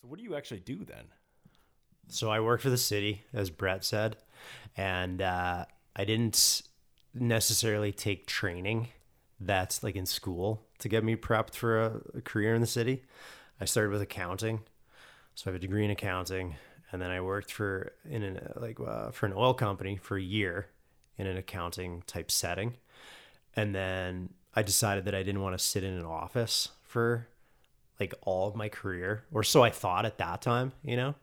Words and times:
So 0.00 0.08
what 0.08 0.18
do 0.18 0.24
you 0.24 0.34
actually 0.34 0.60
do 0.60 0.84
then? 0.84 1.04
So 2.08 2.30
I 2.30 2.40
worked 2.40 2.62
for 2.62 2.70
the 2.70 2.78
city, 2.78 3.22
as 3.32 3.50
Brett 3.50 3.84
said, 3.84 4.16
and 4.76 5.20
uh, 5.20 5.66
I 5.94 6.04
didn't 6.04 6.62
necessarily 7.14 7.92
take 7.92 8.26
training 8.26 8.88
that's 9.40 9.82
like 9.82 9.96
in 9.96 10.06
school 10.06 10.62
to 10.78 10.88
get 10.88 11.04
me 11.04 11.16
prepped 11.16 11.54
for 11.54 11.80
a, 11.80 12.00
a 12.14 12.20
career 12.20 12.54
in 12.54 12.60
the 12.60 12.66
city. 12.66 13.02
I 13.60 13.64
started 13.64 13.90
with 13.90 14.02
accounting, 14.02 14.60
so 15.34 15.44
I 15.46 15.52
have 15.52 15.56
a 15.56 15.58
degree 15.58 15.84
in 15.84 15.90
accounting, 15.90 16.56
and 16.92 17.00
then 17.00 17.10
I 17.10 17.20
worked 17.20 17.52
for 17.52 17.92
in 18.08 18.22
an 18.22 18.52
like 18.56 18.78
uh, 18.80 19.10
for 19.10 19.26
an 19.26 19.32
oil 19.34 19.54
company 19.54 19.96
for 19.96 20.16
a 20.16 20.22
year 20.22 20.68
in 21.16 21.26
an 21.26 21.36
accounting 21.36 22.02
type 22.06 22.30
setting, 22.30 22.74
and 23.54 23.74
then 23.74 24.30
I 24.54 24.62
decided 24.62 25.04
that 25.04 25.14
I 25.14 25.22
didn't 25.22 25.42
want 25.42 25.58
to 25.58 25.64
sit 25.64 25.84
in 25.84 25.94
an 25.94 26.04
office 26.04 26.70
for 26.82 27.28
like 28.00 28.14
all 28.22 28.48
of 28.48 28.56
my 28.56 28.68
career, 28.68 29.24
or 29.32 29.44
so 29.44 29.62
I 29.62 29.70
thought 29.70 30.06
at 30.06 30.18
that 30.18 30.42
time, 30.42 30.72
you 30.82 30.96
know, 30.96 31.14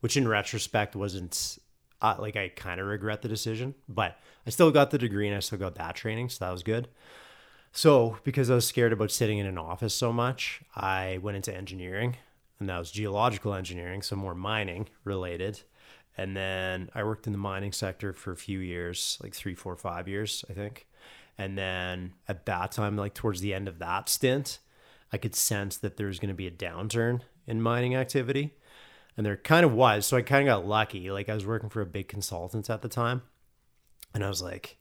which 0.00 0.16
in 0.16 0.28
retrospect 0.28 0.94
wasn't 0.96 1.58
uh, 2.02 2.16
like 2.18 2.36
I 2.36 2.48
kind 2.48 2.80
of 2.80 2.86
regret 2.86 3.22
the 3.22 3.28
decision, 3.28 3.74
but 3.88 4.18
I 4.46 4.50
still 4.50 4.70
got 4.70 4.90
the 4.90 4.98
degree 4.98 5.26
and 5.28 5.36
I 5.36 5.40
still 5.40 5.58
got 5.58 5.76
that 5.76 5.94
training, 5.94 6.28
so 6.28 6.44
that 6.44 6.50
was 6.52 6.62
good. 6.62 6.88
So, 7.72 8.18
because 8.22 8.50
I 8.50 8.54
was 8.54 8.66
scared 8.66 8.92
about 8.92 9.10
sitting 9.10 9.38
in 9.38 9.46
an 9.46 9.58
office 9.58 9.94
so 9.94 10.12
much, 10.12 10.62
I 10.76 11.18
went 11.22 11.36
into 11.36 11.54
engineering, 11.56 12.16
and 12.60 12.68
that 12.68 12.78
was 12.78 12.90
geological 12.90 13.54
engineering, 13.54 14.02
so 14.02 14.16
more 14.16 14.34
mining 14.34 14.88
related. 15.02 15.62
And 16.16 16.36
then 16.36 16.90
I 16.94 17.02
worked 17.02 17.26
in 17.26 17.32
the 17.32 17.38
mining 17.38 17.72
sector 17.72 18.12
for 18.12 18.32
a 18.32 18.36
few 18.36 18.60
years, 18.60 19.18
like 19.22 19.34
three, 19.34 19.54
four, 19.54 19.74
five 19.74 20.06
years, 20.06 20.44
I 20.48 20.52
think. 20.52 20.86
And 21.36 21.58
then 21.58 22.12
at 22.28 22.46
that 22.46 22.70
time, 22.70 22.96
like 22.96 23.14
towards 23.14 23.40
the 23.40 23.52
end 23.52 23.66
of 23.66 23.80
that 23.80 24.08
stint, 24.08 24.60
I 25.14 25.16
could 25.16 25.36
sense 25.36 25.76
that 25.76 25.96
there 25.96 26.08
was 26.08 26.18
going 26.18 26.30
to 26.30 26.34
be 26.34 26.48
a 26.48 26.50
downturn 26.50 27.20
in 27.46 27.62
mining 27.62 27.94
activity. 27.94 28.56
And 29.16 29.24
there 29.24 29.36
kind 29.36 29.64
of 29.64 29.72
was. 29.72 30.06
So 30.06 30.16
I 30.16 30.22
kind 30.22 30.48
of 30.48 30.52
got 30.52 30.66
lucky. 30.66 31.08
Like 31.12 31.28
I 31.28 31.34
was 31.34 31.46
working 31.46 31.68
for 31.68 31.80
a 31.80 31.86
big 31.86 32.08
consultant 32.08 32.68
at 32.68 32.82
the 32.82 32.88
time. 32.88 33.22
And 34.12 34.24
I 34.24 34.28
was 34.28 34.42
like, 34.42 34.76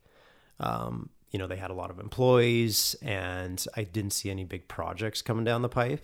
um, 0.60 1.12
you 1.30 1.38
know, 1.38 1.46
they 1.46 1.58
had 1.58 1.70
a 1.70 1.76
lot 1.76 1.92
of 1.92 2.00
employees 2.00 2.96
and 3.04 3.64
I 3.78 3.84
didn't 3.84 4.10
see 4.10 4.32
any 4.32 4.44
big 4.44 4.68
projects 4.68 5.22
coming 5.22 5.46
down 5.46 5.62
the 5.62 5.70
pipe. 5.70 6.04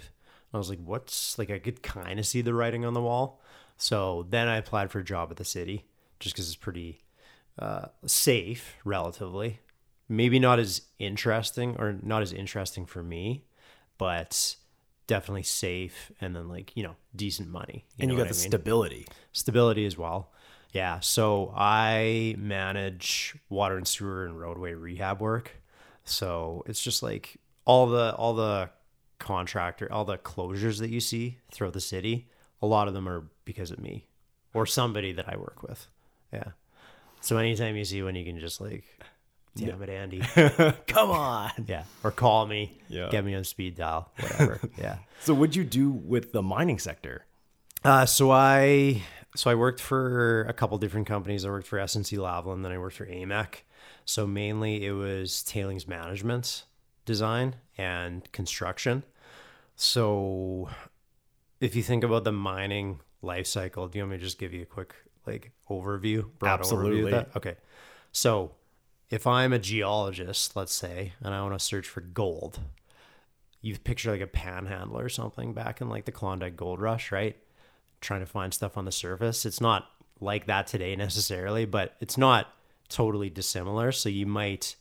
I 0.53 0.59
was 0.59 0.69
like, 0.69 0.79
what's 0.85 1.39
like, 1.39 1.49
I 1.49 1.57
could 1.57 1.81
kind 1.81 2.19
of 2.19 2.27
see 2.27 2.41
the 2.41 2.53
writing 2.53 2.85
on 2.85 2.93
the 2.93 3.01
wall. 3.01 3.41
So 3.77 4.27
then 4.29 4.47
I 4.47 4.57
applied 4.57 4.91
for 4.91 4.99
a 4.99 5.03
job 5.03 5.31
at 5.31 5.37
the 5.37 5.43
city 5.43 5.85
just 6.19 6.35
because 6.35 6.45
it's 6.45 6.55
pretty 6.55 7.01
uh, 7.57 7.87
safe, 8.05 8.75
relatively. 8.85 9.61
Maybe 10.07 10.37
not 10.37 10.59
as 10.59 10.83
interesting 10.99 11.77
or 11.79 11.97
not 12.03 12.21
as 12.21 12.31
interesting 12.31 12.85
for 12.85 13.01
me, 13.01 13.45
but 13.99 14.55
definitely 15.05 15.43
safe 15.43 16.11
and 16.19 16.35
then 16.35 16.49
like, 16.49 16.75
you 16.75 16.81
know, 16.81 16.95
decent 17.15 17.49
money. 17.49 17.85
You 17.97 18.03
and 18.03 18.11
you 18.11 18.17
got 18.17 18.23
the 18.23 18.29
I 18.29 18.37
mean? 18.37 18.49
stability. 18.49 19.07
Stability 19.31 19.85
as 19.85 19.95
well. 19.95 20.31
Yeah. 20.71 20.99
So 21.01 21.53
I 21.55 22.35
manage 22.37 23.35
water 23.49 23.77
and 23.77 23.87
sewer 23.87 24.25
and 24.25 24.39
roadway 24.39 24.73
rehab 24.73 25.21
work. 25.21 25.51
So 26.03 26.63
it's 26.65 26.81
just 26.81 27.03
like 27.03 27.37
all 27.65 27.87
the 27.87 28.15
all 28.15 28.33
the 28.33 28.69
contractor, 29.19 29.91
all 29.91 30.05
the 30.05 30.17
closures 30.17 30.79
that 30.79 30.89
you 30.89 30.99
see 30.99 31.37
throughout 31.51 31.73
the 31.73 31.81
city, 31.81 32.29
a 32.61 32.65
lot 32.65 32.87
of 32.87 32.93
them 32.93 33.07
are 33.07 33.25
because 33.45 33.69
of 33.71 33.79
me 33.79 34.07
or 34.53 34.65
somebody 34.65 35.11
that 35.11 35.27
I 35.27 35.37
work 35.37 35.61
with. 35.61 35.87
Yeah. 36.31 36.51
So 37.21 37.37
anytime 37.37 37.75
you 37.75 37.83
see 37.83 38.01
one, 38.01 38.15
you 38.15 38.23
can 38.23 38.39
just 38.39 38.61
like, 38.61 38.85
damn 39.67 39.81
it, 39.81 39.89
Andy, 39.89 40.19
come 40.87 41.11
on. 41.11 41.51
Yeah. 41.67 41.83
Or 42.03 42.11
call 42.11 42.45
me. 42.45 42.77
Yeah. 42.87 43.09
Get 43.09 43.25
me 43.25 43.35
on 43.35 43.43
speed 43.43 43.75
dial. 43.75 44.11
Whatever. 44.19 44.59
yeah. 44.77 44.97
So 45.21 45.33
what'd 45.33 45.55
you 45.55 45.63
do 45.63 45.89
with 45.89 46.31
the 46.31 46.41
mining 46.41 46.79
sector? 46.79 47.25
Uh, 47.83 48.05
so 48.05 48.31
I 48.31 49.01
so 49.35 49.49
I 49.49 49.55
worked 49.55 49.79
for 49.79 50.43
a 50.43 50.53
couple 50.53 50.77
different 50.77 51.07
companies. 51.07 51.45
I 51.45 51.49
worked 51.49 51.67
for 51.67 51.77
SNC 51.77 52.17
Lavalin, 52.17 52.63
then 52.63 52.71
I 52.71 52.77
worked 52.77 52.95
for 52.95 53.05
AMEC. 53.05 53.61
So 54.05 54.25
mainly 54.25 54.85
it 54.85 54.91
was 54.91 55.43
tailings 55.43 55.87
management 55.87 56.63
design 57.05 57.55
and 57.77 58.29
construction. 58.31 59.03
So 59.75 60.69
if 61.59 61.75
you 61.75 61.83
think 61.83 62.03
about 62.03 62.23
the 62.23 62.31
mining 62.31 62.99
life 63.21 63.47
cycle, 63.47 63.87
do 63.87 63.97
you 63.97 64.03
want 64.03 64.11
me 64.11 64.17
to 64.17 64.23
just 64.23 64.39
give 64.39 64.53
you 64.53 64.63
a 64.63 64.65
quick 64.65 64.93
like 65.25 65.51
overview? 65.69 66.29
Broad 66.39 66.59
Absolutely. 66.59 67.01
Overview 67.01 67.05
of 67.05 67.11
that? 67.11 67.37
Okay. 67.37 67.55
So 68.11 68.51
if 69.09 69.25
I'm 69.25 69.53
a 69.53 69.59
geologist, 69.59 70.55
let's 70.55 70.73
say, 70.73 71.13
and 71.21 71.33
I 71.33 71.41
want 71.41 71.57
to 71.57 71.63
search 71.63 71.87
for 71.87 72.01
gold, 72.01 72.59
you 73.61 73.77
picture 73.77 74.11
like 74.11 74.21
a 74.21 74.27
panhandler 74.27 75.05
or 75.05 75.09
something 75.09 75.53
back 75.53 75.81
in 75.81 75.89
like 75.89 76.05
the 76.05 76.11
Klondike 76.11 76.55
gold 76.55 76.79
rush, 76.79 77.11
right? 77.11 77.35
Trying 78.01 78.21
to 78.21 78.25
find 78.25 78.53
stuff 78.53 78.77
on 78.77 78.85
the 78.85 78.91
surface. 78.91 79.45
It's 79.45 79.59
not 79.59 79.89
like 80.21 80.45
that 80.45 80.67
today 80.67 80.95
necessarily, 80.97 81.65
but 81.65 81.95
it's 81.99 82.17
not 82.17 82.53
totally 82.87 83.29
dissimilar. 83.29 83.91
So 83.91 84.09
you 84.09 84.25
might, 84.25 84.75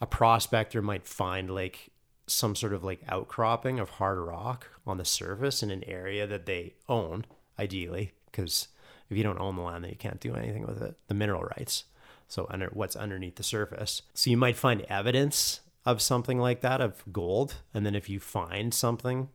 a 0.00 0.06
prospector 0.06 0.82
might 0.82 1.06
find 1.06 1.50
like 1.50 1.90
some 2.26 2.54
sort 2.54 2.72
of 2.72 2.84
like 2.84 3.00
outcropping 3.08 3.80
of 3.80 3.90
hard 3.90 4.18
rock 4.18 4.68
on 4.86 4.98
the 4.98 5.04
surface 5.04 5.62
in 5.62 5.70
an 5.70 5.84
area 5.84 6.26
that 6.26 6.46
they 6.46 6.74
own, 6.88 7.24
ideally, 7.58 8.12
because 8.26 8.68
if 9.10 9.16
you 9.16 9.22
don't 9.22 9.40
own 9.40 9.56
the 9.56 9.62
land, 9.62 9.84
then 9.84 9.90
you 9.90 9.96
can't 9.96 10.20
do 10.20 10.34
anything 10.34 10.66
with 10.66 10.82
it. 10.82 10.94
The 11.08 11.14
mineral 11.14 11.42
rights. 11.56 11.84
So 12.32 12.46
under 12.48 12.70
what's 12.72 12.96
underneath 12.96 13.34
the 13.34 13.42
surface. 13.42 14.00
So 14.14 14.30
you 14.30 14.38
might 14.38 14.56
find 14.56 14.86
evidence 14.88 15.60
of 15.84 16.00
something 16.00 16.38
like 16.38 16.62
that 16.62 16.80
of 16.80 17.04
gold, 17.12 17.56
and 17.74 17.84
then 17.84 17.94
if 17.94 18.08
you 18.08 18.20
find 18.20 18.72
something, 18.72 19.28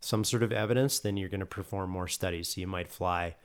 some 0.00 0.22
sort 0.22 0.42
of 0.42 0.52
evidence, 0.52 0.98
then 0.98 1.16
you're 1.16 1.30
going 1.30 1.40
to 1.40 1.46
perform 1.46 1.88
more 1.88 2.08
studies. 2.08 2.48
So 2.48 2.60
you 2.60 2.66
might 2.66 2.88
fly 2.88 3.36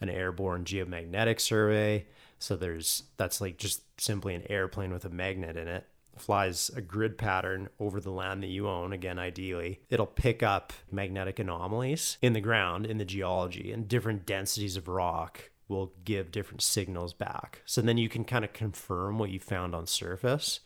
an 0.00 0.08
airborne 0.08 0.64
geomagnetic 0.64 1.40
survey. 1.40 2.06
So 2.38 2.56
there's 2.56 3.02
that's 3.18 3.38
like 3.38 3.58
just 3.58 3.82
simply 4.00 4.34
an 4.34 4.50
airplane 4.50 4.94
with 4.94 5.04
a 5.04 5.10
magnet 5.10 5.58
in 5.58 5.68
it 5.68 5.86
flies 6.16 6.70
a 6.74 6.80
grid 6.80 7.18
pattern 7.18 7.68
over 7.78 8.00
the 8.00 8.12
land 8.12 8.42
that 8.42 8.46
you 8.46 8.68
own, 8.68 8.92
again, 8.92 9.18
ideally, 9.18 9.80
it'll 9.90 10.06
pick 10.06 10.42
up 10.42 10.72
magnetic 10.90 11.40
anomalies 11.40 12.16
in 12.22 12.32
the 12.32 12.40
ground, 12.40 12.86
in 12.86 12.98
the 12.98 13.04
geology, 13.04 13.72
and 13.72 13.88
different 13.88 14.24
densities 14.24 14.76
of 14.76 14.86
rock 14.86 15.50
will 15.68 15.92
give 16.04 16.30
different 16.30 16.62
signals 16.62 17.12
back. 17.12 17.62
So 17.64 17.80
then 17.80 17.98
you 17.98 18.08
can 18.08 18.24
kind 18.24 18.44
of 18.44 18.52
confirm 18.52 19.18
what 19.18 19.30
you 19.30 19.40
found 19.40 19.74
on 19.74 19.86
surface. 19.86 20.60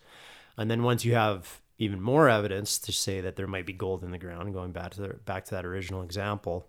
And 0.57 0.71
then 0.71 0.83
once 0.83 1.05
you 1.05 1.15
have 1.15 1.61
even 1.79 2.01
more 2.01 2.29
evidence 2.29 2.79
to 2.79 2.93
say 2.93 3.21
that 3.21 3.37
there 3.37 3.47
might 3.47 3.67
be 3.67 3.73
gold 3.73 4.03
in 4.03 4.11
the 4.11 4.19
ground, 4.19 4.53
going 4.53 4.73
back 4.73 4.91
to 4.93 5.01
the, 5.01 5.09
back 5.25 5.45
to 5.47 5.55
that 5.55 5.65
original 5.65 6.03
example, 6.03 6.69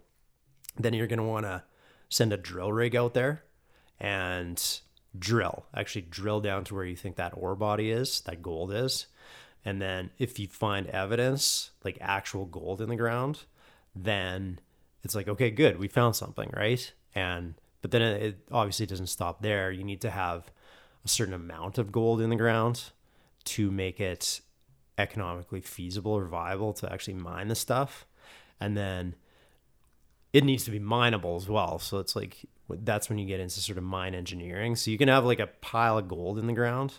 then 0.78 0.94
you're 0.94 1.08
going 1.08 1.18
to 1.18 1.24
want 1.24 1.46
to 1.46 1.64
send 2.10 2.32
a 2.32 2.38
drill 2.38 2.72
rig 2.72 2.96
out 2.96 3.14
there 3.14 3.44
and 4.00 4.80
drill, 5.18 5.66
actually 5.74 6.04
drill 6.04 6.40
down 6.40 6.64
to 6.66 6.76
where 6.76 6.86
you 6.86 6.96
think 6.96 7.16
that 7.16 7.34
ore 7.36 7.56
body 7.56 7.90
is, 7.90 8.22
that 8.22 8.44
gold 8.44 8.72
is. 8.72 9.08
And 9.66 9.82
then 9.82 10.12
if 10.20 10.40
you 10.40 10.48
find 10.48 10.88
evidence, 10.88 11.72
like 11.84 11.98
actual 12.00 12.46
gold 12.46 12.80
in 12.80 12.90
the 12.90 12.96
ground, 12.96 13.44
then 13.96 14.60
it's 15.04 15.16
like, 15.16 15.28
okay, 15.28 15.50
good, 15.50 15.80
we 15.80 15.88
found 15.88 16.16
something, 16.16 16.52
right? 16.56 16.94
And 17.16 17.56
but 17.82 17.92
then 17.92 18.02
it 18.02 18.40
obviously 18.52 18.86
doesn't 18.86 19.08
stop 19.08 19.42
there. 19.42 19.72
You 19.72 19.84
need 19.84 20.02
to 20.02 20.10
have 20.10 20.52
a 21.06 21.08
certain 21.08 21.34
amount 21.34 21.78
of 21.78 21.92
gold 21.92 22.22
in 22.22 22.30
the 22.30 22.36
ground 22.36 22.92
to 23.46 23.72
make 23.72 24.00
it 24.00 24.42
economically 24.98 25.62
feasible 25.62 26.12
or 26.12 26.26
viable 26.26 26.74
to 26.74 26.92
actually 26.92 27.14
mine 27.14 27.48
the 27.48 27.56
stuff. 27.56 28.06
And 28.60 28.76
then 28.76 29.16
it 30.34 30.44
needs 30.44 30.66
to 30.66 30.72
be 30.72 30.80
mineable 30.80 31.38
as 31.38 31.48
well. 31.48 31.80
So 31.80 32.00
it's 32.00 32.16
like 32.16 32.46
that's 32.70 33.10
when 33.10 33.18
you 33.18 33.26
get 33.26 33.40
into 33.40 33.60
sort 33.62 33.78
of 33.78 33.84
mine 33.84 34.14
engineering. 34.14 34.76
So 34.76 34.92
you 34.92 34.98
can 34.98 35.08
have 35.08 35.26
like 35.26 35.40
a 35.40 35.48
pile 35.48 35.98
of 35.98 36.08
gold 36.08 36.38
in 36.38 36.48
the 36.48 36.54
ground, 36.54 36.96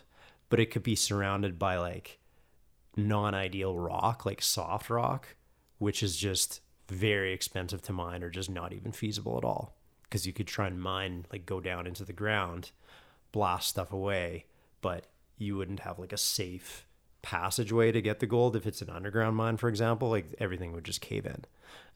but 0.48 0.58
it 0.58 0.70
could 0.70 0.82
be 0.82 0.96
surrounded 0.96 1.58
by 1.58 1.76
like 1.76 2.18
non-ideal 2.96 3.78
rock, 3.78 4.26
like 4.26 4.42
soft 4.42 4.90
rock, 4.90 5.36
which 5.78 6.02
is 6.02 6.16
just 6.16 6.60
very 6.88 7.32
expensive 7.32 7.82
to 7.82 7.92
mine 7.92 8.24
or 8.24 8.30
just 8.30 8.50
not 8.50 8.72
even 8.72 8.90
feasible 8.90 9.38
at 9.38 9.44
all. 9.44 9.76
Because 10.10 10.26
you 10.26 10.32
could 10.32 10.48
try 10.48 10.66
and 10.66 10.82
mine, 10.82 11.24
like 11.32 11.46
go 11.46 11.60
down 11.60 11.86
into 11.86 12.04
the 12.04 12.12
ground, 12.12 12.72
blast 13.32 13.68
stuff 13.68 13.92
away, 13.92 14.46
but 14.82 15.06
you 15.38 15.56
wouldn't 15.56 15.80
have 15.80 15.98
like 15.98 16.12
a 16.12 16.18
safe 16.18 16.84
passageway 17.22 17.92
to 17.92 18.02
get 18.02 18.20
the 18.20 18.26
gold 18.26 18.56
if 18.56 18.66
it's 18.66 18.82
an 18.82 18.90
underground 18.90 19.36
mine, 19.36 19.56
for 19.56 19.68
example. 19.68 20.10
Like 20.10 20.34
everything 20.38 20.72
would 20.72 20.84
just 20.84 21.00
cave 21.00 21.26
in 21.26 21.44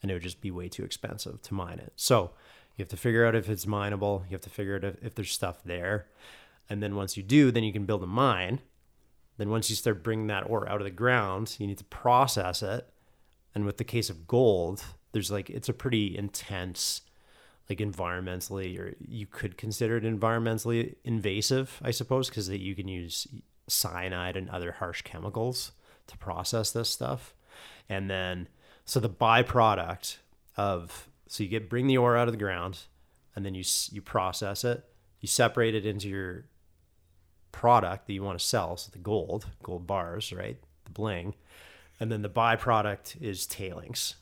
and 0.03 0.11
it 0.11 0.15
would 0.15 0.23
just 0.23 0.41
be 0.41 0.51
way 0.51 0.69
too 0.69 0.85
expensive 0.85 1.43
to 1.43 1.55
mine 1.55 1.79
it. 1.79 1.93
So 1.97 2.31
you 2.77 2.83
have 2.83 2.91
to 2.91 2.97
figure 2.97 3.27
out 3.27 3.35
if 3.35 3.49
it's 3.49 3.67
mineable. 3.67 4.25
You 4.29 4.35
have 4.35 4.43
to 4.43 4.51
figure 4.51 4.77
out 4.77 4.85
if, 4.85 4.97
if 5.03 5.15
there's 5.15 5.33
stuff 5.33 5.63
there. 5.65 6.07
And 6.69 6.83
then 6.83 6.95
once 6.95 7.17
you 7.17 7.23
do, 7.23 7.51
then 7.51 7.65
you 7.65 7.73
can 7.73 7.85
build 7.85 8.03
a 8.03 8.07
mine. 8.07 8.61
Then 9.37 9.51
once 9.51 9.69
you 9.69 9.77
start 9.77 10.03
bringing 10.03 10.29
that 10.29 10.49
ore 10.49 10.69
out 10.69 10.81
of 10.81 10.85
the 10.85 10.91
ground, 10.91 11.57
you 11.59 11.67
need 11.67 11.79
to 11.79 11.85
process 11.85 12.63
it. 12.63 12.89
And 13.55 13.65
with 13.65 13.77
the 13.77 13.85
case 13.85 14.11
of 14.11 14.27
gold, 14.27 14.85
there's 15.13 15.31
like 15.31 15.51
it's 15.51 15.69
a 15.69 15.75
pretty 15.75 16.17
intense 16.17 17.03
like 17.69 17.79
environmentally 17.79 18.79
or 18.79 18.95
you 19.01 19.27
could 19.27 19.57
consider 19.57 19.97
it 19.97 20.05
environmentally 20.05 20.97
invasive, 21.05 21.81
I 21.83 21.91
suppose, 21.91 22.29
because 22.29 22.49
that 22.49 22.61
you 22.61 22.75
can 22.75 22.89
use 22.89 23.27
cyanide 23.69 24.37
and 24.37 24.51
other 24.51 24.73
harsh 24.73 25.03
chemicals 25.03 25.73
to 26.07 26.19
process 26.19 26.71
this 26.71 26.91
stuff. 26.91 27.35
And 27.89 28.11
then 28.11 28.49
so 28.85 29.01
the 29.01 29.09
byproduct 29.09 30.19
of 30.57 31.09
So 31.27 31.43
you 31.43 31.49
get 31.49 31.69
bring 31.69 31.87
the 31.87 31.97
ore 31.97 32.17
out 32.17 32.29
of 32.29 32.35
the 32.35 32.39
ground, 32.39 32.81
and 33.35 33.45
then 33.45 33.55
you 33.55 33.65
you 33.91 34.01
process 34.01 34.65
it. 34.65 34.85
You 35.21 35.29
separate 35.29 35.75
it 35.75 35.87
into 35.87 36.09
your 36.09 36.45
product 37.51 38.07
that 38.07 38.13
you 38.13 38.23
want 38.23 38.39
to 38.39 38.45
sell, 38.45 38.77
so 38.77 38.91
the 38.93 38.99
gold, 38.99 39.47
gold 39.63 39.87
bars, 39.87 40.33
right, 40.33 40.59
the 40.85 40.91
bling, 40.91 41.35
and 41.99 42.13
then 42.13 42.23
the 42.23 42.29
byproduct 42.29 43.21
is 43.23 43.47
tailings, 43.47 44.17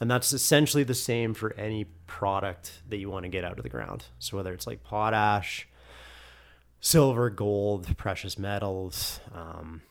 and 0.00 0.10
that's 0.10 0.32
essentially 0.32 0.84
the 0.84 0.94
same 0.94 1.34
for 1.34 1.52
any 1.54 1.84
product 2.06 2.82
that 2.88 2.98
you 2.98 3.10
want 3.10 3.24
to 3.24 3.28
get 3.28 3.44
out 3.44 3.58
of 3.58 3.62
the 3.62 3.68
ground. 3.68 4.04
So 4.18 4.36
whether 4.36 4.52
it's 4.52 4.66
like 4.66 4.84
potash, 4.84 5.68
silver, 6.80 7.30
gold, 7.30 7.96
precious 7.96 8.38
metals. 8.38 9.20
Um, 9.34 9.82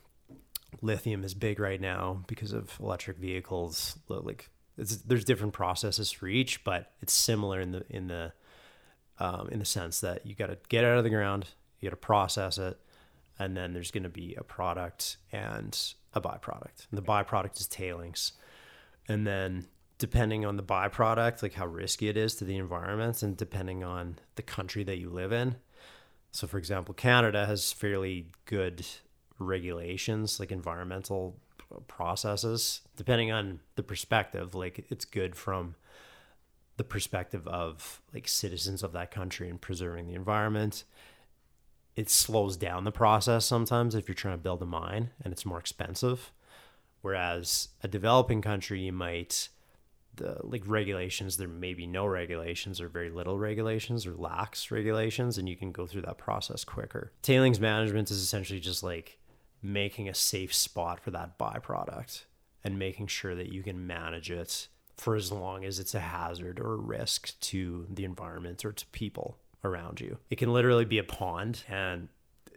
lithium 0.81 1.23
is 1.23 1.33
big 1.33 1.59
right 1.59 1.81
now 1.81 2.23
because 2.27 2.53
of 2.53 2.77
electric 2.79 3.17
vehicles. 3.17 3.97
Like 4.07 4.49
there's 4.77 5.25
different 5.25 5.53
processes 5.53 6.11
for 6.11 6.27
each, 6.27 6.63
but 6.63 6.91
it's 7.01 7.13
similar 7.13 7.59
in 7.59 7.71
the 7.71 7.83
in 7.89 8.07
the 8.07 8.33
um, 9.19 9.49
in 9.49 9.59
the 9.59 9.65
sense 9.65 10.01
that 10.01 10.25
you 10.25 10.35
got 10.35 10.47
to 10.47 10.57
get 10.69 10.83
out 10.83 10.97
of 10.97 11.03
the 11.03 11.09
ground, 11.09 11.47
you 11.79 11.89
got 11.89 11.95
to 11.95 11.97
process 11.97 12.59
it, 12.59 12.79
and 13.39 13.57
then 13.57 13.73
there's 13.73 13.89
going 13.89 14.03
to 14.03 14.09
be 14.09 14.35
a 14.37 14.43
product 14.43 15.17
and 15.31 15.93
a 16.13 16.21
byproduct. 16.21 16.85
And 16.91 16.97
the 16.97 17.01
byproduct 17.01 17.59
is 17.59 17.67
tailings, 17.67 18.33
and 19.07 19.25
then 19.25 19.67
depending 19.97 20.45
on 20.45 20.57
the 20.57 20.63
byproduct, 20.63 21.41
like 21.41 21.53
how 21.53 21.65
risky 21.65 22.07
it 22.07 22.17
is 22.17 22.35
to 22.35 22.45
the 22.45 22.57
environment, 22.57 23.23
and 23.23 23.35
depending 23.35 23.83
on 23.83 24.17
the 24.35 24.41
country 24.41 24.83
that 24.83 24.97
you 24.97 25.09
live 25.09 25.31
in. 25.31 25.55
So, 26.31 26.45
for 26.45 26.57
example, 26.57 26.93
Canada 26.93 27.45
has 27.45 27.71
fairly 27.71 28.27
good 28.45 28.85
regulations, 29.39 30.39
like 30.39 30.51
environmental 30.51 31.39
processes, 31.87 32.81
depending 32.95 33.31
on 33.31 33.59
the 33.75 33.83
perspective. 33.83 34.53
Like, 34.53 34.85
it's 34.89 35.05
good 35.05 35.35
from 35.35 35.75
the 36.77 36.83
perspective 36.83 37.47
of 37.47 38.01
like 38.13 38.27
citizens 38.27 38.83
of 38.83 38.93
that 38.93 39.11
country 39.11 39.49
and 39.49 39.59
preserving 39.59 40.07
the 40.07 40.13
environment. 40.13 40.83
It 41.95 42.09
slows 42.09 42.55
down 42.55 42.83
the 42.83 42.91
process 42.91 43.45
sometimes 43.45 43.95
if 43.95 44.07
you're 44.07 44.13
trying 44.13 44.35
to 44.35 44.43
build 44.43 44.61
a 44.61 44.65
mine 44.67 45.09
and 45.23 45.33
it's 45.33 45.45
more 45.45 45.57
expensive. 45.57 46.31
Whereas 47.01 47.69
a 47.81 47.87
developing 47.87 48.43
country, 48.43 48.81
you 48.81 48.93
might 48.93 49.49
the 50.17 50.37
like 50.43 50.63
regulations 50.65 51.37
there 51.37 51.47
may 51.47 51.73
be 51.73 51.87
no 51.87 52.05
regulations 52.05 52.81
or 52.81 52.89
very 52.89 53.09
little 53.09 53.37
regulations 53.37 54.05
or 54.05 54.13
lax 54.15 54.69
regulations 54.69 55.37
and 55.37 55.47
you 55.47 55.55
can 55.55 55.71
go 55.71 55.87
through 55.87 56.01
that 56.01 56.17
process 56.17 56.63
quicker. 56.63 57.11
Tailings 57.21 57.59
management 57.59 58.11
is 58.11 58.21
essentially 58.21 58.59
just 58.59 58.83
like 58.83 59.17
making 59.61 60.07
a 60.07 60.13
safe 60.13 60.53
spot 60.53 60.99
for 60.99 61.11
that 61.11 61.37
byproduct 61.39 62.23
and 62.63 62.77
making 62.77 63.07
sure 63.07 63.35
that 63.35 63.51
you 63.51 63.63
can 63.63 63.87
manage 63.87 64.29
it 64.29 64.67
for 64.97 65.15
as 65.15 65.31
long 65.31 65.63
as 65.63 65.79
it's 65.79 65.95
a 65.95 65.99
hazard 65.99 66.59
or 66.59 66.73
a 66.73 66.77
risk 66.77 67.39
to 67.39 67.85
the 67.89 68.03
environment 68.03 68.65
or 68.65 68.71
to 68.71 68.85
people 68.87 69.37
around 69.63 70.01
you. 70.01 70.17
It 70.29 70.37
can 70.37 70.51
literally 70.51 70.85
be 70.85 70.97
a 70.97 71.03
pond 71.03 71.63
and 71.69 72.09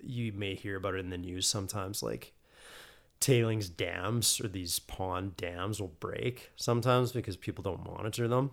you 0.02 0.32
may 0.32 0.54
hear 0.54 0.76
about 0.76 0.94
it 0.94 1.00
in 1.00 1.10
the 1.10 1.18
news 1.18 1.46
sometimes 1.46 2.02
like 2.02 2.32
tailings 3.20 3.68
dams 3.68 4.40
or 4.40 4.48
these 4.48 4.78
pond 4.78 5.36
dams 5.36 5.80
will 5.80 5.94
break 6.00 6.50
sometimes 6.56 7.12
because 7.12 7.36
people 7.36 7.62
don't 7.62 7.84
monitor 7.84 8.26
them. 8.26 8.50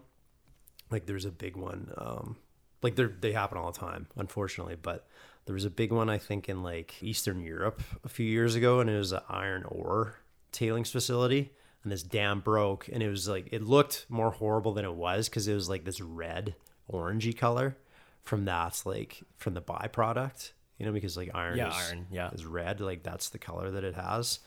Like 0.91 1.05
there's 1.05 1.25
a 1.25 1.31
big 1.31 1.55
one, 1.55 1.91
um, 1.97 2.37
like 2.81 2.95
they 2.95 3.05
they 3.05 3.31
happen 3.31 3.57
all 3.57 3.71
the 3.71 3.79
time, 3.79 4.07
unfortunately. 4.15 4.77
But 4.81 5.07
there 5.45 5.53
was 5.53 5.65
a 5.65 5.69
big 5.69 5.91
one 5.91 6.09
I 6.09 6.17
think 6.17 6.47
in 6.47 6.63
like 6.63 7.01
Eastern 7.01 7.41
Europe 7.41 7.81
a 8.03 8.09
few 8.09 8.25
years 8.25 8.55
ago, 8.55 8.79
and 8.79 8.89
it 8.89 8.97
was 8.97 9.11
an 9.11 9.21
iron 9.29 9.63
ore 9.65 10.15
tailings 10.51 10.91
facility, 10.91 11.51
and 11.83 11.91
this 11.91 12.03
dam 12.03 12.39
broke, 12.39 12.87
and 12.91 13.03
it 13.03 13.09
was 13.09 13.27
like 13.27 13.49
it 13.51 13.63
looked 13.63 14.05
more 14.09 14.31
horrible 14.31 14.73
than 14.73 14.85
it 14.85 14.93
was 14.93 15.27
because 15.27 15.47
it 15.47 15.55
was 15.55 15.67
like 15.69 15.83
this 15.83 15.99
red 15.99 16.55
orangey 16.91 17.35
color 17.35 17.75
from 18.23 18.45
that 18.45 18.81
like 18.85 19.21
from 19.37 19.53
the 19.53 19.61
byproduct 19.61 20.51
you 20.77 20.85
know, 20.85 20.91
because 20.91 21.17
like 21.17 21.31
iron, 21.33 21.57
Yeah, 21.57 21.69
is, 21.69 21.87
iron, 21.89 22.07
yeah. 22.11 22.29
is 22.31 22.45
red. 22.45 22.79
Like 22.81 23.03
that's 23.03 23.29
the 23.29 23.37
color 23.39 23.71
that 23.71 23.83
it 23.83 23.95
has. 23.95 24.39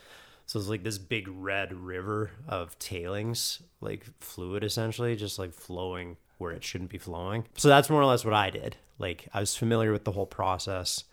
So 0.45 0.59
it's 0.59 0.67
like 0.67 0.83
this 0.83 0.97
big 0.97 1.27
red 1.29 1.73
river 1.73 2.31
of 2.47 2.77
tailings, 2.79 3.61
like 3.79 4.05
fluid 4.19 4.63
essentially, 4.63 5.15
just 5.15 5.39
like 5.39 5.53
flowing 5.53 6.17
where 6.39 6.51
it 6.51 6.63
shouldn't 6.63 6.89
be 6.89 6.97
flowing. 6.97 7.45
So 7.55 7.69
that's 7.69 7.89
more 7.89 8.01
or 8.01 8.05
less 8.05 8.25
what 8.25 8.33
I 8.33 8.49
did. 8.49 8.75
Like 8.99 9.27
I 9.33 9.39
was 9.39 9.55
familiar 9.55 9.91
with 9.91 10.03
the 10.03 10.11
whole 10.11 10.25
process 10.25 11.03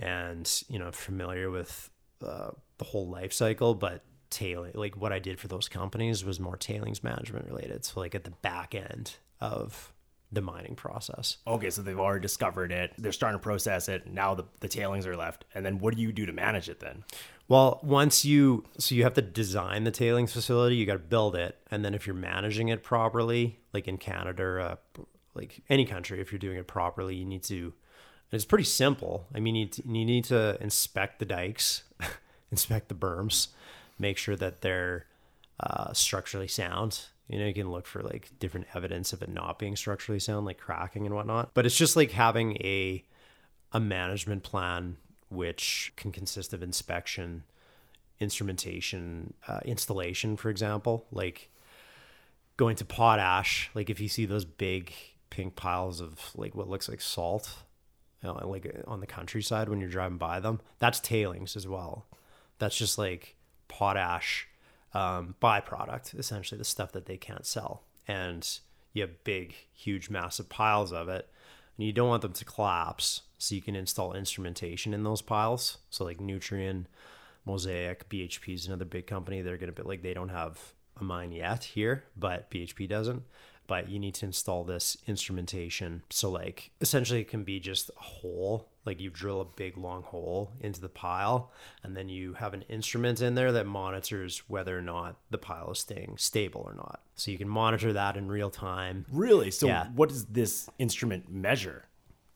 and, 0.00 0.50
you 0.68 0.78
know, 0.78 0.90
familiar 0.92 1.50
with 1.50 1.90
uh, 2.24 2.50
the 2.78 2.84
whole 2.84 3.08
life 3.08 3.32
cycle, 3.32 3.74
but 3.74 4.02
tailing, 4.30 4.72
like 4.74 4.96
what 4.96 5.12
I 5.12 5.18
did 5.18 5.38
for 5.38 5.48
those 5.48 5.68
companies 5.68 6.24
was 6.24 6.38
more 6.40 6.56
tailings 6.56 7.02
management 7.04 7.46
related. 7.46 7.84
So 7.84 8.00
like 8.00 8.14
at 8.14 8.24
the 8.24 8.30
back 8.30 8.74
end 8.74 9.16
of 9.40 9.92
the 10.30 10.42
mining 10.42 10.74
process. 10.74 11.38
Okay, 11.46 11.70
so 11.70 11.82
they've 11.82 11.98
already 11.98 12.20
discovered 12.20 12.70
it. 12.70 12.92
They're 12.98 13.12
starting 13.12 13.38
to 13.38 13.42
process 13.42 13.88
it. 13.88 14.06
Now 14.06 14.34
the, 14.34 14.44
the 14.60 14.68
tailings 14.68 15.06
are 15.06 15.16
left. 15.16 15.44
And 15.54 15.64
then 15.64 15.78
what 15.78 15.94
do 15.94 16.02
you 16.02 16.12
do 16.12 16.26
to 16.26 16.32
manage 16.32 16.68
it 16.68 16.80
then? 16.80 17.04
Well, 17.48 17.80
once 17.82 18.26
you 18.26 18.64
so 18.78 18.94
you 18.94 19.04
have 19.04 19.14
to 19.14 19.22
design 19.22 19.84
the 19.84 19.90
tailings 19.90 20.32
facility, 20.34 20.76
you 20.76 20.84
got 20.84 20.94
to 20.94 20.98
build 20.98 21.34
it, 21.34 21.56
and 21.70 21.82
then 21.82 21.94
if 21.94 22.06
you're 22.06 22.14
managing 22.14 22.68
it 22.68 22.82
properly, 22.82 23.58
like 23.72 23.88
in 23.88 23.96
Canada, 23.96 24.42
or, 24.42 24.60
uh, 24.60 24.76
like 25.34 25.62
any 25.70 25.86
country, 25.86 26.20
if 26.20 26.30
you're 26.30 26.38
doing 26.38 26.58
it 26.58 26.66
properly, 26.66 27.16
you 27.16 27.24
need 27.24 27.42
to. 27.44 27.72
It's 28.30 28.44
pretty 28.44 28.64
simple. 28.64 29.26
I 29.34 29.40
mean, 29.40 29.54
you 29.54 29.64
need 29.64 29.72
to, 29.72 29.82
you 29.86 30.04
need 30.04 30.24
to 30.24 30.62
inspect 30.62 31.18
the 31.18 31.24
dikes, 31.24 31.84
inspect 32.50 32.90
the 32.90 32.94
berms, 32.94 33.48
make 33.98 34.18
sure 34.18 34.36
that 34.36 34.60
they're 34.60 35.06
uh, 35.58 35.94
structurally 35.94 36.48
sound. 36.48 37.06
You 37.28 37.38
know, 37.38 37.46
you 37.46 37.54
can 37.54 37.70
look 37.70 37.86
for 37.86 38.02
like 38.02 38.30
different 38.38 38.66
evidence 38.74 39.12
of 39.12 39.22
it 39.22 39.28
not 39.28 39.58
being 39.58 39.76
structurally 39.76 40.18
sound, 40.18 40.46
like 40.46 40.58
cracking 40.58 41.04
and 41.04 41.14
whatnot. 41.14 41.52
But 41.54 41.66
it's 41.66 41.76
just 41.76 41.96
like 41.96 42.12
having 42.12 42.56
a 42.56 43.04
a 43.72 43.80
management 43.80 44.42
plan 44.42 44.96
which 45.28 45.92
can 45.96 46.10
consist 46.10 46.54
of 46.54 46.62
inspection, 46.62 47.44
instrumentation, 48.18 49.34
uh, 49.46 49.60
installation, 49.64 50.38
for 50.38 50.48
example, 50.48 51.06
like 51.12 51.50
going 52.56 52.76
to 52.76 52.84
potash. 52.84 53.70
Like 53.74 53.90
if 53.90 54.00
you 54.00 54.08
see 54.08 54.24
those 54.24 54.46
big 54.46 54.92
pink 55.30 55.54
piles 55.54 56.00
of 56.00 56.30
like 56.34 56.54
what 56.54 56.68
looks 56.68 56.88
like 56.88 57.02
salt, 57.02 57.62
you 58.22 58.28
know, 58.28 58.48
like 58.48 58.74
on 58.86 59.00
the 59.00 59.06
countryside 59.06 59.68
when 59.68 59.80
you're 59.80 59.90
driving 59.90 60.18
by 60.18 60.40
them, 60.40 60.60
that's 60.78 60.98
tailings 60.98 61.56
as 61.56 61.68
well. 61.68 62.06
That's 62.58 62.76
just 62.76 62.96
like 62.96 63.36
potash 63.68 64.48
um, 64.98 65.36
byproduct, 65.40 66.18
essentially 66.18 66.58
the 66.58 66.64
stuff 66.64 66.90
that 66.92 67.06
they 67.06 67.16
can't 67.16 67.46
sell. 67.46 67.84
And 68.08 68.46
you 68.92 69.02
have 69.02 69.22
big, 69.22 69.54
huge, 69.72 70.10
massive 70.10 70.48
piles 70.48 70.92
of 70.92 71.08
it, 71.08 71.28
and 71.76 71.86
you 71.86 71.92
don't 71.92 72.08
want 72.08 72.22
them 72.22 72.32
to 72.32 72.44
collapse. 72.44 73.22
So 73.38 73.54
you 73.54 73.62
can 73.62 73.76
install 73.76 74.14
instrumentation 74.14 74.92
in 74.92 75.04
those 75.04 75.22
piles. 75.22 75.78
So 75.90 76.04
like 76.04 76.18
Nutrien, 76.18 76.86
Mosaic, 77.44 78.08
BHP 78.08 78.54
is 78.54 78.66
another 78.66 78.84
big 78.84 79.06
company. 79.06 79.40
They're 79.40 79.56
gonna 79.56 79.70
be 79.70 79.82
like 79.82 80.02
they 80.02 80.14
don't 80.14 80.30
have 80.30 80.58
a 81.00 81.04
mine 81.04 81.30
yet 81.30 81.62
here, 81.62 82.04
but 82.16 82.50
BHP 82.50 82.88
doesn't. 82.88 83.22
But 83.68 83.88
you 83.88 84.00
need 84.00 84.14
to 84.14 84.26
install 84.26 84.64
this 84.64 84.96
instrumentation. 85.06 86.02
So 86.10 86.30
like 86.30 86.72
essentially 86.80 87.20
it 87.20 87.28
can 87.28 87.44
be 87.44 87.60
just 87.60 87.90
a 87.90 88.02
hole, 88.02 88.68
like 88.88 89.00
you 89.00 89.10
drill 89.10 89.40
a 89.40 89.44
big 89.44 89.76
long 89.76 90.02
hole 90.02 90.50
into 90.60 90.80
the 90.80 90.88
pile, 90.88 91.52
and 91.82 91.96
then 91.96 92.08
you 92.08 92.32
have 92.34 92.54
an 92.54 92.62
instrument 92.68 93.20
in 93.20 93.34
there 93.34 93.52
that 93.52 93.66
monitors 93.66 94.42
whether 94.48 94.76
or 94.76 94.82
not 94.82 95.16
the 95.30 95.38
pile 95.38 95.70
is 95.70 95.78
staying 95.78 96.14
stable 96.16 96.62
or 96.66 96.74
not. 96.74 97.02
So 97.14 97.30
you 97.30 97.38
can 97.38 97.48
monitor 97.48 97.92
that 97.92 98.16
in 98.16 98.28
real 98.28 98.50
time. 98.50 99.04
Really? 99.12 99.50
So 99.50 99.66
Yeah. 99.66 99.88
what 99.94 100.08
does 100.08 100.24
this 100.26 100.68
instrument 100.78 101.30
measure? 101.30 101.84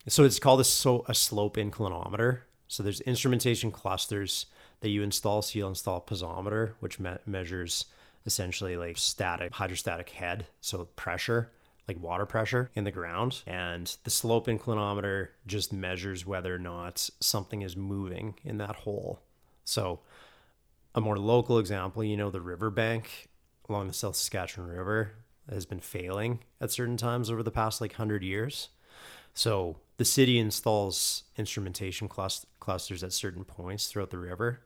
So 0.07 0.25
it's 0.25 0.39
called 0.39 0.61
a, 0.61 0.65
so, 0.65 1.05
a 1.09 1.15
slope 1.15 1.57
inclinometer. 1.57 2.41
So 2.69 2.83
there's 2.83 3.01
instrumentation 3.03 3.71
clusters 3.71 4.47
that 4.81 4.91
you 4.91 5.03
install. 5.03 5.43
So 5.43 5.59
you'll 5.59 5.69
install 5.71 5.99
a 5.99 6.01
piezometer, 6.01 6.75
which 6.81 7.01
me- 7.01 7.19
measures 7.27 7.87
essentially 8.27 8.77
like 8.77 8.99
static, 8.99 9.53
hydrostatic 9.55 10.11
head, 10.11 10.47
so 10.61 10.85
pressure, 10.97 11.51
like 11.89 12.01
water 12.01 12.27
pressure 12.27 12.71
in 12.75 12.85
the 12.85 12.91
ground. 12.91 13.43
And 13.47 13.95
the 14.05 14.11
slope 14.11 14.47
inclinometer 14.47 15.29
just 15.47 15.73
measures 15.73 16.27
whether 16.27 16.55
or 16.55 16.59
not 16.59 17.09
something 17.21 17.63
is 17.63 17.77
moving 17.77 18.35
in 18.45 18.59
that 18.59 18.77
hole. 18.77 19.21
So 19.65 20.01
a 20.95 21.01
more 21.01 21.19
local 21.19 21.59
example, 21.59 22.05
you 22.05 22.17
know, 22.17 22.31
the 22.31 22.41
riverbank 22.41 23.29
along 23.69 23.89
the 23.89 23.95
South 23.95 24.17
Saskatchewan 24.17 24.71
River 24.71 25.13
has 25.51 25.67
been 25.67 25.81
failing 25.81 26.41
at 26.61 26.71
certain 26.71 26.97
times 26.97 27.31
over 27.31 27.43
the 27.43 27.51
past 27.51 27.81
like 27.81 27.93
100 27.93 28.23
years. 28.23 28.69
So 29.35 29.79
the 29.97 30.05
city 30.05 30.39
installs 30.39 31.25
instrumentation 31.37 32.09
clus- 32.09 32.47
clusters 32.61 33.03
at 33.03 33.13
certain 33.13 33.45
points 33.45 33.87
throughout 33.87 34.11
the 34.11 34.19
river, 34.19 34.61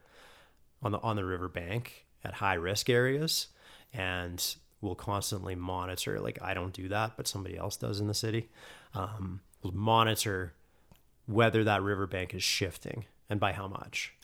on 0.82 0.92
the 0.92 0.98
on 1.00 1.16
the 1.16 1.24
river 1.24 1.48
bank 1.48 2.06
at 2.24 2.34
high 2.34 2.54
risk 2.54 2.90
areas, 2.90 3.48
and 3.92 4.56
will 4.80 4.94
constantly 4.94 5.54
monitor. 5.54 6.20
Like 6.20 6.38
I 6.42 6.54
don't 6.54 6.72
do 6.72 6.88
that, 6.88 7.12
but 7.16 7.26
somebody 7.26 7.56
else 7.56 7.76
does 7.76 8.00
in 8.00 8.06
the 8.06 8.14
city. 8.14 8.48
Um, 8.94 9.40
will 9.62 9.74
monitor 9.74 10.54
whether 11.26 11.64
that 11.64 11.82
riverbank 11.82 12.34
is 12.34 12.42
shifting 12.42 13.04
and 13.28 13.40
by 13.40 13.52
how 13.52 13.66
much. 13.66 14.14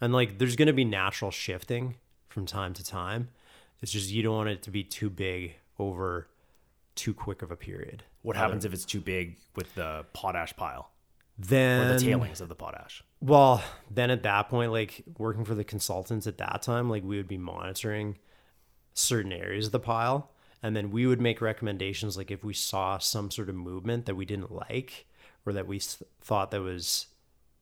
And 0.00 0.12
like 0.12 0.38
there's 0.38 0.56
going 0.56 0.66
to 0.66 0.74
be 0.74 0.84
natural 0.84 1.30
shifting 1.30 1.96
from 2.28 2.46
time 2.46 2.74
to 2.74 2.84
time. 2.84 3.28
It's 3.80 3.92
just 3.92 4.10
you 4.10 4.22
don't 4.22 4.34
want 4.34 4.48
it 4.48 4.62
to 4.62 4.70
be 4.70 4.82
too 4.82 5.10
big 5.10 5.54
over 5.78 6.28
too 6.94 7.14
quick 7.14 7.42
of 7.42 7.50
a 7.50 7.56
period. 7.56 8.04
What 8.22 8.36
happens 8.36 8.64
if 8.64 8.72
it's 8.72 8.84
too 8.84 9.00
big 9.00 9.36
with 9.54 9.74
the 9.74 10.06
potash 10.12 10.56
pile 10.56 10.90
or 11.38 11.44
Then 11.44 11.96
the 11.96 11.98
tailings 11.98 12.40
of 12.40 12.48
the 12.48 12.54
potash? 12.54 13.02
Well, 13.20 13.62
then 13.90 14.10
at 14.10 14.22
that 14.22 14.48
point, 14.48 14.72
like 14.72 15.02
working 15.18 15.44
for 15.44 15.54
the 15.54 15.64
consultants 15.64 16.26
at 16.26 16.38
that 16.38 16.62
time, 16.62 16.88
like 16.88 17.02
we 17.02 17.16
would 17.16 17.28
be 17.28 17.38
monitoring 17.38 18.16
certain 18.94 19.32
areas 19.32 19.66
of 19.66 19.72
the 19.72 19.80
pile. 19.80 20.30
And 20.62 20.74
then 20.74 20.90
we 20.90 21.06
would 21.06 21.20
make 21.20 21.42
recommendations, 21.42 22.16
like 22.16 22.30
if 22.30 22.42
we 22.42 22.54
saw 22.54 22.96
some 22.96 23.30
sort 23.30 23.50
of 23.50 23.54
movement 23.54 24.06
that 24.06 24.14
we 24.14 24.24
didn't 24.24 24.50
like 24.50 25.06
or 25.44 25.52
that 25.52 25.66
we 25.66 25.78
thought 26.22 26.50
that 26.52 26.62
was 26.62 27.06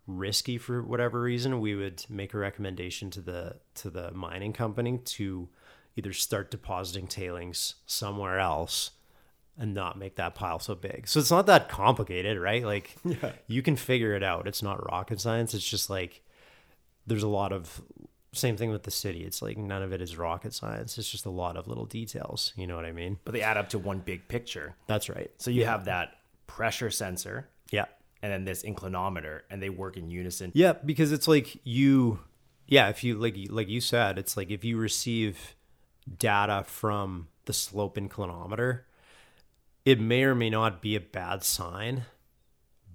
risky 0.07 0.57
for 0.57 0.83
whatever 0.83 1.21
reason, 1.21 1.61
we 1.61 1.75
would 1.75 2.05
make 2.09 2.33
a 2.33 2.39
recommendation 2.39 3.11
to 3.11 3.21
the 3.21 3.57
to 3.75 3.91
the 3.91 4.13
mining 4.13 4.53
company 4.53 4.99
to 4.99 5.49
either 5.97 6.13
start 6.13 6.51
depositing 6.51 7.07
tailings 7.07 7.75
somewhere 7.87 8.39
else 8.39 8.93
and 9.59 9.75
not 9.75 9.99
make 9.99 10.17
that 10.17 10.35
pile 10.35 10.59
so 10.59 10.75
big. 10.75 11.07
So 11.07 11.21
it's 11.21 11.31
not 11.31 11.47
that 11.47 11.69
complicated, 11.69 12.39
right? 12.39 12.65
Like 12.65 12.97
you 13.47 13.63
can 13.63 13.77
figure 13.77 14.15
it 14.15 14.23
out. 14.23 14.47
It's 14.47 14.63
not 14.63 14.91
rocket 14.91 15.21
science. 15.21 15.55
It's 15.55 15.69
just 15.69 15.91
like 15.91 16.23
there's 17.07 17.23
a 17.23 17.29
lot 17.29 17.53
of 17.53 17.83
same 18.33 18.57
thing 18.57 18.71
with 18.71 18.83
the 18.85 18.91
city. 18.91 19.25
It's 19.25 19.43
like 19.43 19.59
none 19.59 19.83
of 19.83 19.93
it 19.93 20.01
is 20.01 20.17
rocket 20.17 20.55
science. 20.55 20.97
It's 20.99 21.11
just 21.11 21.27
a 21.27 21.31
lot 21.31 21.57
of 21.57 21.69
little 21.69 21.85
details. 21.87 22.53
You 22.57 22.67
know 22.67 22.77
what 22.77 22.85
I 22.87 22.93
mean? 22.93 23.19
But 23.25 23.33
they 23.33 23.43
add 23.43 23.57
up 23.57 23.69
to 23.71 23.79
one 23.79 23.99
big 24.01 24.27
picture. 24.29 24.75
That's 24.87 25.09
right. 25.09 25.31
So 25.39 25.51
you 25.51 25.65
have 25.67 25.85
that 25.85 26.15
pressure 26.47 26.91
sensor 26.91 27.49
Yeah. 27.71 27.85
and 28.23 28.33
then 28.33 28.45
this 28.45 28.63
inclinometer, 28.63 29.41
and 29.51 29.63
they 29.63 29.69
work 29.71 29.97
in 29.97 30.11
unison. 30.11 30.51
Yeah, 30.55 30.73
because 30.73 31.13
it's 31.13 31.29
like 31.29 31.59
you 31.65 32.21
yeah, 32.67 32.89
if 32.89 33.05
you 33.05 33.17
like 33.17 33.37
like 33.51 33.69
you 33.69 33.81
said, 33.81 34.19
it's 34.19 34.37
like 34.37 34.51
if 34.51 34.65
you 34.65 34.79
receive 34.79 35.55
data 36.19 36.65
from 36.67 37.29
the 37.45 37.53
slope 37.53 37.97
inclinometer, 37.97 38.81
it 39.85 40.01
may 40.01 40.23
or 40.25 40.35
may 40.35 40.49
not 40.51 40.81
be 40.81 40.97
a 40.97 41.01
bad 41.01 41.45
sign. 41.45 42.05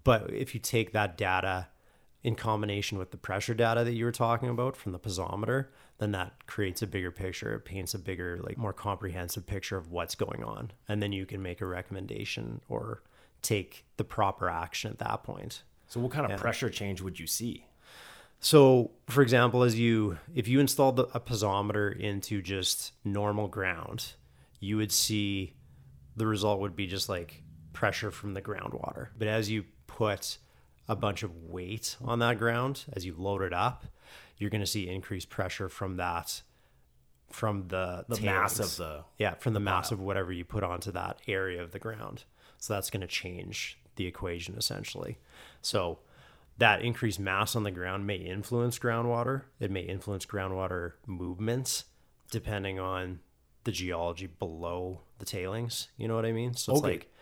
But 0.04 0.32
if 0.34 0.54
you 0.56 0.60
take 0.60 0.94
that 0.94 1.18
data 1.18 1.68
in 2.28 2.36
combination 2.36 2.98
with 2.98 3.12
the 3.12 3.18
pressure 3.18 3.54
data 3.54 3.86
that 3.86 3.94
you 3.94 4.04
were 4.04 4.12
talking 4.12 4.50
about 4.50 4.76
from 4.76 4.92
the 4.92 5.00
piezometer, 5.00 5.68
then 5.98 6.12
that 6.12 6.46
creates 6.46 6.82
a 6.82 6.88
bigger 6.88 7.10
picture. 7.10 7.54
It 7.54 7.64
paints 7.64 7.94
a 7.94 8.00
bigger, 8.00 8.42
like 8.44 8.58
more 8.58 8.74
comprehensive 8.74 9.46
picture 9.46 9.78
of 9.78 9.94
what's 9.94 10.14
going 10.14 10.44
on. 10.44 10.72
And 10.90 11.02
then 11.02 11.14
you 11.14 11.26
can 11.26 11.42
make 11.42 11.62
a 11.62 11.66
recommendation 11.66 12.60
or 12.68 13.02
take 13.42 13.86
the 13.96 14.04
proper 14.04 14.50
action 14.50 14.92
at 14.92 15.00
that 15.00 15.24
point. 15.24 15.64
So 15.88 16.02
what 16.02 16.12
kind 16.12 16.30
of 16.30 16.38
pressure 16.38 16.70
change 16.70 17.00
would 17.00 17.18
you 17.18 17.28
see? 17.28 17.66
So, 18.42 18.92
for 19.08 19.22
example, 19.22 19.64
as 19.64 19.80
you 19.80 20.18
if 20.36 20.50
you 20.50 20.60
installed 20.60 21.00
a 21.00 21.22
piezometer 21.22 21.98
into 21.98 22.42
just 22.42 22.92
normal 23.06 23.48
ground, 23.48 24.16
you 24.60 24.76
would 24.76 24.92
see 24.92 25.54
the 26.18 26.28
result 26.28 26.60
would 26.60 26.76
be 26.76 26.88
just 26.88 27.08
like 27.08 27.42
pressure 27.72 28.12
from 28.12 28.34
the 28.34 28.42
groundwater. 28.42 29.08
But 29.18 29.30
as 29.30 29.50
you 29.50 29.64
put 29.88 30.40
a 30.88 30.96
bunch 30.96 31.24
of 31.24 31.36
weight 31.44 31.98
on 32.04 32.20
that 32.20 32.40
ground, 32.40 32.86
as 32.94 33.06
you 33.06 33.14
load 33.18 33.42
it 33.42 33.54
up, 33.54 33.86
you're 34.38 34.50
going 34.50 34.62
to 34.62 34.68
see 34.68 34.88
increased 34.90 35.30
pressure 35.30 35.70
from 35.70 35.98
that 35.98 36.42
from 37.32 37.68
the 37.68 38.06
The 38.08 38.22
mass 38.22 38.60
of 38.60 38.78
the 38.78 39.04
Yeah, 39.18 39.34
from 39.36 39.54
the 39.54 39.60
mass 39.60 39.92
of 39.92 40.00
whatever 40.00 40.32
you 40.32 40.46
put 40.46 40.64
onto 40.64 40.92
that 40.94 41.20
area 41.28 41.62
of 41.62 41.72
the 41.72 41.80
ground. 41.80 42.24
So 42.58 42.74
that's 42.74 42.90
going 42.90 43.02
to 43.02 43.08
change 43.08 43.78
the 43.98 44.06
equation 44.06 44.56
essentially. 44.58 45.18
So 45.62 46.00
that 46.58 46.82
increased 46.82 47.20
mass 47.20 47.56
on 47.56 47.64
the 47.64 47.72
ground 47.72 48.08
may 48.08 48.16
influence 48.16 48.80
groundwater. 48.80 49.44
It 49.60 49.72
may 49.72 49.82
influence 49.82 50.26
groundwater 50.26 50.94
movements 51.06 51.86
depending 52.32 52.80
on 52.80 53.20
the 53.66 53.72
geology 53.72 54.28
below 54.28 55.02
the 55.20 55.26
tailings. 55.26 55.90
You 55.98 56.08
know 56.08 56.16
what 56.16 56.26
I 56.26 56.32
mean? 56.32 56.54
So 56.54 56.72
it's 56.72 56.80
Okay. 56.82 56.92
like 56.94 57.14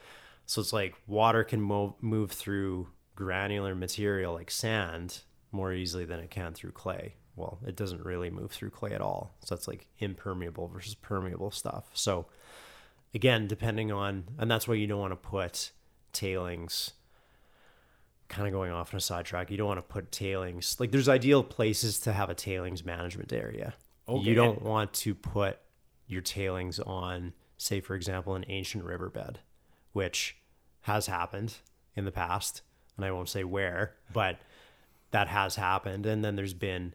so 0.46 0.62
it's 0.62 0.72
like 0.74 0.94
water 1.08 1.44
can 1.44 1.62
move 1.62 1.94
move 2.02 2.32
through 2.32 2.90
granular 3.16 3.76
material 3.76 4.34
like 4.34 4.52
sand 4.52 5.20
more 5.52 5.74
easily 5.74 6.06
than 6.06 6.20
it 6.20 6.30
can 6.30 6.54
through 6.54 6.72
clay. 6.72 7.16
Well, 7.36 7.60
it 7.66 7.76
doesn't 7.76 8.04
really 8.04 8.30
move 8.30 8.52
through 8.52 8.70
clay 8.70 8.92
at 8.92 9.02
all. 9.02 9.36
So 9.44 9.56
that's 9.56 9.68
like 9.68 9.88
impermeable 10.00 10.68
versus 10.68 10.96
permeable 10.96 11.52
stuff. 11.52 11.86
So 11.94 12.28
again, 13.14 13.48
depending 13.48 13.92
on 13.92 14.26
and 14.38 14.50
that's 14.50 14.68
why 14.68 14.76
you 14.76 14.88
don't 14.88 15.00
want 15.00 15.12
to 15.14 15.30
put 15.30 15.72
tailings 16.14 16.92
kind 18.28 18.48
of 18.48 18.54
going 18.54 18.72
off 18.72 18.94
on 18.94 18.98
a 18.98 19.02
sidetrack. 19.02 19.52
You 19.52 19.58
don't 19.58 19.68
want 19.68 19.78
to 19.78 19.94
put 19.94 20.12
tailings 20.12 20.78
like 20.80 20.92
there's 20.92 21.10
ideal 21.10 21.44
places 21.44 22.00
to 22.02 22.14
have 22.14 22.30
a 22.30 22.36
tailings 22.36 22.84
management 22.84 23.32
area. 23.32 23.76
Okay. 24.08 24.30
You 24.30 24.36
don't 24.36 24.62
want 24.62 24.94
to 24.94 25.16
put 25.16 25.60
your 26.08 26.22
tailings 26.22 26.80
on, 26.80 27.34
say, 27.58 27.80
for 27.80 27.96
example, 27.96 28.36
an 28.36 28.46
ancient 28.48 28.84
riverbed, 28.84 29.40
which 29.94 30.38
has 30.82 31.08
happened 31.08 31.56
in 31.96 32.06
the 32.06 32.12
past, 32.12 32.62
and 32.96 33.06
I 33.06 33.12
won't 33.12 33.30
say 33.30 33.44
where, 33.44 33.94
but 34.14 34.38
that 35.12 35.28
has 35.28 35.56
happened. 35.56 36.06
And 36.06 36.24
then 36.24 36.36
there's 36.36 36.54
been, 36.54 36.94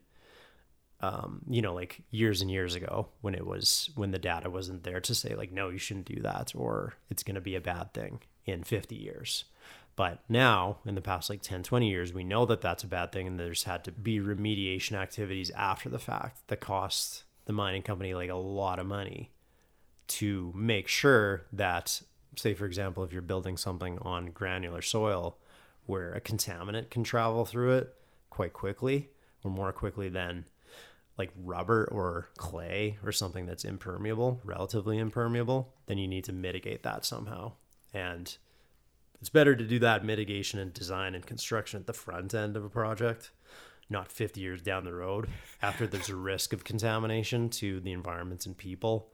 um, 1.00 1.42
you 1.49 1.62
know, 1.62 1.75
like 1.75 2.02
years 2.11 2.42
and 2.42 2.50
years 2.50 2.75
ago 2.75 3.09
when 3.21 3.35
it 3.35 3.47
was 3.47 3.90
when 3.95 4.11
the 4.11 4.19
data 4.19 4.50
wasn't 4.50 4.83
there 4.83 5.00
to 5.00 5.14
say 5.14 5.35
like, 5.35 5.52
no, 5.52 5.69
you 5.69 5.78
shouldn't 5.78 6.07
do 6.07 6.21
that, 6.23 6.52
or 6.54 6.95
it's 7.09 7.23
going 7.23 7.37
to 7.37 7.40
be 7.40 7.54
a 7.54 7.61
bad 7.61 7.92
thing 7.95 8.21
in 8.45 8.62
50 8.62 8.95
years. 8.95 9.45
But 9.97 10.21
now, 10.28 10.78
in 10.87 10.95
the 10.95 11.02
past 11.02 11.28
like 11.28 11.42
10, 11.42 11.62
20 11.62 11.88
years, 11.88 12.12
we 12.14 12.25
know 12.25 12.47
that 12.47 12.61
that's 12.61 12.85
a 12.85 12.87
bad 12.87 13.12
thing, 13.12 13.26
and 13.26 13.38
there's 13.38 13.64
had 13.64 13.85
to 13.85 13.92
be 13.92 14.19
remediation 14.19 14.92
activities 14.92 15.50
after 15.50 15.88
the 15.88 15.99
fact 15.99 16.47
that 16.49 16.61
cost 16.61 17.25
the 17.45 17.52
mining 17.52 17.83
company 17.83 18.14
like 18.14 18.30
a 18.30 18.35
lot 18.35 18.78
of 18.78 18.87
money 18.87 19.30
to 20.07 20.52
make 20.57 20.88
sure 20.88 21.42
that, 21.52 22.02
say, 22.37 22.54
for 22.54 22.66
example, 22.66 23.04
if 23.04 23.12
you're 23.12 23.23
building 23.23 23.57
something 23.57 23.99
on 24.02 24.26
granular 24.30 24.83
soil 24.83 25.37
where 25.91 26.13
a 26.15 26.21
contaminant 26.21 26.89
can 26.91 27.03
travel 27.05 27.45
through 27.45 27.73
it 27.77 27.95
quite 28.31 28.53
quickly 28.53 29.09
or 29.45 29.51
more 29.51 29.73
quickly 29.73 30.09
than 30.09 30.45
like 31.19 31.31
rubber 31.45 31.87
or 31.91 32.29
clay 32.39 32.97
or 33.05 33.13
something 33.13 33.45
that's 33.45 33.65
impermeable, 33.65 34.41
relatively 34.45 34.97
impermeable, 34.99 35.75
then 35.87 35.99
you 35.99 36.09
need 36.09 36.25
to 36.25 36.33
mitigate 36.33 36.83
that 36.85 37.05
somehow. 37.05 37.53
And 37.93 38.35
it's 39.21 39.29
better 39.29 39.55
to 39.55 39.65
do 39.65 39.79
that 39.81 40.05
mitigation 40.05 40.59
and 40.61 40.73
design 40.73 41.15
and 41.15 41.27
construction 41.27 41.81
at 41.81 41.87
the 41.87 41.93
front 41.93 42.33
end 42.35 42.57
of 42.57 42.65
a 42.65 42.71
project, 42.71 43.31
not 43.91 44.11
50 44.11 44.41
years 44.41 44.63
down 44.63 44.85
the 44.85 44.95
road 44.95 45.29
after 45.63 45.87
there's 45.87 46.09
a 46.09 46.17
risk 46.17 46.53
of 46.55 46.65
contamination 46.65 47.51
to 47.51 47.81
the 47.81 47.93
environments 47.93 48.47
and 48.47 48.57
people. 48.57 49.11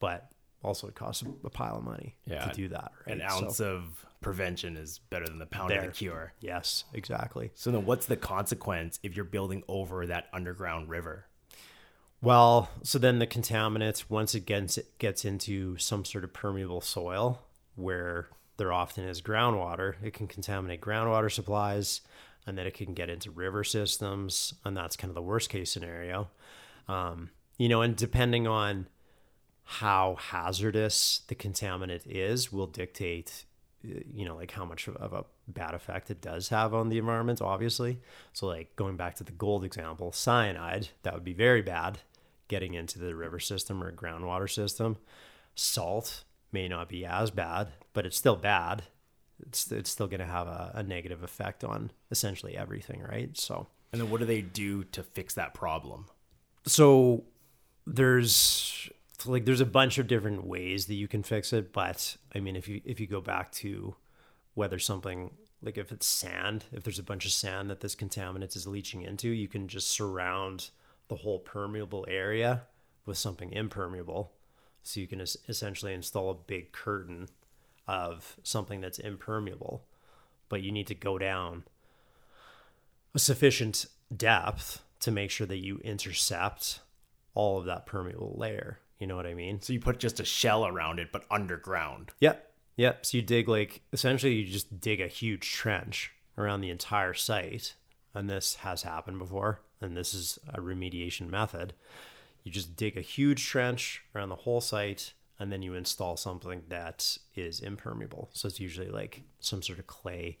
But 0.00 0.28
also, 0.62 0.88
it 0.88 0.94
costs 0.96 1.22
a 1.44 1.50
pile 1.50 1.76
of 1.78 1.84
money 1.84 2.16
Yeah, 2.26 2.44
to 2.44 2.52
do 2.52 2.68
that. 2.68 2.92
Right? 3.06 3.20
An 3.20 3.28
So- 3.30 3.44
ounce 3.44 3.60
of 3.60 4.04
prevention 4.20 4.76
is 4.76 4.98
better 5.10 5.26
than 5.26 5.38
the 5.38 5.46
pound 5.46 5.72
of 5.72 5.84
the 5.84 5.90
cure. 5.90 6.32
yes, 6.40 6.84
exactly. 6.92 7.50
So 7.54 7.70
then 7.70 7.86
what's 7.86 8.06
the 8.06 8.16
consequence 8.16 8.98
if 9.02 9.14
you're 9.14 9.24
building 9.24 9.62
over 9.68 10.06
that 10.06 10.26
underground 10.32 10.88
river? 10.88 11.26
Well, 12.20 12.68
so 12.82 12.98
then 12.98 13.20
the 13.20 13.26
contaminants, 13.26 14.06
once 14.08 14.34
it 14.34 14.44
gets 14.44 14.78
gets 14.98 15.24
into 15.24 15.78
some 15.78 16.04
sort 16.04 16.24
of 16.24 16.32
permeable 16.32 16.80
soil 16.80 17.42
where 17.76 18.28
there 18.56 18.72
often 18.72 19.04
is 19.04 19.22
groundwater, 19.22 19.94
it 20.02 20.14
can 20.14 20.26
contaminate 20.26 20.80
groundwater 20.80 21.30
supplies, 21.30 22.00
and 22.44 22.58
then 22.58 22.66
it 22.66 22.74
can 22.74 22.92
get 22.92 23.08
into 23.08 23.30
river 23.30 23.62
systems, 23.62 24.54
and 24.64 24.76
that's 24.76 24.96
kind 24.96 25.10
of 25.10 25.14
the 25.14 25.22
worst 25.22 25.48
case 25.48 25.70
scenario. 25.70 26.28
Um, 26.88 27.30
you 27.56 27.68
know, 27.68 27.82
and 27.82 27.94
depending 27.94 28.48
on 28.48 28.88
how 29.64 30.16
hazardous 30.18 31.20
the 31.28 31.34
contaminant 31.34 32.02
is, 32.06 32.50
will 32.50 32.66
dictate, 32.66 33.44
you 34.14 34.24
know, 34.24 34.36
like 34.36 34.50
how 34.52 34.64
much 34.64 34.88
of- 34.88 34.96
of 34.96 35.12
a 35.12 35.24
bad 35.46 35.74
effect 35.74 36.10
it 36.10 36.20
does 36.20 36.48
have 36.50 36.74
on 36.74 36.88
the 36.88 36.98
environment. 36.98 37.40
Obviously, 37.40 38.00
so 38.32 38.46
like 38.46 38.74
going 38.76 38.96
back 38.96 39.14
to 39.16 39.24
the 39.24 39.32
gold 39.32 39.64
example, 39.64 40.12
cyanide 40.12 40.88
that 41.02 41.14
would 41.14 41.24
be 41.24 41.32
very 41.34 41.62
bad 41.62 42.00
getting 42.48 42.74
into 42.74 42.98
the 42.98 43.14
river 43.14 43.38
system 43.38 43.82
or 43.82 43.92
groundwater 43.92 44.50
system. 44.50 44.96
Salt 45.54 46.24
may 46.52 46.68
not 46.68 46.88
be 46.88 47.04
as 47.04 47.30
bad, 47.30 47.68
but 47.92 48.06
it's 48.06 48.16
still 48.16 48.36
bad. 48.36 48.84
It's 49.40 49.70
it's 49.70 49.90
still 49.90 50.06
going 50.08 50.20
to 50.20 50.26
have 50.26 50.46
a, 50.48 50.72
a 50.74 50.82
negative 50.82 51.22
effect 51.22 51.62
on 51.64 51.90
essentially 52.10 52.56
everything, 52.56 53.02
right? 53.02 53.36
So 53.36 53.66
And 53.92 54.00
then 54.00 54.10
what 54.10 54.20
do 54.20 54.26
they 54.26 54.40
do 54.42 54.84
to 54.84 55.02
fix 55.02 55.34
that 55.34 55.54
problem? 55.54 56.06
so 56.66 57.24
there's 57.86 58.90
like 59.26 59.44
there's 59.44 59.60
a 59.60 59.66
bunch 59.66 59.98
of 59.98 60.06
different 60.06 60.46
ways 60.46 60.86
that 60.86 60.94
you 60.94 61.08
can 61.08 61.22
fix 61.22 61.52
it 61.52 61.72
but 61.72 62.16
i 62.34 62.40
mean 62.40 62.56
if 62.56 62.68
you 62.68 62.80
if 62.84 63.00
you 63.00 63.06
go 63.06 63.20
back 63.20 63.50
to 63.50 63.94
whether 64.54 64.78
something 64.78 65.30
like 65.62 65.76
if 65.76 65.90
it's 65.90 66.06
sand 66.06 66.64
if 66.72 66.84
there's 66.84 66.98
a 66.98 67.04
bunch 67.04 67.24
of 67.24 67.32
sand 67.32 67.68
that 67.70 67.80
this 67.80 67.96
contaminant 67.96 68.54
is 68.56 68.66
leaching 68.66 69.02
into 69.02 69.28
you 69.28 69.48
can 69.48 69.66
just 69.68 69.90
surround 69.90 70.70
the 71.08 71.16
whole 71.16 71.38
permeable 71.38 72.04
area 72.08 72.62
with 73.06 73.18
something 73.18 73.52
impermeable 73.52 74.32
so 74.82 75.00
you 75.00 75.06
can 75.06 75.20
es- 75.20 75.36
essentially 75.48 75.92
install 75.92 76.30
a 76.30 76.34
big 76.34 76.72
curtain 76.72 77.28
of 77.86 78.36
something 78.42 78.80
that's 78.80 78.98
impermeable 78.98 79.84
but 80.48 80.62
you 80.62 80.70
need 80.70 80.86
to 80.86 80.94
go 80.94 81.18
down 81.18 81.64
a 83.14 83.18
sufficient 83.18 83.86
depth 84.14 84.82
to 85.00 85.10
make 85.10 85.30
sure 85.30 85.46
that 85.46 85.58
you 85.58 85.78
intercept 85.78 86.80
all 87.34 87.58
of 87.58 87.66
that 87.66 87.86
permeable 87.86 88.34
layer. 88.36 88.80
You 88.98 89.06
know 89.06 89.16
what 89.16 89.26
I 89.26 89.34
mean? 89.34 89.60
So 89.60 89.72
you 89.72 89.80
put 89.80 89.98
just 89.98 90.20
a 90.20 90.24
shell 90.24 90.66
around 90.66 90.98
it, 90.98 91.12
but 91.12 91.24
underground. 91.30 92.10
Yep. 92.20 92.52
Yep. 92.76 93.06
So 93.06 93.16
you 93.18 93.22
dig 93.22 93.48
like 93.48 93.82
essentially 93.92 94.34
you 94.34 94.50
just 94.50 94.80
dig 94.80 95.00
a 95.00 95.06
huge 95.06 95.52
trench 95.52 96.12
around 96.36 96.60
the 96.60 96.70
entire 96.70 97.14
site. 97.14 97.74
And 98.14 98.28
this 98.28 98.56
has 98.56 98.82
happened 98.82 99.18
before. 99.18 99.60
And 99.80 99.96
this 99.96 100.14
is 100.14 100.38
a 100.52 100.60
remediation 100.60 101.28
method. 101.30 101.74
You 102.42 102.50
just 102.50 102.76
dig 102.76 102.96
a 102.96 103.02
huge 103.02 103.46
trench 103.46 104.02
around 104.14 104.30
the 104.30 104.36
whole 104.36 104.60
site 104.60 105.12
and 105.38 105.52
then 105.52 105.62
you 105.62 105.74
install 105.74 106.16
something 106.16 106.62
that 106.68 107.16
is 107.36 107.60
impermeable. 107.60 108.28
So 108.32 108.48
it's 108.48 108.58
usually 108.58 108.88
like 108.88 109.22
some 109.40 109.62
sort 109.62 109.78
of 109.78 109.86
clay 109.86 110.38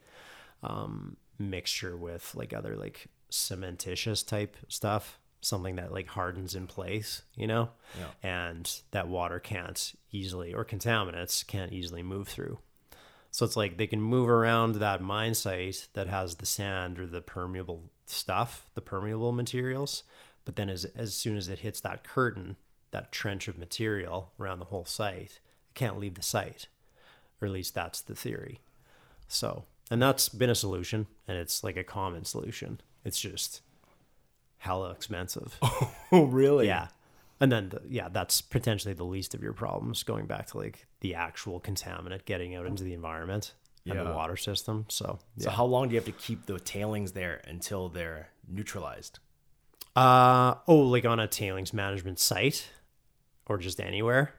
um, 0.62 1.16
mixture 1.38 1.96
with 1.96 2.34
like 2.34 2.52
other 2.52 2.76
like 2.76 3.06
cementitious 3.30 4.26
type 4.26 4.56
stuff, 4.68 5.18
something 5.40 5.76
that 5.76 5.92
like 5.92 6.08
hardens 6.08 6.54
in 6.54 6.66
place, 6.66 7.22
you 7.34 7.46
know, 7.46 7.70
Yeah. 7.98 8.10
and 8.22 8.80
that 8.90 9.08
water 9.08 9.38
can't 9.38 9.92
easily 10.10 10.52
or 10.52 10.64
contaminants 10.64 11.46
can't 11.46 11.72
easily 11.72 12.02
move 12.02 12.28
through. 12.28 12.58
So 13.30 13.44
it's 13.44 13.56
like 13.56 13.76
they 13.76 13.86
can 13.86 14.00
move 14.00 14.28
around 14.28 14.76
that 14.76 15.00
mine 15.02 15.34
site 15.34 15.88
that 15.92 16.08
has 16.08 16.36
the 16.36 16.46
sand 16.46 16.98
or 16.98 17.06
the 17.06 17.20
permeable 17.20 17.90
stuff, 18.06 18.68
the 18.74 18.80
permeable 18.80 19.32
materials, 19.32 20.02
but 20.44 20.56
then 20.56 20.68
as 20.70 20.84
as 20.96 21.14
soon 21.14 21.36
as 21.36 21.48
it 21.48 21.60
hits 21.60 21.80
that 21.82 22.02
curtain, 22.04 22.56
that 22.90 23.12
trench 23.12 23.46
of 23.48 23.58
material 23.58 24.32
around 24.40 24.58
the 24.58 24.64
whole 24.66 24.86
site, 24.86 25.40
it 25.70 25.74
can't 25.74 25.98
leave 25.98 26.14
the 26.14 26.22
site. 26.22 26.66
Or 27.40 27.46
at 27.46 27.52
least 27.52 27.74
that's 27.74 28.00
the 28.00 28.14
theory. 28.16 28.60
So, 29.28 29.64
and 29.90 30.02
that's 30.02 30.28
been 30.28 30.50
a 30.50 30.54
solution, 30.54 31.06
and 31.28 31.36
it's 31.38 31.62
like 31.62 31.76
a 31.76 31.84
common 31.84 32.24
solution. 32.24 32.80
It's 33.04 33.20
just 33.20 33.60
hella 34.58 34.90
expensive. 34.90 35.58
Oh, 36.10 36.24
really? 36.24 36.66
yeah. 36.66 36.88
And 37.40 37.52
then, 37.52 37.68
the, 37.68 37.82
yeah, 37.86 38.08
that's 38.08 38.40
potentially 38.40 38.94
the 38.94 39.04
least 39.04 39.34
of 39.34 39.42
your 39.42 39.52
problems 39.52 40.02
going 40.02 40.24
back 40.26 40.46
to 40.48 40.56
like 40.58 40.86
the 41.00 41.14
actual 41.14 41.60
contaminant 41.60 42.24
getting 42.24 42.54
out 42.54 42.64
into 42.66 42.82
the 42.82 42.94
environment 42.94 43.52
and 43.86 43.98
the 43.98 44.12
water 44.12 44.36
system. 44.36 44.86
So, 44.88 45.18
So 45.38 45.50
how 45.50 45.64
long 45.66 45.88
do 45.88 45.94
you 45.94 45.98
have 45.98 46.06
to 46.06 46.12
keep 46.12 46.46
the 46.46 46.58
tailings 46.58 47.12
there 47.12 47.40
until 47.46 47.88
they're 47.90 48.30
neutralized? 48.48 49.18
uh, 49.96 50.54
oh, 50.66 50.76
like 50.76 51.04
on 51.04 51.18
a 51.20 51.26
tailings 51.26 51.72
management 51.72 52.18
site 52.18 52.70
or 53.46 53.58
just 53.58 53.80
anywhere. 53.80 54.34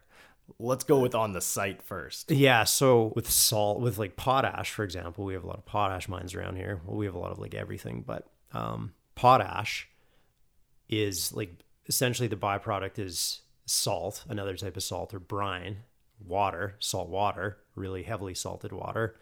Let's 0.57 0.83
go 0.83 0.99
with 0.99 1.13
on 1.13 1.33
the 1.33 1.41
site 1.41 1.81
first. 1.83 2.31
Yeah, 2.31 2.63
so 2.63 3.11
with 3.15 3.29
salt, 3.29 3.81
with 3.81 3.97
like 3.99 4.15
potash, 4.15 4.71
for 4.71 4.83
example, 4.83 5.25
we 5.25 5.33
have 5.33 5.43
a 5.43 5.47
lot 5.47 5.57
of 5.57 5.65
potash 5.65 6.07
mines 6.09 6.33
around 6.33 6.55
here. 6.55 6.81
Well, 6.85 6.97
we 6.97 7.05
have 7.05 7.13
a 7.15 7.19
lot 7.19 7.31
of 7.31 7.37
like 7.39 7.53
everything, 7.53 8.03
but 8.07 8.27
um, 8.53 8.93
potash 9.15 9.88
is 10.89 11.31
like 11.31 11.51
essentially 11.87 12.27
the 12.27 12.35
byproduct 12.35 12.99
is 12.99 13.41
salt, 13.65 14.23
another 14.27 14.55
type 14.55 14.75
of 14.75 14.83
salt 14.83 15.13
or 15.13 15.19
brine, 15.19 15.77
water, 16.25 16.75
salt 16.79 17.09
water, 17.09 17.57
really 17.75 18.03
heavily 18.03 18.33
salted 18.33 18.71
water. 18.71 19.15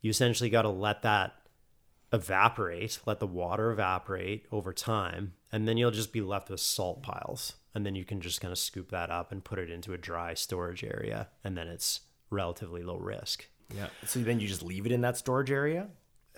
You 0.00 0.10
essentially 0.10 0.50
got 0.50 0.62
to 0.62 0.68
let 0.68 1.02
that 1.02 1.34
evaporate, 2.12 3.00
let 3.06 3.20
the 3.20 3.26
water 3.26 3.70
evaporate 3.70 4.46
over 4.52 4.72
time, 4.72 5.32
and 5.50 5.66
then 5.66 5.76
you'll 5.76 5.90
just 5.90 6.12
be 6.12 6.20
left 6.20 6.50
with 6.50 6.60
salt 6.60 7.02
piles. 7.02 7.54
And 7.74 7.84
then 7.84 7.96
you 7.96 8.04
can 8.04 8.20
just 8.20 8.40
kind 8.40 8.52
of 8.52 8.58
scoop 8.58 8.90
that 8.90 9.10
up 9.10 9.32
and 9.32 9.42
put 9.42 9.58
it 9.58 9.68
into 9.68 9.92
a 9.92 9.98
dry 9.98 10.34
storage 10.34 10.84
area, 10.84 11.28
and 11.42 11.56
then 11.56 11.66
it's 11.66 12.02
relatively 12.30 12.82
low 12.82 12.96
risk. 12.96 13.46
Yeah. 13.74 13.88
So 14.06 14.20
then 14.20 14.38
you 14.38 14.46
just 14.46 14.62
leave 14.62 14.86
it 14.86 14.92
in 14.92 15.00
that 15.00 15.16
storage 15.16 15.50
area? 15.50 15.88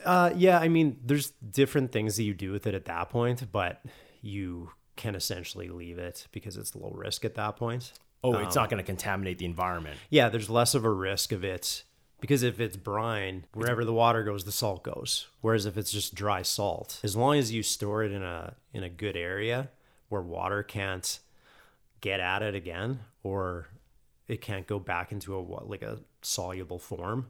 Uh, 0.04 0.30
yeah, 0.34 0.58
I 0.58 0.68
mean, 0.68 0.98
there's 1.04 1.30
different 1.30 1.92
things 1.92 2.16
that 2.16 2.22
you 2.22 2.32
do 2.32 2.52
with 2.52 2.66
it 2.66 2.74
at 2.74 2.86
that 2.86 3.10
point, 3.10 3.44
but 3.52 3.82
you 4.22 4.70
can 4.96 5.14
essentially 5.14 5.68
leave 5.68 5.98
it 5.98 6.26
because 6.32 6.56
it's 6.56 6.74
low 6.74 6.90
risk 6.90 7.24
at 7.24 7.34
that 7.34 7.56
point. 7.56 7.92
Oh, 8.24 8.34
it's 8.38 8.56
not 8.56 8.64
um, 8.64 8.70
going 8.70 8.82
to 8.82 8.86
contaminate 8.86 9.38
the 9.38 9.44
environment. 9.44 9.98
Yeah, 10.10 10.28
there's 10.28 10.50
less 10.50 10.74
of 10.74 10.84
a 10.84 10.90
risk 10.90 11.32
of 11.32 11.44
it 11.44 11.84
because 12.20 12.42
if 12.42 12.58
it's 12.60 12.76
brine, 12.76 13.44
wherever 13.52 13.84
the 13.84 13.92
water 13.92 14.24
goes, 14.24 14.44
the 14.44 14.52
salt 14.52 14.82
goes. 14.82 15.28
Whereas 15.42 15.66
if 15.66 15.76
it's 15.76 15.92
just 15.92 16.14
dry 16.14 16.42
salt, 16.42 17.00
as 17.04 17.16
long 17.16 17.36
as 17.36 17.52
you 17.52 17.62
store 17.62 18.02
it 18.02 18.12
in 18.12 18.22
a 18.22 18.54
in 18.72 18.82
a 18.82 18.88
good 18.88 19.16
area 19.16 19.70
where 20.08 20.22
water 20.22 20.62
can't 20.62 21.18
get 22.00 22.20
at 22.20 22.42
it 22.42 22.54
again 22.54 23.00
or 23.22 23.68
it 24.28 24.40
can't 24.40 24.66
go 24.66 24.78
back 24.78 25.12
into 25.12 25.36
a 25.36 25.40
like 25.40 25.82
a 25.82 25.98
soluble 26.22 26.78
form 26.78 27.28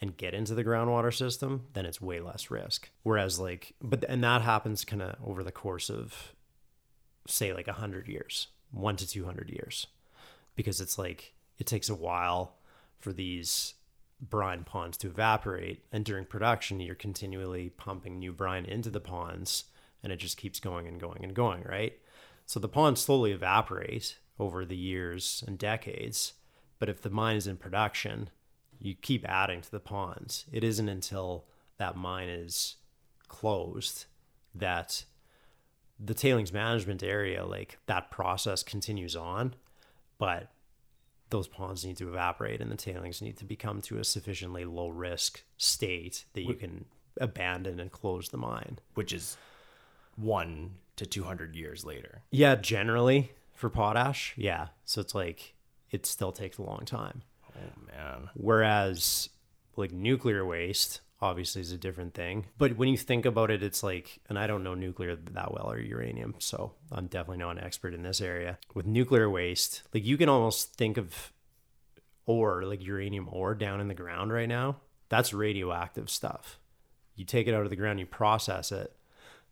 and 0.00 0.16
get 0.16 0.32
into 0.32 0.54
the 0.54 0.62
groundwater 0.62 1.12
system, 1.12 1.66
then 1.72 1.84
it's 1.84 2.00
way 2.00 2.20
less 2.20 2.50
risk. 2.50 2.90
Whereas 3.02 3.38
like 3.40 3.74
but 3.82 4.04
and 4.08 4.22
that 4.24 4.42
happens 4.42 4.84
kind 4.84 5.02
of 5.02 5.16
over 5.24 5.42
the 5.42 5.52
course 5.52 5.90
of 5.90 6.34
say 7.30 7.52
like 7.52 7.66
100 7.66 8.08
years, 8.08 8.48
1 8.72 8.96
to 8.96 9.06
200 9.06 9.50
years 9.50 9.86
because 10.56 10.80
it's 10.80 10.98
like 10.98 11.34
it 11.58 11.66
takes 11.66 11.88
a 11.88 11.94
while 11.94 12.56
for 12.98 13.12
these 13.12 13.74
brine 14.20 14.64
ponds 14.64 14.96
to 14.98 15.06
evaporate 15.06 15.84
and 15.92 16.04
during 16.04 16.24
production 16.24 16.80
you're 16.80 16.96
continually 16.96 17.70
pumping 17.70 18.18
new 18.18 18.32
brine 18.32 18.64
into 18.64 18.90
the 18.90 19.00
ponds 19.00 19.64
and 20.02 20.12
it 20.12 20.16
just 20.16 20.36
keeps 20.36 20.58
going 20.58 20.88
and 20.88 21.00
going 21.00 21.22
and 21.22 21.34
going 21.34 21.62
right? 21.62 21.98
So 22.44 22.58
the 22.58 22.68
ponds 22.68 23.00
slowly 23.00 23.30
evaporate 23.32 24.18
over 24.38 24.64
the 24.64 24.76
years 24.76 25.44
and 25.46 25.56
decades 25.56 26.32
but 26.80 26.88
if 26.88 27.00
the 27.00 27.10
mine 27.10 27.36
is 27.36 27.46
in 27.46 27.56
production 27.56 28.30
you 28.80 28.94
keep 28.94 29.28
adding 29.28 29.60
to 29.60 29.70
the 29.70 29.80
ponds. 29.80 30.44
It 30.52 30.62
isn't 30.62 30.88
until 30.88 31.44
that 31.78 31.96
mine 31.96 32.28
is 32.28 32.76
closed 33.28 34.06
that 34.54 35.04
the 35.98 36.14
tailings 36.14 36.52
management 36.52 37.02
area 37.02 37.44
like 37.44 37.78
that 37.86 38.10
process 38.10 38.62
continues 38.62 39.16
on 39.16 39.54
but 40.18 40.50
those 41.30 41.48
ponds 41.48 41.84
need 41.84 41.96
to 41.96 42.08
evaporate 42.08 42.60
and 42.60 42.70
the 42.70 42.76
tailings 42.76 43.20
need 43.20 43.36
to 43.36 43.44
become 43.44 43.80
to 43.82 43.98
a 43.98 44.04
sufficiently 44.04 44.64
low 44.64 44.88
risk 44.88 45.42
state 45.56 46.24
that 46.32 46.42
you 46.42 46.54
can 46.54 46.86
abandon 47.20 47.80
and 47.80 47.92
close 47.92 48.28
the 48.28 48.36
mine. 48.36 48.78
which 48.94 49.12
is 49.12 49.36
one 50.16 50.72
to 50.96 51.06
200 51.06 51.54
years 51.54 51.84
later. 51.84 52.22
Yeah, 52.30 52.56
generally 52.56 53.32
for 53.54 53.68
potash, 53.68 54.34
yeah. 54.36 54.68
So 54.84 55.00
it's 55.00 55.14
like 55.14 55.54
it 55.90 56.06
still 56.06 56.32
takes 56.32 56.58
a 56.58 56.62
long 56.62 56.84
time. 56.84 57.22
Oh, 57.56 57.82
man. 57.86 58.30
Whereas 58.34 59.28
like 59.76 59.92
nuclear 59.92 60.44
waste 60.44 61.00
obviously 61.20 61.60
is 61.60 61.72
a 61.72 61.78
different 61.78 62.14
thing. 62.14 62.46
But 62.58 62.76
when 62.76 62.88
you 62.88 62.96
think 62.96 63.26
about 63.26 63.50
it, 63.50 63.62
it's 63.62 63.82
like, 63.82 64.20
and 64.28 64.38
I 64.38 64.46
don't 64.46 64.62
know 64.62 64.74
nuclear 64.74 65.16
that 65.16 65.52
well 65.52 65.70
or 65.70 65.78
uranium, 65.78 66.36
so 66.38 66.72
I'm 66.92 67.06
definitely 67.06 67.38
not 67.38 67.58
an 67.58 67.64
expert 67.64 67.94
in 67.94 68.02
this 68.02 68.20
area. 68.20 68.58
With 68.74 68.86
nuclear 68.86 69.28
waste, 69.28 69.82
like 69.92 70.04
you 70.04 70.16
can 70.16 70.28
almost 70.28 70.74
think 70.74 70.96
of 70.96 71.32
ore, 72.26 72.64
like 72.64 72.84
uranium 72.84 73.28
ore 73.30 73.54
down 73.54 73.80
in 73.80 73.88
the 73.88 73.94
ground 73.94 74.32
right 74.32 74.48
now. 74.48 74.76
That's 75.08 75.32
radioactive 75.32 76.10
stuff. 76.10 76.58
You 77.16 77.24
take 77.24 77.48
it 77.48 77.54
out 77.54 77.64
of 77.64 77.70
the 77.70 77.76
ground, 77.76 77.98
you 77.98 78.06
process 78.06 78.70
it, 78.70 78.94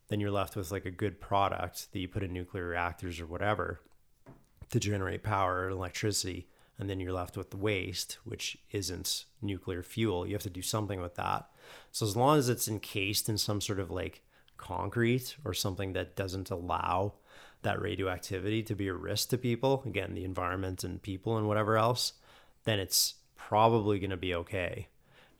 then 0.08 0.20
you're 0.20 0.30
left 0.30 0.56
with 0.56 0.70
like 0.70 0.84
a 0.84 0.90
good 0.90 1.20
product 1.20 1.92
that 1.92 1.98
you 1.98 2.08
put 2.08 2.22
in 2.22 2.32
nuclear 2.32 2.66
reactors 2.66 3.20
or 3.20 3.26
whatever 3.26 3.80
to 4.70 4.80
generate 4.80 5.22
power 5.22 5.62
or 5.62 5.70
electricity 5.70 6.48
and 6.78 6.90
then 6.90 7.00
you're 7.00 7.12
left 7.12 7.36
with 7.36 7.50
the 7.50 7.56
waste 7.56 8.18
which 8.24 8.58
isn't 8.72 9.24
nuclear 9.40 9.82
fuel 9.82 10.26
you 10.26 10.34
have 10.34 10.42
to 10.42 10.50
do 10.50 10.62
something 10.62 11.00
with 11.00 11.14
that 11.14 11.48
so 11.92 12.06
as 12.06 12.16
long 12.16 12.38
as 12.38 12.48
it's 12.48 12.68
encased 12.68 13.28
in 13.28 13.38
some 13.38 13.60
sort 13.60 13.80
of 13.80 13.90
like 13.90 14.22
concrete 14.56 15.36
or 15.44 15.52
something 15.52 15.92
that 15.92 16.16
doesn't 16.16 16.50
allow 16.50 17.12
that 17.62 17.80
radioactivity 17.80 18.62
to 18.62 18.74
be 18.74 18.88
a 18.88 18.94
risk 18.94 19.30
to 19.30 19.38
people 19.38 19.82
again 19.86 20.14
the 20.14 20.24
environment 20.24 20.84
and 20.84 21.02
people 21.02 21.36
and 21.36 21.46
whatever 21.46 21.76
else 21.76 22.14
then 22.66 22.80
it's 22.80 23.14
probably 23.48 23.98
going 23.98 24.10
to 24.10 24.16
be 24.16 24.34
okay. 24.34 24.88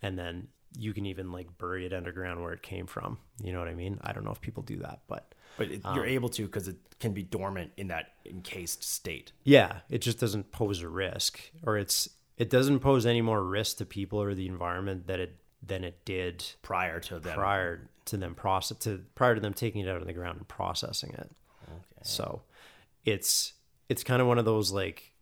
And 0.01 0.19
then 0.19 0.49
you 0.79 0.95
can 0.95 1.07
even 1.07 1.33
like 1.33 1.59
bury 1.59 1.85
it 1.85 1.93
underground 1.93 2.43
where 2.43 2.53
it 2.53 2.63
came 2.63 2.87
from. 2.87 3.19
You 3.43 3.53
know 3.53 3.59
what 3.59 3.69
i 3.69 3.75
mean? 3.75 3.99
I 4.03 4.13
don't 4.13 4.25
know 4.25 4.31
if 4.31 4.41
people 4.41 4.63
do 4.63 4.79
that 4.79 5.01
but 5.09 5.35
But 5.59 5.71
it, 5.71 5.83
you're 5.95 6.05
um, 6.05 6.09
able 6.09 6.29
to 6.31 6.45
because 6.47 6.69
it 6.69 6.77
can 7.01 7.13
be 7.13 7.23
dormant 7.23 7.73
in 7.77 7.89
that 7.89 8.13
encased 8.25 8.85
state. 8.85 9.33
Yeah, 9.45 9.81
it 9.91 9.99
just 9.99 10.19
doesn't 10.19 10.53
pose 10.53 10.83
a 10.83 10.89
risk, 10.89 11.41
or 11.63 11.77
it's 11.77 12.09
it 12.37 12.49
doesn't 12.51 12.81
pose 12.81 13.07
any 13.07 13.23
more 13.23 13.43
risk 13.43 13.79
to 13.79 13.87
people 13.87 14.23
or 14.23 14.35
the 14.35 14.47
environment 14.47 15.07
that 15.07 15.19
it 15.19 15.37
than 15.63 15.85
it 15.85 16.05
did 16.05 16.45
prior 16.63 17.01
to 17.01 17.19
them. 17.19 17.35
prior 17.35 17.89
to 18.07 18.17
them 18.17 18.35
process 18.35 18.79
to 18.79 19.03
prior 19.15 19.35
to 19.35 19.41
them 19.41 19.53
taking 19.55 19.81
it 19.83 19.89
out 19.89 20.01
of 20.01 20.07
the 20.07 20.13
ground 20.13 20.39
and 20.39 20.47
processing 20.49 21.11
it. 21.15 21.31
Okay. 21.65 21.83
So 22.03 22.43
it's 23.05 23.53
it's 23.89 24.05
kind 24.05 24.21
of 24.23 24.29
one 24.29 24.39
of 24.39 24.45
those 24.45 24.71
like 24.73 25.13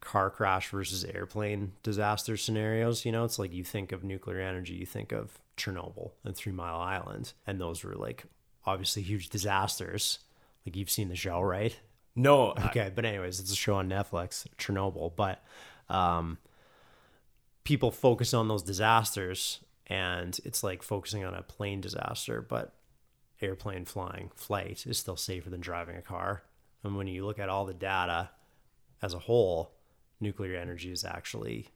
car 0.00 0.30
crash 0.30 0.68
versus 0.70 1.04
airplane 1.04 1.72
disaster 1.82 2.36
scenarios. 2.36 3.04
You 3.04 3.12
know, 3.12 3.24
it's 3.24 3.38
like 3.38 3.52
you 3.52 3.64
think 3.64 3.92
of 3.92 4.02
nuclear 4.04 4.40
energy, 4.40 4.74
you 4.74 4.86
think 4.86 5.12
of 5.12 5.38
Chernobyl 5.56 6.12
and 6.24 6.36
Three 6.36 6.52
Mile 6.52 6.76
Island, 6.80 7.32
and 7.46 7.60
those 7.60 7.84
were 7.84 7.94
like 7.94 8.24
obviously 8.66 9.02
huge 9.02 9.28
disasters. 9.28 10.18
Like 10.66 10.76
you've 10.76 10.90
seen 10.90 11.08
the 11.08 11.16
show, 11.16 11.40
right? 11.40 11.78
No, 12.14 12.50
I- 12.52 12.66
Okay, 12.68 12.92
but 12.94 13.04
anyways, 13.04 13.40
it's 13.40 13.52
a 13.52 13.56
show 13.56 13.76
on 13.76 13.88
Netflix, 13.88 14.46
Chernobyl. 14.58 15.12
But 15.16 15.42
um, 15.88 16.38
people 17.64 17.90
focus 17.90 18.34
on 18.34 18.48
those 18.48 18.62
disasters, 18.62 19.60
and 19.86 20.38
it's 20.44 20.62
like 20.62 20.82
focusing 20.82 21.24
on 21.24 21.34
a 21.34 21.42
plane 21.42 21.80
disaster, 21.80 22.40
but 22.40 22.74
airplane 23.40 23.84
flying 23.84 24.30
flight 24.34 24.86
is 24.86 24.98
still 24.98 25.16
safer 25.16 25.50
than 25.50 25.60
driving 25.60 25.96
a 25.96 26.02
car. 26.02 26.42
And 26.84 26.96
when 26.96 27.06
you 27.06 27.24
look 27.24 27.38
at 27.38 27.48
all 27.48 27.64
the 27.64 27.74
data 27.74 28.30
as 29.00 29.14
a 29.14 29.18
whole, 29.18 29.72
nuclear 30.20 30.56
energy 30.56 30.92
is 30.92 31.04
actually 31.04 31.68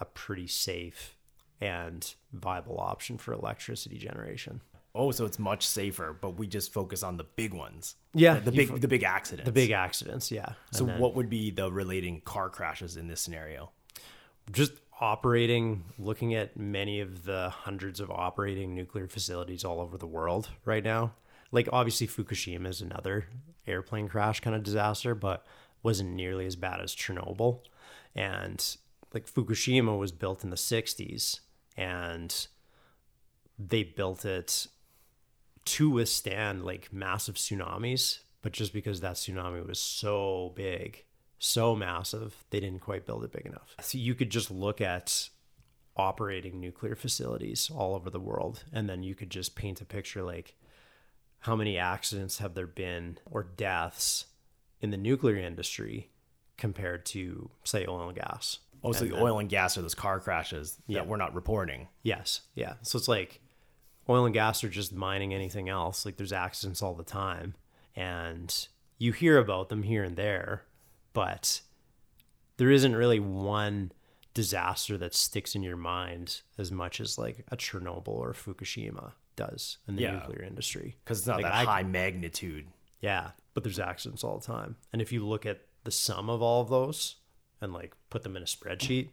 a 0.00 0.04
pretty 0.04 0.46
safe 0.46 1.16
and 1.60 2.14
viable 2.32 2.78
option 2.78 3.16
for 3.16 3.32
electricity 3.32 3.96
generation. 3.96 4.60
Oh, 4.94 5.10
so 5.10 5.26
it's 5.26 5.38
much 5.38 5.66
safer, 5.66 6.16
but 6.18 6.38
we 6.38 6.46
just 6.46 6.72
focus 6.72 7.02
on 7.02 7.18
the 7.18 7.24
big 7.24 7.52
ones. 7.52 7.96
Yeah, 8.14 8.38
the 8.38 8.52
big 8.52 8.68
fo- 8.68 8.78
the 8.78 8.88
big 8.88 9.02
accidents. 9.02 9.46
The 9.46 9.52
big 9.52 9.70
accidents, 9.70 10.30
yeah. 10.30 10.52
So 10.72 10.84
then 10.84 10.98
what 10.98 11.14
would 11.14 11.28
be 11.28 11.50
the 11.50 11.70
relating 11.70 12.22
car 12.22 12.48
crashes 12.48 12.96
in 12.96 13.06
this 13.06 13.20
scenario? 13.20 13.72
just 14.52 14.72
operating, 15.00 15.84
looking 15.98 16.34
at 16.34 16.56
many 16.56 17.00
of 17.00 17.24
the 17.24 17.50
hundreds 17.50 18.00
of 18.00 18.10
operating 18.10 18.74
nuclear 18.74 19.06
facilities 19.06 19.64
all 19.64 19.80
over 19.80 19.98
the 19.98 20.06
world 20.06 20.50
right 20.64 20.84
now. 20.84 21.12
Like 21.52 21.68
obviously 21.72 22.06
Fukushima 22.06 22.68
is 22.68 22.80
another 22.80 23.26
airplane 23.66 24.08
crash 24.08 24.40
kind 24.40 24.56
of 24.56 24.62
disaster, 24.62 25.14
but 25.14 25.44
wasn't 25.82 26.10
nearly 26.10 26.46
as 26.46 26.56
bad 26.56 26.80
as 26.80 26.94
Chernobyl. 26.94 27.60
And 28.14 28.76
like 29.12 29.30
Fukushima 29.30 29.98
was 29.98 30.12
built 30.12 30.44
in 30.44 30.50
the 30.50 30.56
60s 30.56 31.40
and 31.76 32.46
they 33.58 33.82
built 33.82 34.24
it 34.24 34.66
to 35.66 35.90
withstand 35.90 36.64
like 36.64 36.92
massive 36.92 37.34
tsunamis, 37.34 38.20
but 38.42 38.52
just 38.52 38.72
because 38.72 39.00
that 39.00 39.14
tsunami 39.14 39.66
was 39.66 39.78
so 39.78 40.52
big, 40.54 41.04
so 41.38 41.74
massive, 41.76 42.44
they 42.50 42.60
didn't 42.60 42.80
quite 42.80 43.06
build 43.06 43.24
it 43.24 43.32
big 43.32 43.46
enough. 43.46 43.74
So 43.80 43.98
you 43.98 44.14
could 44.14 44.30
just 44.30 44.50
look 44.50 44.80
at 44.80 45.28
operating 45.96 46.60
nuclear 46.60 46.94
facilities 46.94 47.70
all 47.74 47.94
over 47.94 48.10
the 48.10 48.20
world, 48.20 48.64
and 48.72 48.88
then 48.88 49.02
you 49.02 49.14
could 49.14 49.30
just 49.30 49.54
paint 49.56 49.80
a 49.80 49.84
picture 49.84 50.22
like 50.22 50.54
how 51.40 51.54
many 51.56 51.78
accidents 51.78 52.38
have 52.38 52.54
there 52.54 52.66
been 52.66 53.18
or 53.30 53.42
deaths 53.44 54.26
in 54.80 54.90
the 54.90 54.96
nuclear 54.96 55.36
industry 55.36 56.10
compared 56.56 57.04
to, 57.06 57.50
say, 57.64 57.86
oil 57.86 58.08
and 58.08 58.16
gas. 58.16 58.58
Oh, 58.82 58.92
so 58.92 59.00
And 59.02 59.10
the 59.10 59.14
then- 59.14 59.22
oil 59.24 59.38
and 59.38 59.48
gas 59.48 59.76
are 59.78 59.82
those 59.82 59.94
car 59.94 60.20
crashes 60.20 60.78
Yeah. 60.86 61.00
that 61.00 61.08
we're 61.08 61.16
not 61.16 61.34
reporting. 61.34 61.88
Yes. 62.02 62.42
Yeah. 62.54 62.74
So 62.82 62.98
it's 62.98 63.08
like 63.08 63.40
oil 64.08 64.24
and 64.24 64.34
gas 64.34 64.62
are 64.64 64.68
just 64.68 64.92
mining 64.92 65.32
anything 65.34 65.68
else. 65.68 66.04
Like 66.06 66.16
there's 66.16 66.32
accidents 66.32 66.82
all 66.82 66.94
the 66.94 67.04
time. 67.04 67.54
And 67.94 68.54
you 68.98 69.12
hear 69.12 69.38
about 69.38 69.68
them 69.68 69.82
here 69.82 70.02
and 70.04 70.16
there, 70.16 70.64
but 71.16 71.62
there 72.58 72.70
isn't 72.70 72.94
really 72.94 73.18
one 73.20 73.90
disaster 74.34 74.98
that 74.98 75.14
sticks 75.14 75.54
in 75.54 75.62
your 75.62 75.76
mind 75.78 76.42
as 76.58 76.70
much 76.70 77.00
as 77.00 77.16
like 77.16 77.44
a 77.50 77.56
Chernobyl 77.56 78.08
or 78.08 78.34
Fukushima 78.34 79.12
does 79.34 79.78
in 79.88 79.96
the 79.96 80.02
Yeah. 80.02 80.12
nuclear 80.18 80.42
industry. 80.42 80.96
Because 81.02 81.18
it's 81.20 81.26
not 81.26 81.36
Like, 81.40 81.44
that 81.46 81.54
I- 81.54 81.64
high 81.64 81.82
magnitude. 81.84 82.68
Yeah, 83.00 83.30
but 83.54 83.64
there's 83.64 83.78
accidents 83.78 84.22
all 84.22 84.38
the 84.38 84.46
time. 84.46 84.76
And 84.92 85.00
if 85.00 85.10
you 85.10 85.26
look 85.26 85.46
at 85.46 85.60
the 85.84 85.90
sum 85.90 86.28
of 86.28 86.42
all 86.42 86.60
of 86.60 86.68
those 86.68 87.16
and 87.62 87.72
like 87.72 87.94
put 88.10 88.22
them 88.22 88.36
in 88.36 88.42
a 88.42 88.46
spreadsheet, 88.46 89.08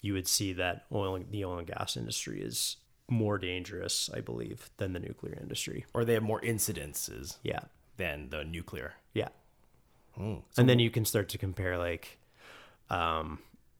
you 0.00 0.12
would 0.12 0.28
see 0.28 0.52
that 0.52 0.86
oil 0.92 1.18
the 1.28 1.44
oil 1.44 1.58
and 1.58 1.66
gas 1.66 1.96
industry 1.96 2.40
is 2.40 2.76
more 3.08 3.38
dangerous, 3.38 4.08
I 4.14 4.20
believe, 4.20 4.70
than 4.76 4.92
the 4.92 5.00
nuclear 5.00 5.36
industry. 5.40 5.86
Or 5.92 6.04
they 6.04 6.14
have 6.14 6.22
more 6.22 6.40
incidences 6.42 7.38
Yeah. 7.42 7.64
than 7.96 8.30
the 8.30 8.44
nuclear. 8.44 8.94
Hmm. 10.16 10.36
and 10.56 10.68
then 10.68 10.78
you 10.78 10.90
can 10.90 11.04
start 11.04 11.28
to 11.30 11.38
compare 11.38 11.76
like 11.76 12.18
um 12.88 13.38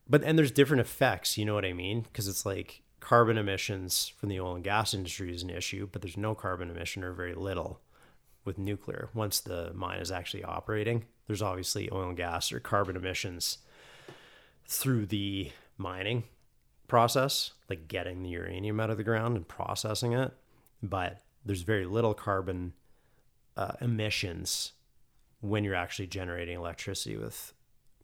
but 0.08 0.22
and 0.22 0.38
there's 0.38 0.50
different 0.50 0.80
effects, 0.80 1.36
you 1.36 1.44
know 1.44 1.54
what 1.54 1.64
I 1.64 1.72
mean? 1.72 2.02
Because 2.02 2.28
it's 2.28 2.46
like 2.46 2.82
carbon 3.00 3.38
emissions 3.38 4.12
from 4.16 4.28
the 4.28 4.40
oil 4.40 4.54
and 4.54 4.64
gas 4.64 4.94
industry 4.94 5.34
is 5.34 5.42
an 5.42 5.50
issue, 5.50 5.88
but 5.90 6.02
there's 6.02 6.16
no 6.16 6.34
carbon 6.34 6.70
emission 6.70 7.02
or 7.02 7.12
very 7.12 7.34
little 7.34 7.80
with 8.44 8.58
nuclear. 8.58 9.10
Once 9.14 9.40
the 9.40 9.72
mine 9.74 9.98
is 9.98 10.12
actually 10.12 10.44
operating, 10.44 11.04
there's 11.26 11.42
obviously 11.42 11.90
oil 11.90 12.08
and 12.08 12.16
gas 12.16 12.52
or 12.52 12.60
carbon 12.60 12.96
emissions 12.96 13.58
through 14.66 15.06
the 15.06 15.50
mining 15.76 16.24
process, 16.88 17.52
like 17.68 17.88
getting 17.88 18.22
the 18.22 18.30
uranium 18.30 18.78
out 18.78 18.90
of 18.90 18.96
the 18.96 19.04
ground 19.04 19.36
and 19.36 19.48
processing 19.48 20.12
it. 20.12 20.32
But 20.82 21.20
there's 21.44 21.62
very 21.62 21.84
little 21.84 22.14
carbon 22.14 22.74
uh, 23.56 23.72
emissions 23.80 24.72
when 25.48 25.64
you're 25.64 25.74
actually 25.74 26.06
generating 26.06 26.56
electricity 26.56 27.16
with 27.16 27.52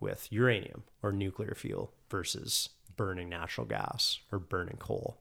with 0.00 0.26
uranium 0.32 0.82
or 1.02 1.12
nuclear 1.12 1.54
fuel 1.54 1.92
versus 2.10 2.70
burning 2.96 3.28
natural 3.28 3.66
gas 3.66 4.18
or 4.32 4.38
burning 4.38 4.76
coal 4.78 5.18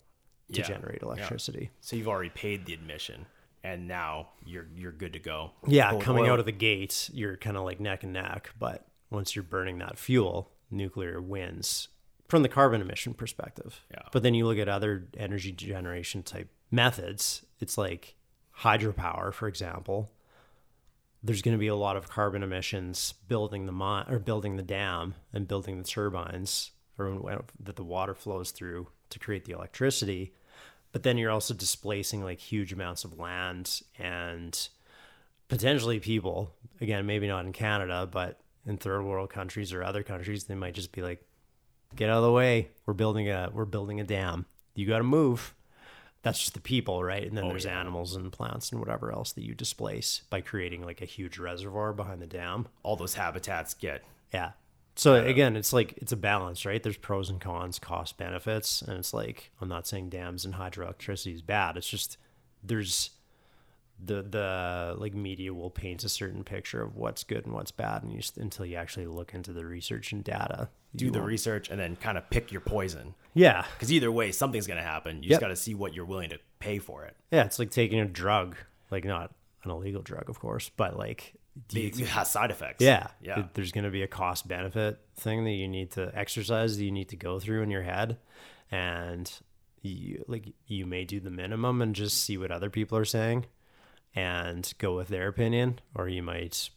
to 0.52 0.60
Yeah, 0.62 0.68
generate 0.68 1.00
yeah. 1.02 1.08
electricity. 1.08 1.70
So 1.82 1.96
you've 1.96 2.08
already 2.08 2.30
paid 2.32 2.66
the 2.66 2.74
admission, 2.74 3.26
and 3.64 3.88
now 3.88 4.30
you're 4.46 4.68
you're 4.76 4.92
good 4.92 5.14
to 5.14 5.20
go. 5.20 5.52
Yeah, 5.68 6.00
coming 6.00 6.24
oil- 6.26 6.34
out 6.34 6.40
of 6.40 6.46
the 6.46 6.52
gate, 6.52 7.10
you're 7.14 7.38
kind 7.38 7.58
of 7.58 7.64
like 7.64 7.80
neck 7.80 8.04
and 8.04 8.14
neck, 8.14 8.52
but 8.60 8.86
once 9.10 9.36
you're 9.36 9.44
burning 9.44 9.78
that 9.80 9.98
fuel, 10.00 10.52
nuclear 10.70 11.22
wins 11.22 11.88
from 12.28 12.44
the 12.44 12.50
carbon 12.50 12.82
emission 12.82 13.14
perspective. 13.14 13.82
Yeah. 13.92 14.04
But 14.12 14.24
then 14.24 14.34
you 14.34 14.46
look 14.48 14.58
at 14.58 14.70
other 14.70 15.08
energy 15.18 15.52
generation 15.52 16.24
type 16.24 16.50
methods, 16.72 17.46
it's 17.60 17.78
like 17.78 18.16
hydropower, 18.60 19.34
for 19.34 19.48
example. 19.48 20.10
There's 21.24 21.42
going 21.42 21.56
to 21.56 21.60
be 21.60 21.68
a 21.68 21.76
lot 21.76 21.98
of 21.98 22.10
carbon 22.10 22.44
emissions 22.44 23.14
building 23.28 23.66
the 23.66 23.72
mine 23.72 24.06
or 24.10 24.20
building 24.20 24.56
the 24.58 24.64
dam 24.64 25.16
and 25.34 25.48
building 25.48 25.78
the 25.78 25.84
turbines 25.84 26.72
or 26.98 27.44
that 27.60 27.76
the 27.76 27.84
water 27.84 28.14
flows 28.16 28.52
through 28.52 28.88
to 29.10 29.20
create 29.20 29.46
the 29.46 29.54
electricity. 29.54 30.34
But 30.92 31.04
then 31.04 31.18
you're 31.18 31.32
also 31.32 31.54
displacing 31.54 32.24
like 32.24 32.40
huge 32.40 32.74
amounts 32.74 33.04
of 33.04 33.18
land 33.18 33.82
and 33.98 34.68
potentially 35.48 36.00
people 36.00 36.54
again 36.80 37.06
maybe 37.06 37.28
not 37.28 37.46
in 37.46 37.52
canada 37.52 38.08
but 38.10 38.40
in 38.66 38.78
third 38.78 39.04
world 39.04 39.30
countries 39.30 39.74
or 39.74 39.84
other 39.84 40.02
countries 40.02 40.46
they 40.46 40.56
might 40.56 40.74
just 40.74 40.94
be 40.94 41.02
like 41.02 41.26
get 41.96 42.10
out 42.10 42.18
of 42.18 42.24
the 42.24 42.32
way. 42.32 42.70
We're 42.86 42.94
building 42.94 43.30
a 43.30 43.50
we're 43.54 43.66
building 43.66 44.00
a 44.00 44.04
dam. 44.04 44.46
You 44.76 44.88
got 44.88 45.00
to 45.00 45.04
move 45.04 45.54
that's 46.24 46.40
just 46.40 46.54
the 46.54 46.62
people 46.62 47.04
right? 47.04 47.26
And 47.26 47.38
then 47.38 47.46
oh, 47.46 47.50
there's 47.50 47.66
yeah. 47.66 47.80
animals 47.80 48.16
and 48.16 48.32
plants 48.32 48.72
and 48.72 48.80
whatever 48.80 49.12
else 49.12 49.32
that 49.34 49.44
you 49.44 49.56
displace 49.56 50.22
by 50.30 50.42
creating 50.42 50.84
like 50.84 51.02
a 51.02 51.06
huge 51.06 51.38
reservoir 51.38 51.94
behind 51.94 52.22
the 52.22 52.28
dam. 52.28 52.68
All 52.84 52.96
those 52.96 53.16
habitats 53.16 53.74
get 53.74 54.04
yeah. 54.34 54.52
So 54.96 55.16
again 55.16 55.56
it's 55.56 55.74
like 55.74 55.94
it's 55.98 56.12
a 56.12 56.18
balance 56.18 56.66
right? 56.66 56.82
There's 56.82 56.98
pros 56.98 57.30
and 57.30 57.42
cons 57.42 57.80
cost 57.80 58.18
benefits 58.18 58.82
and 58.82 58.98
it's 58.98 59.14
like 59.14 59.52
i'm 59.62 59.70
not 59.70 59.88
saying 59.88 60.10
dams 60.10 60.46
and 60.46 60.56
hydroelectricity 60.56 61.34
is 61.34 61.42
bad. 61.42 61.78
It's 61.78 61.90
just 61.90 62.18
there's 62.64 63.12
the 64.04 64.22
the 64.22 64.96
like 64.98 65.14
media 65.14 65.54
will 65.54 65.70
paint 65.70 66.04
a 66.04 66.10
certain 66.10 66.44
picture 66.44 66.82
of 66.82 66.96
what's 66.96 67.24
good 67.24 67.46
and 67.46 67.54
what's 67.54 67.72
bad 67.72 68.04
and 68.04 68.12
you 68.12 68.20
just, 68.20 68.38
until 68.38 68.66
you 68.66 68.76
actually 68.76 69.06
look 69.06 69.34
into 69.34 69.54
the 69.54 69.66
research 69.66 70.12
and 70.12 70.24
data 70.24 70.70
do 70.96 71.06
you 71.06 71.12
the 71.12 71.22
research 71.22 71.70
and 71.70 71.80
then 71.80 71.96
kind 71.96 72.18
of 72.18 72.30
pick 72.30 72.52
your 72.52 72.62
poison. 72.62 73.14
yeah 73.34 73.66
Because 73.76 73.92
either 73.92 74.12
way, 74.12 74.32
something's 74.32 74.68
going 74.68 74.78
to 74.80 74.84
happen. 74.84 75.18
You 75.24 75.30
Yep. 75.30 75.30
just 75.30 75.42
got 75.42 75.48
to 75.48 75.56
see 75.56 75.74
what 75.74 75.94
you're 75.94 76.06
willing 76.06 76.30
to 76.32 76.40
pay 76.60 76.80
for 76.80 77.06
it. 77.06 77.16
yeah 77.32 77.44
it's 77.46 77.60
like 77.60 77.72
taking 77.72 78.00
a 78.00 78.06
drug 78.06 78.56
like 78.92 79.06
not 79.06 79.34
an 79.64 79.72
illegal 79.72 80.02
drug 80.02 80.30
of 80.30 80.40
course 80.40 80.70
but 80.76 80.98
like 80.98 81.34
It 81.74 81.96
has 82.08 82.32
side 82.32 82.50
effects. 82.52 82.82
Yeah. 82.84 83.08
Yeah. 83.22 83.44
There's 83.54 83.72
going 83.74 83.84
to 83.84 83.90
be 83.92 84.04
a 84.04 84.08
cost 84.08 84.48
benefit 84.48 85.00
thing 85.18 85.44
that 85.44 85.52
you 85.52 85.68
need 85.68 85.92
to 85.92 86.12
exercise 86.18 86.78
that 86.78 86.84
you 86.86 86.92
need 86.92 87.10
to 87.10 87.16
go 87.18 87.40
through 87.40 87.62
in 87.62 87.70
your 87.70 87.84
head. 87.84 88.18
And 88.72 89.30
you 89.82 90.24
like 90.28 90.54
you 90.68 90.86
may 90.86 91.04
do 91.06 91.20
the 91.20 91.30
minimum 91.30 91.82
and 91.82 91.94
just 91.96 92.24
see 92.24 92.38
what 92.38 92.52
other 92.52 92.70
people 92.70 92.98
are 92.98 93.04
saying 93.06 93.46
and 94.16 94.74
go 94.78 94.96
with 94.96 95.08
their 95.10 95.28
opinion 95.28 95.80
or 95.96 96.08
you 96.08 96.22
might 96.24 96.70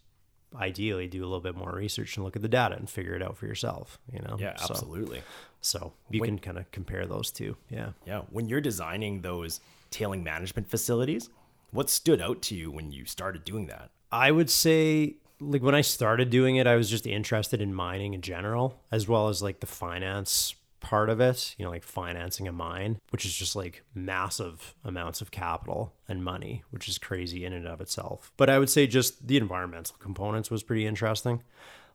ideally 0.56 1.06
do 1.08 1.20
a 1.22 1.26
little 1.26 1.40
bit 1.40 1.56
more 1.56 1.72
research 1.72 2.16
and 2.16 2.24
look 2.24 2.36
at 2.36 2.42
the 2.42 2.48
data 2.48 2.76
and 2.76 2.88
figure 2.88 3.14
it 3.14 3.22
out 3.22 3.36
for 3.36 3.46
yourself, 3.46 3.98
you 4.12 4.20
know. 4.20 4.36
Yeah, 4.38 4.56
So- 4.56 4.66
absolutely. 4.70 5.22
So, 5.60 5.94
you 6.10 6.20
can 6.20 6.38
kind 6.38 6.58
of 6.58 6.70
compare 6.72 7.06
those 7.06 7.30
two. 7.30 7.56
Yeah. 7.70 7.92
Yeah. 8.06 8.22
When 8.30 8.48
you're 8.48 8.60
designing 8.60 9.22
those 9.22 9.60
tailing 9.90 10.22
management 10.22 10.68
facilities, 10.68 11.30
what 11.70 11.88
stood 11.88 12.20
out 12.20 12.42
to 12.42 12.54
you 12.54 12.70
when 12.70 12.92
you 12.92 13.06
started 13.06 13.44
doing 13.44 13.66
that? 13.68 13.90
I 14.12 14.30
would 14.30 14.50
say 14.50 15.14
like 15.40 15.62
when 15.62 15.74
I 15.74 15.80
started 15.80 16.30
doing 16.30 16.56
it, 16.56 16.66
I 16.66 16.76
was 16.76 16.88
just 16.90 17.06
interested 17.06 17.60
in 17.60 17.74
mining 17.74 18.14
in 18.14 18.20
general, 18.22 18.80
as 18.92 19.08
well 19.08 19.28
as 19.28 19.42
like 19.42 19.60
the 19.60 19.66
finance 19.66 20.54
part 20.84 21.08
of 21.08 21.18
it, 21.18 21.54
you 21.56 21.64
know, 21.64 21.70
like 21.70 21.82
financing 21.82 22.46
a 22.46 22.52
mine, 22.52 23.00
which 23.08 23.24
is 23.24 23.34
just 23.34 23.56
like 23.56 23.82
massive 23.94 24.74
amounts 24.84 25.22
of 25.22 25.30
capital 25.30 25.94
and 26.06 26.22
money, 26.22 26.62
which 26.68 26.90
is 26.90 26.98
crazy 26.98 27.42
in 27.46 27.54
and 27.54 27.66
of 27.66 27.80
itself. 27.80 28.30
But 28.36 28.50
I 28.50 28.58
would 28.58 28.68
say 28.68 28.86
just 28.86 29.26
the 29.26 29.38
environmental 29.38 29.96
components 29.98 30.50
was 30.50 30.62
pretty 30.62 30.86
interesting. 30.86 31.42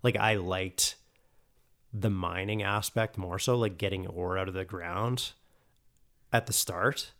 Like 0.01 0.17
I 0.17 0.35
liked 0.35 0.95
the 1.93 2.09
mining 2.09 2.63
aspect 2.63 3.15
more 3.15 3.37
so, 3.37 3.55
like 3.55 3.77
getting 3.77 4.07
ore 4.07 4.39
out 4.39 4.47
of 4.47 4.55
the 4.55 4.65
ground 4.65 5.33
at 6.33 6.47
the 6.47 6.53
start 6.53 7.11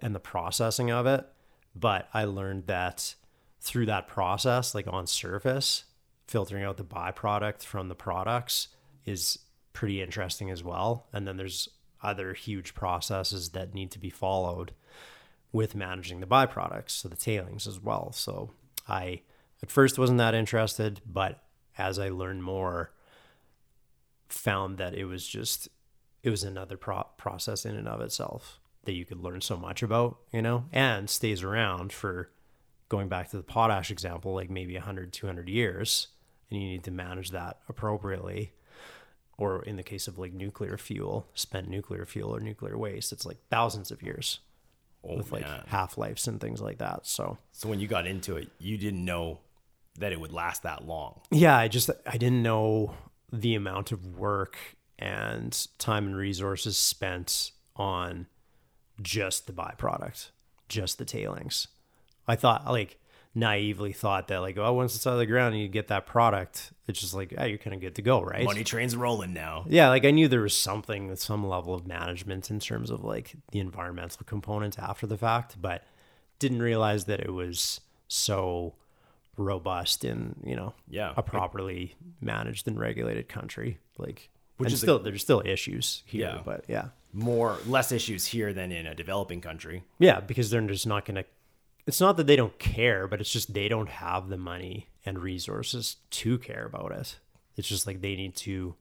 and 0.00 0.14
the 0.14 0.20
processing 0.20 0.92
of 0.92 1.06
it. 1.06 1.26
But 1.74 2.08
I 2.14 2.22
learned 2.22 2.68
that 2.68 3.16
through 3.60 3.86
that 3.86 4.06
process, 4.06 4.76
like 4.76 4.86
on 4.86 5.08
surface, 5.08 5.84
filtering 6.28 6.62
out 6.62 6.76
the 6.76 6.84
byproduct 6.84 7.64
from 7.64 7.88
the 7.88 7.96
products 7.96 8.68
is 9.04 9.40
pretty 9.78 10.02
interesting 10.02 10.50
as 10.50 10.64
well. 10.64 11.06
And 11.12 11.24
then 11.24 11.36
there's 11.36 11.68
other 12.02 12.34
huge 12.34 12.74
processes 12.74 13.50
that 13.50 13.74
need 13.74 13.92
to 13.92 14.00
be 14.00 14.10
followed 14.10 14.72
with 15.52 15.76
managing 15.76 16.18
the 16.18 16.26
byproducts, 16.26 16.90
so 16.90 17.08
the 17.08 17.14
tailings 17.14 17.68
as 17.68 17.78
well. 17.78 18.10
So 18.10 18.50
I 18.88 19.20
at 19.62 19.70
first 19.70 19.96
wasn't 19.96 20.18
that 20.18 20.34
interested, 20.34 21.00
but 21.06 21.44
as 21.78 21.96
I 21.96 22.08
learned 22.08 22.42
more, 22.42 22.90
found 24.28 24.78
that 24.78 24.94
it 24.94 25.04
was 25.04 25.24
just 25.24 25.68
it 26.24 26.30
was 26.30 26.42
another 26.42 26.76
pro- 26.76 27.06
process 27.16 27.64
in 27.64 27.76
and 27.76 27.86
of 27.86 28.00
itself 28.00 28.58
that 28.82 28.94
you 28.94 29.04
could 29.04 29.22
learn 29.22 29.40
so 29.40 29.56
much 29.56 29.84
about, 29.84 30.18
you 30.32 30.42
know, 30.42 30.64
and 30.72 31.08
stays 31.08 31.44
around 31.44 31.92
for 31.92 32.32
going 32.88 33.08
back 33.08 33.30
to 33.30 33.36
the 33.36 33.44
potash 33.44 33.92
example, 33.92 34.34
like 34.34 34.50
maybe 34.50 34.74
100, 34.74 35.12
200 35.12 35.48
years, 35.48 36.08
and 36.50 36.60
you 36.60 36.68
need 36.68 36.82
to 36.82 36.90
manage 36.90 37.30
that 37.30 37.58
appropriately. 37.68 38.50
Or 39.38 39.62
in 39.62 39.76
the 39.76 39.82
case 39.84 40.08
of 40.08 40.18
like 40.18 40.32
nuclear 40.34 40.76
fuel, 40.76 41.26
spent 41.34 41.68
nuclear 41.68 42.04
fuel 42.04 42.34
or 42.36 42.40
nuclear 42.40 42.76
waste, 42.76 43.12
it's 43.12 43.24
like 43.24 43.38
thousands 43.50 43.90
of 43.90 44.02
years 44.02 44.40
Oh, 45.04 45.16
with 45.16 45.30
like 45.30 45.46
half 45.68 45.96
lives 45.96 46.26
and 46.26 46.40
things 46.40 46.60
like 46.60 46.78
that. 46.78 47.06
So 47.06 47.38
So 47.52 47.68
when 47.68 47.78
you 47.80 47.86
got 47.86 48.06
into 48.06 48.36
it, 48.36 48.48
you 48.58 48.76
didn't 48.76 49.04
know 49.04 49.38
that 49.98 50.10
it 50.12 50.20
would 50.20 50.32
last 50.32 50.64
that 50.64 50.84
long. 50.86 51.20
yeah, 51.30 51.56
I 51.56 51.68
just 51.68 51.88
I 52.06 52.16
didn't 52.18 52.42
know 52.42 52.94
the 53.32 53.54
amount 53.54 53.92
of 53.92 54.16
work 54.18 54.58
and 54.98 55.66
time 55.78 56.06
and 56.06 56.16
resources 56.16 56.76
spent 56.76 57.52
on 57.76 58.26
just 59.00 59.46
the 59.46 59.52
byproduct, 59.52 60.30
just 60.68 60.98
the 60.98 61.04
tailings. 61.04 61.68
I 62.26 62.34
thought 62.34 62.66
like 62.66 62.98
naively 63.38 63.92
thought 63.92 64.28
that 64.28 64.38
like 64.38 64.58
oh 64.58 64.72
once 64.72 64.94
it's 64.96 65.06
out 65.06 65.12
of 65.12 65.18
the 65.18 65.26
ground 65.26 65.54
and 65.54 65.62
you 65.62 65.68
get 65.68 65.88
that 65.88 66.06
product, 66.06 66.72
it's 66.88 67.00
just 67.00 67.14
like 67.14 67.32
oh 67.38 67.44
you're 67.44 67.58
kind 67.58 67.74
of 67.74 67.80
good 67.80 67.94
to 67.94 68.02
go, 68.02 68.20
right? 68.22 68.44
Money 68.44 68.64
train's 68.64 68.96
rolling 68.96 69.32
now. 69.32 69.64
Yeah, 69.68 69.88
like 69.88 70.04
I 70.04 70.10
knew 70.10 70.28
there 70.28 70.40
was 70.40 70.56
something 70.56 71.08
with 71.08 71.20
some 71.20 71.46
level 71.46 71.74
of 71.74 71.86
management 71.86 72.50
in 72.50 72.58
terms 72.60 72.90
of 72.90 73.04
like 73.04 73.34
the 73.52 73.60
environmental 73.60 74.22
component 74.26 74.78
after 74.78 75.06
the 75.06 75.16
fact, 75.16 75.56
but 75.60 75.84
didn't 76.38 76.62
realize 76.62 77.04
that 77.06 77.20
it 77.20 77.32
was 77.32 77.80
so 78.08 78.74
robust 79.36 80.04
in, 80.04 80.34
you 80.44 80.56
know, 80.56 80.74
Yeah. 80.88 81.14
a 81.16 81.22
properly 81.22 81.94
managed 82.20 82.66
and 82.66 82.78
regulated 82.78 83.28
country. 83.28 83.78
Like 83.98 84.30
Which 84.56 84.68
is 84.72 84.82
a- 84.82 84.86
still 84.86 84.98
there's 84.98 85.22
still 85.22 85.42
issues 85.44 86.02
here, 86.06 86.32
Yeah. 86.36 86.42
but 86.44 86.64
yeah. 86.68 86.88
More 87.12 87.58
less 87.66 87.90
issues 87.92 88.26
here 88.26 88.52
than 88.52 88.70
in 88.72 88.86
a 88.86 88.94
developing 88.94 89.40
country. 89.40 89.82
Yeah, 89.98 90.20
because 90.20 90.50
they're 90.50 90.60
just 90.62 90.86
not 90.86 91.04
going 91.06 91.14
to 91.16 91.24
it's 91.88 92.00
not 92.02 92.18
that 92.18 92.26
they 92.26 92.36
don't 92.36 92.58
care, 92.58 93.08
but 93.08 93.18
it's 93.18 93.32
just 93.32 93.54
they 93.54 93.66
don't 93.66 93.88
have 93.88 94.28
the 94.28 94.36
money 94.36 94.90
and 95.06 95.18
resources 95.18 95.96
to 96.10 96.38
care 96.38 96.66
about 96.66 96.92
it. 96.92 97.18
It's 97.56 97.66
just 97.66 97.86
like 97.86 98.02
they 98.02 98.14
need 98.14 98.36
to 98.36 98.74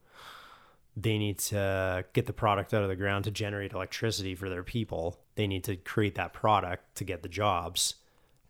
they 0.96 1.18
need 1.18 1.38
to 1.38 2.04
get 2.14 2.26
the 2.26 2.34
product 2.34 2.74
out 2.74 2.82
of 2.82 2.90
the 2.90 2.96
ground 2.96 3.24
to 3.24 3.32
generate 3.32 3.72
electricity 3.72 4.36
for 4.36 4.50
their 4.50 4.64
people. 4.64 5.20
They 5.36 5.48
need 5.48 5.64
to 5.66 5.76
create 5.78 6.16
that 6.16 6.34
product 6.34 6.96
to 6.96 7.04
get 7.04 7.22
the 7.22 7.30
jobs. 7.30 7.96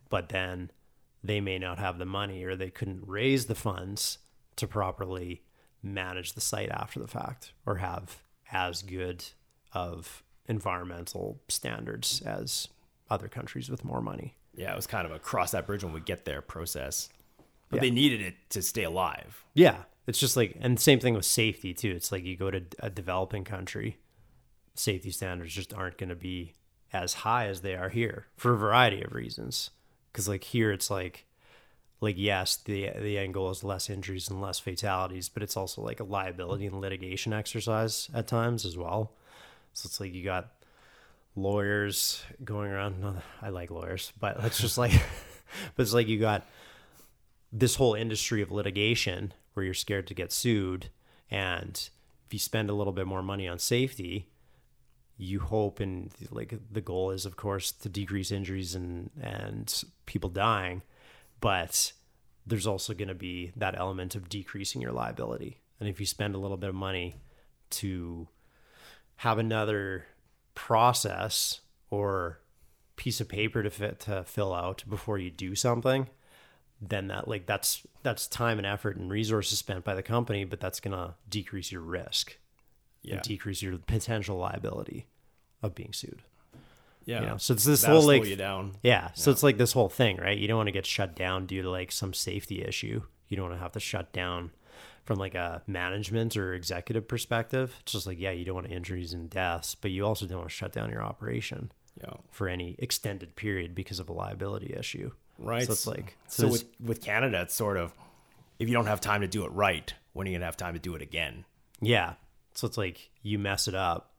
But 0.08 0.30
then 0.30 0.70
they 1.22 1.40
may 1.40 1.58
not 1.58 1.78
have 1.78 1.98
the 1.98 2.06
money 2.06 2.42
or 2.44 2.56
they 2.56 2.70
couldn't 2.70 3.06
raise 3.06 3.46
the 3.46 3.54
funds 3.54 4.18
to 4.56 4.66
properly 4.66 5.42
manage 5.82 6.32
the 6.32 6.40
site 6.40 6.70
after 6.70 6.98
the 6.98 7.06
fact 7.06 7.52
or 7.66 7.76
have 7.76 8.22
as 8.50 8.82
good 8.82 9.24
of 9.72 10.24
environmental 10.46 11.40
standards 11.48 12.22
as 12.22 12.68
other 13.10 13.28
countries 13.28 13.68
with 13.68 13.84
more 13.84 14.00
money. 14.00 14.34
Yeah, 14.58 14.72
it 14.72 14.76
was 14.76 14.86
kind 14.86 15.06
of 15.06 15.12
a 15.12 15.18
cross 15.18 15.52
that 15.52 15.66
bridge 15.66 15.84
when 15.84 15.92
we 15.92 16.00
get 16.00 16.24
there 16.24 16.42
process. 16.42 17.08
But 17.70 17.76
Yeah. 17.76 17.80
they 17.82 17.90
needed 17.90 18.20
it 18.20 18.34
to 18.50 18.62
stay 18.62 18.82
alive. 18.82 19.44
Yeah, 19.54 19.84
it's 20.06 20.18
just 20.18 20.36
like, 20.36 20.56
and 20.60 20.80
same 20.80 21.00
thing 21.00 21.14
with 21.14 21.24
safety 21.24 21.72
too. 21.74 21.92
It's 21.92 22.10
like 22.10 22.24
you 22.24 22.36
go 22.36 22.50
to 22.50 22.62
a 22.80 22.90
developing 22.90 23.44
country, 23.44 23.98
safety 24.74 25.10
standards 25.10 25.54
just 25.54 25.72
aren't 25.74 25.96
going 25.98 26.08
to 26.08 26.16
be 26.16 26.54
as 26.92 27.14
high 27.14 27.46
as 27.46 27.60
they 27.60 27.74
are 27.76 27.90
here 27.90 28.26
for 28.36 28.52
a 28.54 28.56
variety 28.56 29.02
of 29.02 29.12
reasons. 29.12 29.70
Because 30.12 30.28
like 30.28 30.42
here, 30.44 30.72
it's 30.72 30.90
like, 30.90 31.26
like 32.00 32.16
yes, 32.18 32.56
the 32.56 32.90
the 32.98 33.18
end 33.18 33.34
goal 33.34 33.50
is 33.50 33.62
less 33.62 33.90
injuries 33.90 34.28
and 34.28 34.40
less 34.40 34.58
fatalities, 34.58 35.28
but 35.28 35.42
it's 35.42 35.56
also 35.56 35.82
like 35.82 36.00
a 36.00 36.04
liability 36.04 36.66
and 36.66 36.80
litigation 36.80 37.32
exercise 37.32 38.08
at 38.14 38.26
times 38.26 38.64
as 38.64 38.76
well. 38.76 39.12
So 39.74 39.86
it's 39.86 40.00
like 40.00 40.14
you 40.14 40.24
got 40.24 40.48
lawyers 41.40 42.22
going 42.44 42.70
around. 42.70 43.00
No, 43.00 43.16
I 43.40 43.48
like 43.50 43.70
lawyers, 43.70 44.12
but 44.18 44.36
it's 44.44 44.60
just 44.60 44.78
like, 44.78 44.92
but 45.76 45.82
it's 45.82 45.94
like 45.94 46.08
you 46.08 46.18
got 46.18 46.46
this 47.52 47.76
whole 47.76 47.94
industry 47.94 48.42
of 48.42 48.52
litigation 48.52 49.32
where 49.54 49.64
you're 49.64 49.74
scared 49.74 50.06
to 50.08 50.14
get 50.14 50.32
sued. 50.32 50.90
And 51.30 51.88
if 52.26 52.32
you 52.32 52.38
spend 52.38 52.70
a 52.70 52.74
little 52.74 52.92
bit 52.92 53.06
more 53.06 53.22
money 53.22 53.48
on 53.48 53.58
safety 53.58 54.28
you 55.18 55.40
hope 55.40 55.80
and 55.80 56.12
like 56.30 56.54
the 56.70 56.80
goal 56.80 57.10
is 57.10 57.26
of 57.26 57.36
course 57.36 57.72
to 57.72 57.88
decrease 57.88 58.30
injuries 58.30 58.74
and 58.74 59.10
and 59.20 59.82
people 60.06 60.30
dying. 60.30 60.82
But 61.40 61.92
there's 62.46 62.66
also 62.66 62.94
going 62.94 63.08
to 63.08 63.14
be 63.14 63.52
that 63.56 63.76
element 63.76 64.14
of 64.14 64.28
decreasing 64.28 64.80
your 64.80 64.92
liability. 64.92 65.60
And 65.78 65.88
if 65.88 66.00
you 66.00 66.06
spend 66.06 66.34
a 66.34 66.38
little 66.38 66.56
bit 66.56 66.70
of 66.70 66.74
money 66.74 67.16
to 67.70 68.28
have 69.16 69.38
another 69.38 70.06
process 70.58 71.60
or 71.88 72.40
piece 72.96 73.20
of 73.20 73.28
paper 73.28 73.62
to 73.62 73.70
fit 73.70 74.00
to 74.00 74.24
fill 74.24 74.52
out 74.52 74.82
before 74.90 75.18
you 75.18 75.30
do 75.30 75.54
something 75.54 76.08
then 76.82 77.06
that 77.06 77.28
like 77.28 77.46
that's 77.46 77.86
that's 78.02 78.26
time 78.26 78.58
and 78.58 78.66
effort 78.66 78.96
and 78.96 79.08
resources 79.10 79.56
spent 79.56 79.84
by 79.84 79.94
the 79.94 80.02
company 80.02 80.44
but 80.44 80.58
that's 80.58 80.80
to 80.80 81.14
decrease 81.28 81.70
your 81.70 81.80
risk 81.80 82.38
Yeah. 83.02 83.14
and 83.14 83.22
decrease 83.22 83.62
your 83.62 83.78
potential 83.78 84.36
liability 84.36 85.06
of 85.62 85.76
being 85.76 85.92
sued 85.92 86.22
Yeah. 87.04 87.20
you 87.20 87.26
know 87.28 87.36
so 87.36 87.54
it's 87.54 87.64
this 87.64 87.82
That'll 87.82 88.00
whole 88.00 88.08
like 88.08 88.24
you 88.26 88.34
down. 88.34 88.74
yeah 88.82 89.10
so 89.14 89.30
it's 89.30 89.44
like 89.44 89.58
this 89.58 89.72
whole 89.72 89.88
thing 89.88 90.16
right 90.16 90.36
you 90.36 90.48
don't 90.48 90.56
want 90.56 90.66
to 90.66 90.72
get 90.72 90.84
shut 90.86 91.14
down 91.14 91.46
due 91.46 91.62
to 91.62 91.70
like 91.70 91.92
some 91.92 92.12
safety 92.12 92.62
issue 92.64 93.02
you 93.28 93.36
don't 93.36 93.46
want 93.48 93.56
to 93.58 93.62
have 93.62 93.72
to 93.72 93.80
shut 93.80 94.12
down 94.12 94.50
from 95.08 95.18
like 95.18 95.34
a 95.34 95.62
management 95.66 96.36
or 96.36 96.52
executive 96.52 97.08
perspective 97.08 97.74
it's 97.80 97.92
just 97.92 98.06
like 98.06 98.20
yeah 98.20 98.30
you 98.30 98.44
don't 98.44 98.56
want 98.56 98.70
injuries 98.70 99.14
and 99.14 99.30
deaths 99.30 99.74
but 99.74 99.90
you 99.90 100.04
also 100.04 100.26
don't 100.26 100.36
want 100.40 100.50
to 100.50 100.54
shut 100.54 100.70
down 100.70 100.90
your 100.90 101.02
operation 101.02 101.72
Yeah. 101.98 102.12
for 102.30 102.46
any 102.46 102.76
extended 102.78 103.34
period 103.34 103.74
because 103.74 104.00
of 104.00 104.10
a 104.10 104.12
liability 104.12 104.74
issue 104.78 105.10
Right. 105.38 105.64
so 105.64 105.72
it's 105.72 105.86
like 105.86 106.16
so, 106.26 106.42
there's- 106.42 106.64
with 106.64 106.80
with 106.88 107.00
Canada, 107.02 107.40
it's 107.40 107.54
sort 107.54 107.78
of 107.78 107.94
if 108.58 108.68
you 108.68 108.74
don't 108.74 108.84
have 108.86 109.00
time 109.00 109.22
to 109.22 109.26
do 109.28 109.44
it 109.46 109.48
right, 109.52 109.94
when 110.12 110.26
are 110.26 110.30
you 110.30 110.36
gonna 110.36 110.44
have 110.44 110.58
time 110.58 110.74
to 110.74 110.80
do 110.80 110.94
it 110.94 111.00
again? 111.00 111.46
Yeah. 111.80 112.14
So 112.54 112.66
it's 112.66 112.76
like 112.76 113.08
you 113.22 113.38
mess 113.38 113.66
it 113.66 113.74
up, 113.74 114.12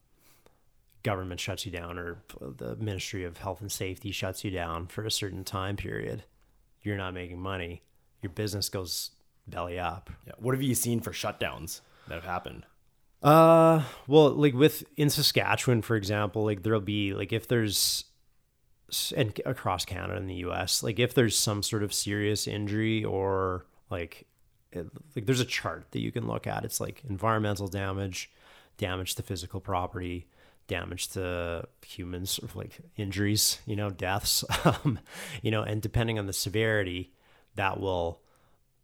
government 1.04 1.40
shuts 1.40 1.66
you 1.66 1.72
down, 1.72 2.00
or 2.00 2.24
the 2.40 2.76
Ministry 2.78 3.26
of 3.26 3.38
Health 3.38 3.62
and 3.62 3.72
Safety 3.72 4.12
shuts 4.12 4.44
you 4.44 4.50
down 4.52 4.88
for 4.88 5.06
a 5.06 5.12
certain 5.12 5.44
time 5.44 5.76
period. 5.76 6.24
You're 6.82 6.98
not 6.98 7.14
making 7.14 7.40
money. 7.40 7.84
Your 8.24 8.32
business 8.32 8.70
goes 8.70 9.12
belly 9.50 9.80
up. 9.80 10.10
Yeah. 10.26 10.34
What 10.38 10.56
have 10.56 10.62
you 10.62 10.76
seen 10.76 11.00
for 11.00 11.12
shutdowns 11.12 11.82
that 12.08 12.16
have 12.16 12.26
happened? 12.26 12.66
Uh, 13.22 13.84
well, 14.08 14.30
like 14.30 14.54
with 14.54 14.84
in 14.96 15.10
Saskatchewan, 15.10 15.82
for 15.82 15.96
example, 15.96 16.46
like 16.46 16.64
there'll 16.64 16.80
be 16.80 17.14
like 17.14 17.34
if 17.34 17.48
there's 17.48 18.06
and 19.16 19.40
across 19.46 19.86
Canada 19.86 20.16
and 20.16 20.30
the 20.30 20.36
U.S., 20.36 20.84
like 20.84 21.00
if 21.00 21.14
there's 21.14 21.38
some 21.38 21.62
sort 21.62 21.84
of 21.84 21.94
serious 21.94 22.48
injury 22.48 23.04
or 23.04 23.66
like 23.90 24.26
it, 24.72 24.88
like 25.16 25.26
there's 25.26 25.40
a 25.40 25.46
chart 25.46 25.88
that 25.92 26.00
you 26.00 26.12
can 26.12 26.28
look 26.28 26.48
at. 26.48 26.64
It's 26.64 26.80
like 26.80 27.04
environmental 27.10 27.68
damage, 27.68 28.32
damage 28.78 29.16
to 29.16 29.24
physical 29.24 29.60
property, 29.60 30.28
damage 30.68 31.10
to 31.10 31.68
humans, 31.86 32.40
like 32.56 32.80
injuries, 32.96 33.60
you 33.66 33.76
know, 33.76 33.90
deaths, 33.90 34.44
um, 34.66 35.00
you 35.42 35.52
know, 35.52 35.64
and 35.64 35.82
depending 35.82 36.18
on 36.18 36.26
the 36.26 36.34
severity, 36.34 37.12
that 37.56 37.80
will 37.80 38.22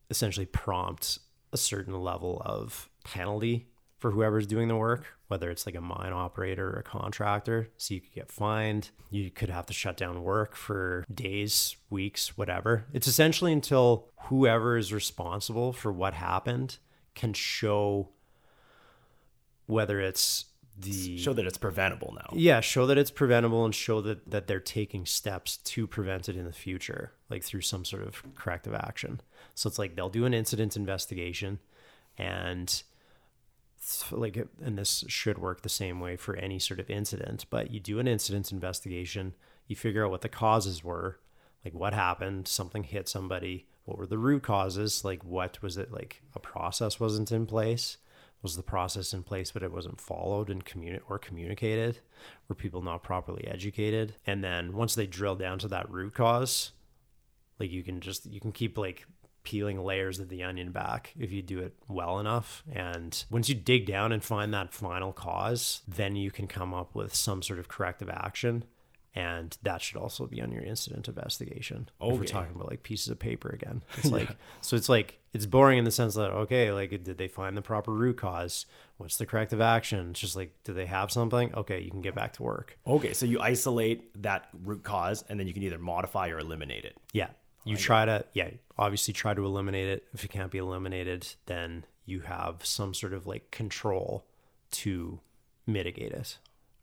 essentially 0.10 0.46
prompt 0.46 1.20
a 1.54 1.58
certain 1.58 2.00
level 2.02 2.42
of 2.46 2.90
penalty 3.04 3.68
for 3.98 4.12
whoever's 4.12 4.46
doing 4.46 4.68
the 4.68 4.76
work, 4.76 5.06
whether 5.30 5.50
it's 5.50 5.66
like 5.66 5.76
a 5.76 5.82
mine 5.82 6.12
operator 6.14 6.68
or 6.70 6.80
a 6.80 6.84
contractor. 6.84 7.70
So 7.78 7.94
you 7.94 8.02
could 8.02 8.14
get 8.14 8.32
fined. 8.32 8.92
You 9.10 9.32
could 9.32 9.50
have 9.50 9.66
to 9.68 9.74
shut 9.74 9.98
down 9.98 10.22
work 10.24 10.56
for 10.56 11.06
days, 11.14 11.76
weeks, 11.90 12.38
whatever. 12.38 12.86
It's 12.94 13.08
essentially 13.08 13.54
until 13.54 14.10
whoever 14.24 14.78
is 14.78 14.94
responsible 14.94 15.72
for 15.74 15.92
what 15.92 16.14
happened 16.14 16.78
can 17.16 17.34
show 17.34 18.10
whether 19.66 20.00
it's 20.00 20.46
the 20.78 21.18
Show 21.18 21.32
that 21.34 21.46
it's 21.46 21.58
preventable 21.58 22.14
now. 22.14 22.34
yeah 22.38 22.60
show 22.60 22.86
that 22.88 22.98
it's 22.98 23.10
preventable 23.10 23.64
and 23.64 23.74
show 23.74 24.02
that 24.02 24.30
that 24.30 24.46
they're 24.48 24.60
taking 24.60 25.06
steps 25.06 25.56
to 25.58 25.88
prevent 25.88 26.28
it 26.28 26.36
in 26.36 26.44
the 26.44 26.52
future 26.52 27.14
like 27.30 27.44
through 27.44 27.62
some 27.62 27.86
sort 27.86 28.04
of 28.04 28.22
corrective 28.36 28.74
action 28.74 29.22
so 29.56 29.68
it's 29.68 29.80
like 29.80 29.96
they'll 29.96 30.10
do 30.10 30.26
an 30.26 30.34
incident 30.34 30.76
investigation 30.76 31.60
and 32.18 32.84
like 34.12 34.38
and 34.64 34.78
this 34.78 35.04
should 35.08 35.38
work 35.38 35.62
the 35.62 35.70
same 35.70 36.00
way 36.00 36.16
for 36.16 36.36
any 36.36 36.60
sort 36.60 36.80
of 36.80 36.90
incident 36.90 37.46
but 37.50 37.72
you 37.72 37.80
do 37.80 38.00
an 38.00 38.08
incident 38.08 38.52
investigation 38.52 39.34
you 39.68 39.76
figure 39.76 40.06
out 40.06 40.12
what 40.12 40.22
the 40.22 40.30
causes 40.30 40.84
were 40.84 41.20
like 41.64 41.74
what 41.74 41.94
happened 41.94 42.48
something 42.48 42.84
hit 42.84 43.08
somebody 43.08 43.68
what 43.86 43.98
were 43.98 44.08
the 44.08 44.18
root 44.18 44.44
causes 44.44 45.04
like 45.06 45.24
what 45.24 45.62
was 45.62 45.78
it 45.78 45.92
like 45.92 46.22
a 46.36 46.40
process 46.40 47.00
wasn't 47.00 47.32
in 47.32 47.46
place 47.46 47.98
was 48.42 48.56
the 48.56 48.64
process 48.64 49.14
in 49.14 49.24
place 49.24 49.52
but 49.52 49.64
it 49.64 49.72
wasn't 49.72 50.00
followed 50.00 50.50
and 50.50 50.66
communi- 50.66 51.02
or 51.10 51.18
communicated 51.18 52.00
were 52.48 52.56
people 52.56 52.82
not 52.82 53.04
properly 53.04 53.46
educated 53.48 54.16
and 54.26 54.44
then 54.44 54.74
once 54.74 54.96
they 54.96 55.08
drill 55.08 55.36
down 55.36 55.60
to 55.60 55.68
that 55.68 55.90
root 55.90 56.14
cause 56.14 56.72
like 57.60 57.72
you 57.72 57.84
can 57.84 58.02
just 58.02 58.26
you 58.26 58.40
can 58.40 58.52
keep 58.52 58.78
like 58.78 59.06
peeling 59.46 59.82
layers 59.82 60.20
of 60.20 60.28
the 60.28 60.44
onion 60.44 60.72
back 60.72 61.14
if 61.18 61.32
you 61.32 61.42
do 61.42 61.60
it 61.60 61.74
well 61.88 62.20
enough. 62.20 62.64
And 62.72 63.24
once 63.30 63.48
you 63.48 63.56
dig 63.56 63.86
down 63.86 64.12
and 64.12 64.24
find 64.24 64.54
that 64.54 64.74
final 64.74 65.14
cause, 65.14 65.82
then 65.88 66.16
you 66.16 66.32
can 66.32 66.48
come 66.48 66.74
up 66.74 66.94
with 66.94 67.16
some 67.16 67.42
sort 67.42 67.60
of 67.60 67.68
corrective 67.68 68.10
action. 68.10 68.66
And 69.18 69.58
that 69.64 69.82
should 69.82 69.96
also 69.96 70.28
be 70.28 70.42
on 70.42 70.52
your 70.52 70.64
incident 70.64 71.08
investigation. 71.08 71.88
If 72.02 72.20
we're 72.20 72.26
talking 72.26 72.54
about 72.54 72.70
like 72.70 72.84
pieces 72.84 73.08
of 73.08 73.18
paper 73.18 73.50
again. 73.50 73.82
It's 73.98 74.12
like, 74.12 74.36
so 74.60 74.76
it's 74.76 74.90
like, 74.90 75.20
it's 75.34 75.46
boring 75.46 75.78
in 75.80 75.86
the 75.86 75.92
sense 75.92 76.16
that, 76.16 76.32
okay, 76.32 76.74
like, 76.74 76.90
did 76.90 77.18
they 77.18 77.30
find 77.30 77.56
the 77.56 77.62
proper 77.62 77.92
root 77.92 78.18
cause? 78.18 78.66
What's 78.98 79.16
the 79.16 79.26
corrective 79.26 79.62
action? 79.62 80.10
It's 80.10 80.20
just 80.20 80.36
like, 80.36 80.54
do 80.66 80.74
they 80.74 80.86
have 80.86 81.12
something? 81.12 81.56
Okay, 81.56 81.80
you 81.80 81.92
can 81.92 82.02
get 82.02 82.14
back 82.14 82.34
to 82.34 82.44
work. 82.44 82.78
Okay, 82.86 83.14
so 83.14 83.26
you 83.26 83.40
isolate 83.40 84.22
that 84.22 84.50
root 84.64 84.84
cause 84.84 85.24
and 85.30 85.40
then 85.40 85.48
you 85.48 85.54
can 85.54 85.64
either 85.64 85.80
modify 85.80 86.28
or 86.28 86.40
eliminate 86.40 86.84
it. 86.84 86.98
Yeah. 87.14 87.30
You 87.66 87.78
try 87.78 88.06
to, 88.06 88.26
yeah, 88.34 88.52
obviously 88.78 89.14
try 89.14 89.34
to 89.34 89.44
eliminate 89.44 89.88
it. 89.88 90.04
If 90.14 90.24
it 90.24 90.30
can't 90.30 90.52
be 90.52 90.60
eliminated, 90.60 91.28
then 91.48 91.86
you 92.06 92.22
have 92.22 92.64
some 92.64 92.94
sort 92.94 93.14
of 93.14 93.26
like 93.26 93.50
control 93.52 94.26
to 94.72 95.20
mitigate 95.66 96.12
it 96.12 96.38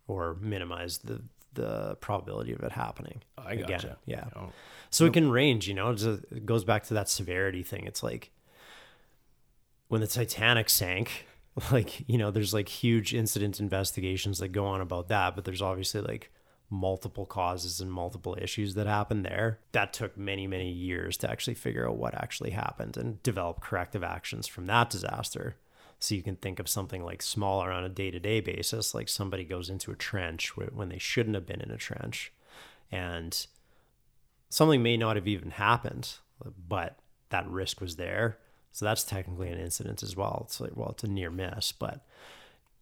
or 0.09 0.37
minimize 0.41 0.99
the, 0.99 1.23
the 1.55 1.97
probability 2.01 2.53
of 2.53 2.61
it 2.61 2.73
happening. 2.73 3.23
I 3.39 3.57
gotcha. 3.57 3.99
yeah. 4.07 4.25
Oh. 4.35 4.51
So 4.91 5.07
it 5.07 5.13
can 5.13 5.31
range, 5.31 5.69
you 5.69 5.75
know, 5.75 5.91
it 5.91 6.45
goes 6.45 6.65
back 6.65 6.85
to 6.85 6.95
that 6.95 7.09
severity 7.09 7.63
thing. 7.63 7.87
It's 7.87 8.03
like 8.03 8.31
when 9.89 10.01
the 10.01 10.07
Titanic 10.07 10.69
sank, 10.69 11.27
like, 11.71 12.09
you 12.09 12.19
know, 12.19 12.31
there's 12.31 12.53
like 12.53 12.69
huge 12.69 13.15
incident 13.15 13.61
investigations 13.61 14.39
that 14.39 14.49
go 14.49 14.67
on 14.67 14.81
about 14.81 15.09
that, 15.09 15.35
but 15.35 15.45
there's 15.45 15.63
obviously 15.63 16.01
like 16.01 16.31
multiple 16.73 17.27
causes 17.27 17.81
and 17.81 17.93
multiple 17.93 18.35
issues 18.41 18.75
that 18.75 18.87
happened 18.87 19.27
there. 19.27 19.59
That 19.73 19.93
took 19.93 20.17
many, 20.17 20.47
many 20.47 20.71
years 20.73 21.19
to 21.19 21.31
actually 21.31 21.55
figure 21.55 21.87
out 21.87 21.97
what 21.97 22.15
actually 22.15 22.51
happened 22.51 22.97
and 22.97 23.23
develop 23.23 23.61
corrective 23.61 24.03
actions 24.03 24.47
from 24.47 24.67
that 24.67 24.89
disaster. 24.89 25.57
So 25.99 26.15
you 26.15 26.23
can 26.23 26.37
think 26.37 26.59
of 26.59 26.69
something 26.69 27.05
like 27.05 27.21
smaller 27.21 27.71
on 27.71 27.85
a 27.85 27.91
day 27.91 28.11
to 28.11 28.19
day 28.19 28.41
basis, 28.41 28.95
like 28.95 29.11
somebody 29.11 29.45
goes 29.45 29.69
into 29.69 29.93
a 29.93 29.97
trench 29.97 30.57
when 30.57 30.89
they 30.89 30.99
shouldn't 30.99 31.35
have 31.35 31.47
been 31.47 31.61
in 31.61 31.71
a 31.71 31.77
trench. 31.77 32.33
And 32.91 33.47
something 34.49 34.83
may 34.83 34.97
not 34.97 35.17
have 35.17 35.29
even 35.29 35.51
happened, 35.51 36.15
but 36.69 36.99
that 37.29 37.47
risk 37.49 37.83
was 37.83 37.97
there. 37.97 38.39
So 38.73 38.87
that's 38.87 39.05
technically 39.05 39.51
an 39.51 39.61
incident 39.61 40.03
as 40.03 40.17
well. 40.17 40.45
It's 40.47 40.59
like, 40.59 40.73
well, 40.75 40.91
it's 40.93 41.05
a 41.05 41.09
near 41.09 41.31
miss, 41.31 41.71
but 41.71 42.01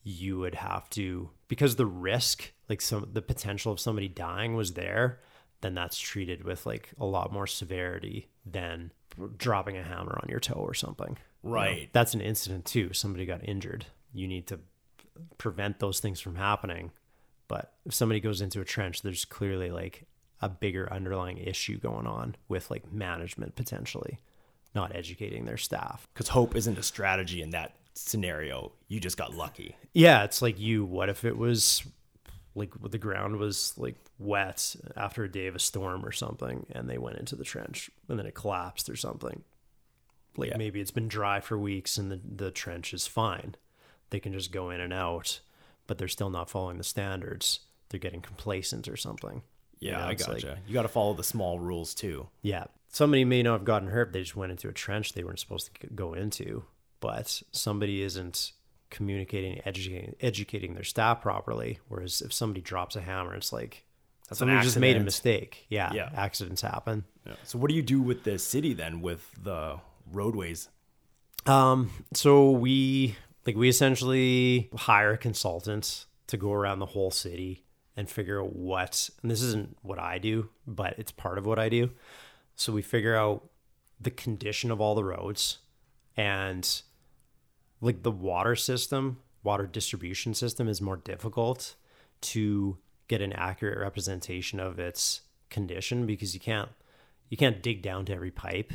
you 0.02 0.38
would 0.38 0.54
have 0.54 0.88
to 0.90 1.30
because 1.48 1.76
the 1.76 1.86
risk, 1.86 2.52
like 2.68 2.80
some 2.80 3.08
the 3.12 3.22
potential 3.22 3.72
of 3.72 3.80
somebody 3.80 4.08
dying 4.08 4.54
was 4.54 4.72
there, 4.74 5.20
then 5.60 5.74
that's 5.74 5.98
treated 5.98 6.44
with 6.44 6.64
like 6.66 6.90
a 6.98 7.04
lot 7.04 7.32
more 7.32 7.46
severity 7.46 8.28
than 8.46 8.92
dropping 9.36 9.76
a 9.76 9.82
hammer 9.82 10.18
on 10.22 10.28
your 10.28 10.40
toe 10.40 10.54
or 10.54 10.74
something. 10.74 11.18
You 11.42 11.48
know, 11.50 11.54
Right. 11.54 11.90
that's 11.92 12.14
an 12.14 12.20
incident 12.20 12.64
too. 12.64 12.92
Somebody 12.92 13.26
got 13.26 13.46
injured. 13.46 13.86
You 14.12 14.26
need 14.28 14.46
to 14.48 14.60
prevent 15.38 15.78
those 15.80 16.00
things 16.00 16.20
from 16.20 16.36
happening. 16.36 16.92
But 17.48 17.74
if 17.84 17.92
somebody 17.94 18.20
goes 18.20 18.40
into 18.40 18.60
a 18.60 18.64
trench, 18.64 19.02
there's 19.02 19.24
clearly 19.24 19.70
like 19.70 20.06
a 20.40 20.48
bigger 20.48 20.90
underlying 20.92 21.38
issue 21.38 21.78
going 21.78 22.06
on 22.06 22.36
with 22.48 22.70
like 22.70 22.90
management 22.92 23.56
potentially 23.56 24.20
not 24.74 24.94
educating 24.94 25.44
their 25.44 25.56
staff. 25.56 26.06
Because 26.14 26.28
hope 26.28 26.54
isn't 26.54 26.78
a 26.78 26.82
strategy 26.82 27.42
in 27.42 27.50
that 27.50 27.74
scenario. 27.94 28.72
You 28.88 29.00
just 29.00 29.16
got 29.16 29.34
lucky. 29.34 29.76
Yeah, 29.92 30.24
it's 30.24 30.42
like 30.42 30.58
you. 30.58 30.84
What 30.84 31.08
if 31.08 31.24
it 31.24 31.36
was 31.36 31.82
like 32.54 32.72
the 32.90 32.98
ground 32.98 33.36
was 33.36 33.74
like 33.76 33.96
wet 34.18 34.74
after 34.96 35.24
a 35.24 35.30
day 35.30 35.46
of 35.46 35.54
a 35.54 35.60
storm 35.60 36.04
or 36.04 36.12
something, 36.12 36.66
and 36.72 36.88
they 36.88 36.98
went 36.98 37.18
into 37.18 37.36
the 37.36 37.44
trench 37.44 37.90
and 38.08 38.18
then 38.18 38.26
it 38.26 38.34
collapsed 38.34 38.88
or 38.88 38.96
something? 38.96 39.42
Like 40.36 40.50
Yeah. 40.50 40.56
maybe 40.58 40.80
it's 40.80 40.90
been 40.90 41.08
dry 41.08 41.40
for 41.40 41.58
weeks 41.58 41.96
and 41.98 42.10
the 42.10 42.20
the 42.24 42.50
trench 42.50 42.94
is 42.94 43.06
fine. 43.06 43.54
They 44.10 44.20
can 44.20 44.32
just 44.32 44.50
go 44.52 44.70
in 44.70 44.80
and 44.80 44.92
out, 44.92 45.40
but 45.86 45.98
they're 45.98 46.08
still 46.08 46.30
not 46.30 46.50
following 46.50 46.78
the 46.78 46.84
standards. 46.84 47.60
They're 47.88 48.00
getting 48.00 48.20
complacent 48.22 48.88
or 48.88 48.96
something. 48.96 49.42
You 49.80 49.90
Yeah, 49.90 49.98
know, 49.98 50.04
I 50.06 50.10
it's 50.12 50.28
like- 50.28 50.42
gotcha. 50.42 50.58
you 50.66 50.74
got 50.74 50.82
to 50.82 50.88
follow 50.88 51.14
the 51.14 51.24
small 51.24 51.58
rules 51.58 51.94
too. 51.94 52.28
Yeah. 52.42 52.64
Somebody 52.88 53.24
may 53.24 53.42
not 53.42 53.52
have 53.54 53.64
gotten 53.64 53.88
hurt. 53.88 54.12
They 54.12 54.20
just 54.22 54.34
went 54.36 54.50
into 54.52 54.68
a 54.68 54.72
trench 54.72 55.12
they 55.12 55.22
weren't 55.24 55.38
supposed 55.38 55.70
to 55.80 55.86
go 55.88 56.12
into. 56.14 56.64
But 57.00 57.42
somebody 57.52 58.02
isn't 58.02 58.52
communicating, 58.90 59.60
educating, 59.64 60.14
educating 60.20 60.74
their 60.74 60.84
staff 60.84 61.22
properly. 61.22 61.78
Whereas 61.88 62.20
if 62.20 62.32
somebody 62.32 62.60
drops 62.60 62.96
a 62.96 63.00
hammer, 63.00 63.34
it's 63.34 63.52
like 63.52 63.84
That's 64.28 64.38
somebody 64.38 64.60
just 64.62 64.78
made 64.78 64.96
a 64.96 65.00
mistake. 65.00 65.66
Yeah, 65.68 65.92
Yeah. 65.92 66.10
Accidents 66.14 66.62
happen. 66.62 67.04
Yeah. 67.26 67.34
So 67.44 67.58
what 67.58 67.68
do 67.68 67.74
you 67.74 67.82
do 67.82 68.02
with 68.02 68.24
the 68.24 68.38
city 68.38 68.74
then 68.74 69.00
with 69.00 69.30
the 69.42 69.80
roadways? 70.12 70.68
Um, 71.46 71.90
so 72.12 72.50
we 72.50 73.16
like 73.46 73.56
we 73.56 73.68
essentially 73.68 74.68
hire 74.76 75.16
consultants 75.16 76.06
to 76.26 76.36
go 76.36 76.52
around 76.52 76.80
the 76.80 76.86
whole 76.86 77.10
city 77.10 77.64
and 77.96 78.08
figure 78.08 78.42
out 78.42 78.54
what 78.54 79.08
and 79.22 79.30
this 79.30 79.42
isn't 79.42 79.76
what 79.82 79.98
I 79.98 80.18
do, 80.18 80.50
but 80.66 80.94
it's 80.98 81.12
part 81.12 81.38
of 81.38 81.46
what 81.46 81.58
I 81.58 81.68
do. 81.68 81.90
So 82.56 82.72
we 82.72 82.82
figure 82.82 83.16
out 83.16 83.48
the 83.98 84.10
condition 84.10 84.70
of 84.70 84.80
all 84.80 84.94
the 84.94 85.04
roads 85.04 85.58
and 86.16 86.82
like 87.80 88.02
the 88.02 88.10
water 88.10 88.56
system, 88.56 89.18
water 89.42 89.66
distribution 89.66 90.34
system 90.34 90.68
is 90.68 90.80
more 90.80 90.96
difficult 90.96 91.74
to 92.20 92.78
get 93.08 93.22
an 93.22 93.32
accurate 93.32 93.78
representation 93.78 94.60
of 94.60 94.78
its 94.78 95.22
condition 95.48 96.06
because 96.06 96.34
you 96.34 96.40
can't 96.40 96.68
you 97.28 97.36
can't 97.36 97.62
dig 97.62 97.82
down 97.82 98.04
to 98.04 98.12
every 98.12 98.30
pipe 98.30 98.72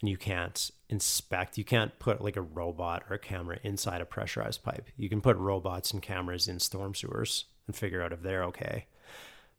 and 0.00 0.08
you 0.08 0.16
can't 0.16 0.70
inspect 0.88 1.56
you 1.56 1.64
can't 1.64 1.98
put 1.98 2.20
like 2.20 2.36
a 2.36 2.42
robot 2.42 3.04
or 3.08 3.16
a 3.16 3.18
camera 3.18 3.58
inside 3.62 4.00
a 4.00 4.06
pressurized 4.06 4.62
pipe. 4.62 4.88
You 4.96 5.08
can 5.08 5.20
put 5.20 5.36
robots 5.36 5.92
and 5.92 6.02
cameras 6.02 6.48
in 6.48 6.58
storm 6.58 6.94
sewers 6.94 7.46
and 7.66 7.74
figure 7.74 8.02
out 8.02 8.12
if 8.12 8.22
they're 8.22 8.44
okay. 8.44 8.86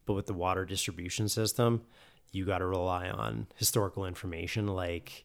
But 0.04 0.14
with 0.14 0.26
the 0.26 0.34
water 0.34 0.64
distribution 0.64 1.28
system 1.28 1.82
you 2.32 2.44
got 2.44 2.58
to 2.58 2.66
rely 2.66 3.08
on 3.08 3.46
historical 3.56 4.04
information 4.04 4.66
like 4.66 5.24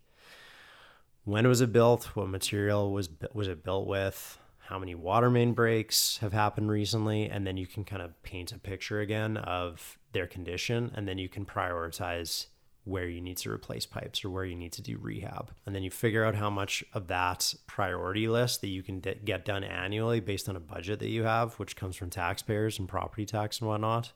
when 1.31 1.47
was 1.47 1.61
it 1.61 1.71
built? 1.71 2.13
What 2.13 2.27
material 2.27 2.91
was 2.91 3.09
was 3.33 3.47
it 3.47 3.63
built 3.63 3.87
with? 3.87 4.37
How 4.59 4.77
many 4.77 4.95
water 4.95 5.29
main 5.29 5.53
breaks 5.53 6.17
have 6.17 6.33
happened 6.33 6.69
recently? 6.69 7.29
And 7.29 7.47
then 7.47 7.55
you 7.55 7.65
can 7.65 7.85
kind 7.85 8.01
of 8.01 8.21
paint 8.21 8.51
a 8.51 8.59
picture 8.59 8.99
again 8.99 9.37
of 9.37 9.97
their 10.11 10.27
condition 10.27 10.91
and 10.93 11.07
then 11.07 11.17
you 11.17 11.29
can 11.29 11.45
prioritize 11.45 12.47
where 12.83 13.07
you 13.07 13.21
need 13.21 13.37
to 13.37 13.49
replace 13.49 13.85
pipes 13.85 14.25
or 14.25 14.29
where 14.29 14.43
you 14.43 14.55
need 14.55 14.73
to 14.73 14.81
do 14.81 14.97
rehab. 14.97 15.51
And 15.65 15.73
then 15.73 15.83
you 15.83 15.91
figure 15.91 16.25
out 16.25 16.35
how 16.35 16.49
much 16.49 16.83
of 16.93 17.07
that 17.07 17.53
priority 17.65 18.27
list 18.27 18.59
that 18.61 18.67
you 18.67 18.83
can 18.83 18.99
d- 18.99 19.19
get 19.23 19.45
done 19.45 19.63
annually 19.63 20.19
based 20.19 20.49
on 20.49 20.57
a 20.57 20.59
budget 20.59 20.99
that 20.99 21.09
you 21.09 21.23
have 21.23 21.53
which 21.59 21.77
comes 21.77 21.95
from 21.95 22.09
taxpayers 22.09 22.77
and 22.77 22.89
property 22.89 23.25
tax 23.25 23.59
and 23.59 23.69
whatnot 23.69 24.11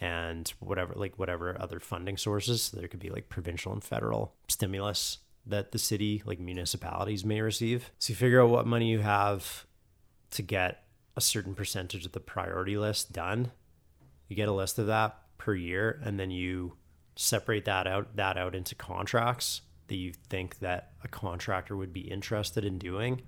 and 0.00 0.52
whatever 0.60 0.94
like 0.94 1.18
whatever 1.18 1.56
other 1.60 1.80
funding 1.80 2.16
sources. 2.16 2.70
There 2.70 2.86
could 2.86 3.00
be 3.00 3.10
like 3.10 3.28
provincial 3.28 3.72
and 3.72 3.82
federal 3.82 4.34
stimulus 4.48 5.18
that 5.46 5.72
the 5.72 5.78
city 5.78 6.22
like 6.24 6.38
municipalities 6.38 7.24
may 7.24 7.40
receive 7.40 7.90
so 7.98 8.12
you 8.12 8.16
figure 8.16 8.42
out 8.42 8.50
what 8.50 8.66
money 8.66 8.90
you 8.90 9.00
have 9.00 9.66
to 10.30 10.42
get 10.42 10.84
a 11.16 11.20
certain 11.20 11.54
percentage 11.54 12.06
of 12.06 12.12
the 12.12 12.20
priority 12.20 12.76
list 12.76 13.12
done 13.12 13.50
you 14.28 14.36
get 14.36 14.48
a 14.48 14.52
list 14.52 14.78
of 14.78 14.86
that 14.86 15.18
per 15.38 15.54
year 15.54 16.00
and 16.04 16.18
then 16.18 16.30
you 16.30 16.76
separate 17.16 17.64
that 17.64 17.86
out 17.86 18.16
that 18.16 18.38
out 18.38 18.54
into 18.54 18.74
contracts 18.74 19.62
that 19.88 19.96
you 19.96 20.12
think 20.30 20.58
that 20.60 20.92
a 21.04 21.08
contractor 21.08 21.76
would 21.76 21.92
be 21.92 22.00
interested 22.00 22.64
in 22.64 22.78
doing 22.78 23.20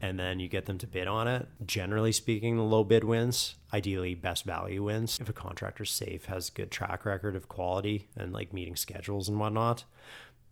and 0.00 0.18
then 0.18 0.40
you 0.40 0.48
get 0.48 0.66
them 0.66 0.78
to 0.78 0.86
bid 0.86 1.06
on 1.06 1.28
it. 1.28 1.46
Generally 1.66 2.12
speaking, 2.12 2.56
the 2.56 2.62
low 2.62 2.84
bid 2.84 3.04
wins. 3.04 3.56
Ideally, 3.72 4.14
best 4.14 4.44
value 4.44 4.82
wins. 4.84 5.18
If 5.20 5.28
a 5.28 5.34
contractor's 5.34 5.90
safe, 5.90 6.24
has 6.24 6.48
good 6.48 6.70
track 6.70 7.04
record 7.04 7.36
of 7.36 7.48
quality 7.48 8.08
and 8.16 8.32
like 8.32 8.52
meeting 8.52 8.76
schedules 8.76 9.28
and 9.28 9.38
whatnot, 9.38 9.84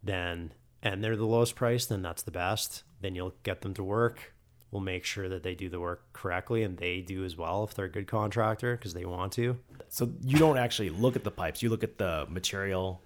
then 0.03 0.53
and 0.83 1.03
they're 1.03 1.17
the 1.17 1.27
lowest 1.27 1.55
price, 1.57 1.87
then 1.87 2.03
that's 2.03 2.23
the 2.23 2.31
best. 2.31 2.83
Then 3.01 3.14
you'll 3.14 3.35
get 3.43 3.61
them 3.62 3.74
to 3.74 3.85
work. 3.85 4.35
We'll 4.70 4.83
make 4.83 5.05
sure 5.05 5.29
that 5.31 5.43
they 5.43 5.55
do 5.55 5.68
the 5.70 5.81
work 5.81 6.12
correctly 6.12 6.62
and 6.62 6.76
they 6.76 7.01
do 7.01 7.24
as 7.24 7.37
well 7.37 7.64
if 7.64 7.74
they're 7.74 7.87
a 7.87 7.91
good 7.91 8.07
contractor 8.07 8.76
because 8.76 8.93
they 8.93 9.05
want 9.07 9.33
to. 9.33 9.59
So 9.89 10.11
you 10.22 10.37
don't 10.39 10.59
actually 10.59 10.91
look 10.91 11.16
at 11.16 11.24
the 11.24 11.31
pipes. 11.31 11.62
You 11.62 11.70
look 11.70 11.83
at 11.85 11.97
the 11.97 12.26
material, 12.29 13.01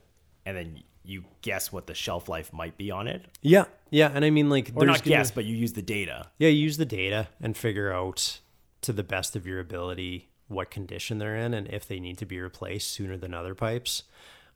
and 0.45 0.57
then 0.57 0.83
you 1.05 1.25
guess 1.41 1.71
what 1.73 1.87
the 1.87 1.95
shelf 1.95 2.29
life 2.29 2.53
might 2.53 2.77
be 2.77 2.91
on 2.91 3.07
it, 3.09 3.25
Yeah, 3.43 3.65
yeah, 3.91 4.11
and 4.15 4.25
I 4.25 4.31
mean 4.31 4.49
like 4.51 4.69
or 4.75 4.81
there's 4.85 4.87
not 4.99 5.05
gonna- 5.05 5.17
guess, 5.17 5.31
but 5.33 5.45
you 5.45 5.57
use 5.57 5.73
the 5.73 5.83
data. 5.83 6.31
Yeah, 6.39 6.49
you 6.49 6.63
use 6.63 6.77
the 6.77 6.85
data 6.87 7.29
and 7.41 7.57
figure 7.57 7.93
out 7.93 8.41
to 8.83 8.93
the 8.93 9.03
best 9.03 9.35
of 9.37 9.47
your 9.47 9.59
ability 9.61 10.29
what 10.49 10.71
condition 10.71 11.19
they're 11.19 11.37
in 11.37 11.55
and 11.55 11.67
if 11.69 11.87
they 11.87 11.99
need 12.01 12.19
to 12.19 12.27
be 12.27 12.39
replaced 12.41 12.91
sooner 12.91 13.17
than 13.17 13.35
other 13.35 13.55
pipes. 13.55 14.03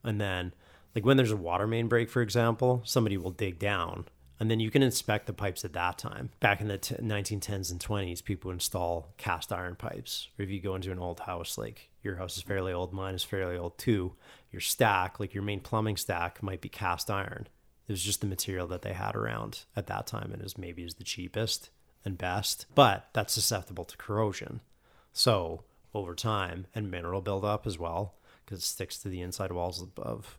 And 0.05 0.21
then, 0.21 0.53
like 0.97 1.05
when 1.05 1.18
there's 1.18 1.30
a 1.30 1.36
water 1.36 1.66
main 1.66 1.88
break, 1.88 2.09
for 2.09 2.22
example, 2.22 2.80
somebody 2.84 3.18
will 3.18 3.30
dig 3.30 3.59
down 3.59 4.07
and 4.40 4.51
then 4.51 4.61
you 4.61 4.70
can 4.70 4.82
inspect 4.82 5.26
the 5.26 5.32
pipes 5.32 5.64
at 5.64 5.74
that 5.74 5.99
time. 5.99 6.30
Back 6.40 6.61
in 6.61 6.68
the 6.68 6.78
t- 6.78 6.94
1910s 6.97 7.70
and 7.70 7.80
20s, 7.80 8.24
people 8.24 8.51
install 8.51 9.12
cast 9.18 9.53
iron 9.53 9.76
pipes. 9.76 10.28
Or 10.38 10.42
if 10.42 10.51
you 10.51 10.61
go 10.61 10.74
into 10.74 10.92
an 10.92 10.99
old 10.99 11.20
house, 11.20 11.57
like 11.59 11.90
your 12.03 12.16
house 12.16 12.36
is 12.38 12.42
fairly 12.42 12.72
old, 12.72 12.92
mine 12.92 13.14
is 13.14 13.22
fairly 13.22 13.57
old 13.57 13.78
too, 13.78 14.14
your 14.51 14.61
stack, 14.61 15.20
like 15.20 15.34
your 15.34 15.42
main 15.42 15.61
plumbing 15.61 15.99
stack, 15.99 16.42
might 16.42 16.61
be 16.62 16.68
cast 16.68 17.11
iron 17.11 17.49
It 17.88 17.92
was 17.92 18.03
just 18.03 18.22
the 18.22 18.26
material 18.26 18.66
that 18.68 18.82
they 18.82 18.94
had 18.94 19.14
around 19.14 19.64
at 19.76 19.88
that 19.88 20.07
time 20.07 20.32
and 20.32 20.42
is 20.42 20.57
maybe 20.57 20.82
is 20.82 20.94
the 20.94 21.05
cheapest 21.05 21.68
and 22.07 22.16
best, 22.16 22.66
but 22.74 23.09
that's 23.12 23.34
susceptible 23.34 23.84
to 23.84 23.97
corrosion. 23.99 24.61
So 25.12 25.64
over 25.92 26.14
time 26.14 26.66
and 26.74 26.90
mineral 26.90 27.20
buildup 27.20 27.66
as 27.66 27.78
well, 27.78 28.14
because 28.44 28.61
it 28.61 28.66
sticks 28.66 28.99
to 28.99 29.09
the 29.09 29.20
inside 29.20 29.53
walls 29.53 29.86
of, 29.99 30.38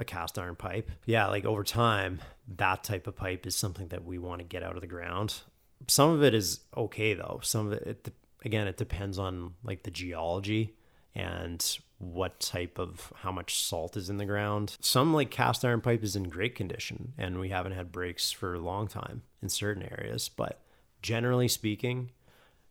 a 0.00 0.04
cast 0.04 0.38
iron 0.38 0.56
pipe. 0.56 0.90
Yeah, 1.06 1.26
like 1.26 1.44
over 1.44 1.64
time, 1.64 2.20
that 2.56 2.84
type 2.84 3.06
of 3.06 3.16
pipe 3.16 3.46
is 3.46 3.56
something 3.56 3.88
that 3.88 4.04
we 4.04 4.18
want 4.18 4.40
to 4.40 4.44
get 4.44 4.62
out 4.62 4.76
of 4.76 4.80
the 4.80 4.86
ground. 4.86 5.40
Some 5.86 6.10
of 6.10 6.22
it 6.22 6.34
is 6.34 6.60
okay 6.76 7.14
though. 7.14 7.40
Some 7.42 7.68
of 7.68 7.72
it, 7.72 7.82
it 7.86 8.12
again, 8.44 8.68
it 8.68 8.76
depends 8.76 9.18
on 9.18 9.54
like 9.64 9.82
the 9.82 9.90
geology 9.90 10.74
and 11.14 11.78
what 11.98 12.38
type 12.38 12.78
of 12.78 13.12
how 13.16 13.32
much 13.32 13.58
salt 13.58 13.96
is 13.96 14.08
in 14.08 14.18
the 14.18 14.24
ground. 14.24 14.76
Some 14.80 15.12
like 15.12 15.30
cast 15.30 15.64
iron 15.64 15.80
pipe 15.80 16.04
is 16.04 16.14
in 16.14 16.24
great 16.24 16.54
condition 16.54 17.12
and 17.18 17.40
we 17.40 17.48
haven't 17.48 17.72
had 17.72 17.90
breaks 17.90 18.30
for 18.30 18.54
a 18.54 18.60
long 18.60 18.86
time 18.86 19.22
in 19.42 19.48
certain 19.48 19.82
areas, 19.82 20.28
but 20.28 20.60
generally 21.02 21.48
speaking, 21.48 22.10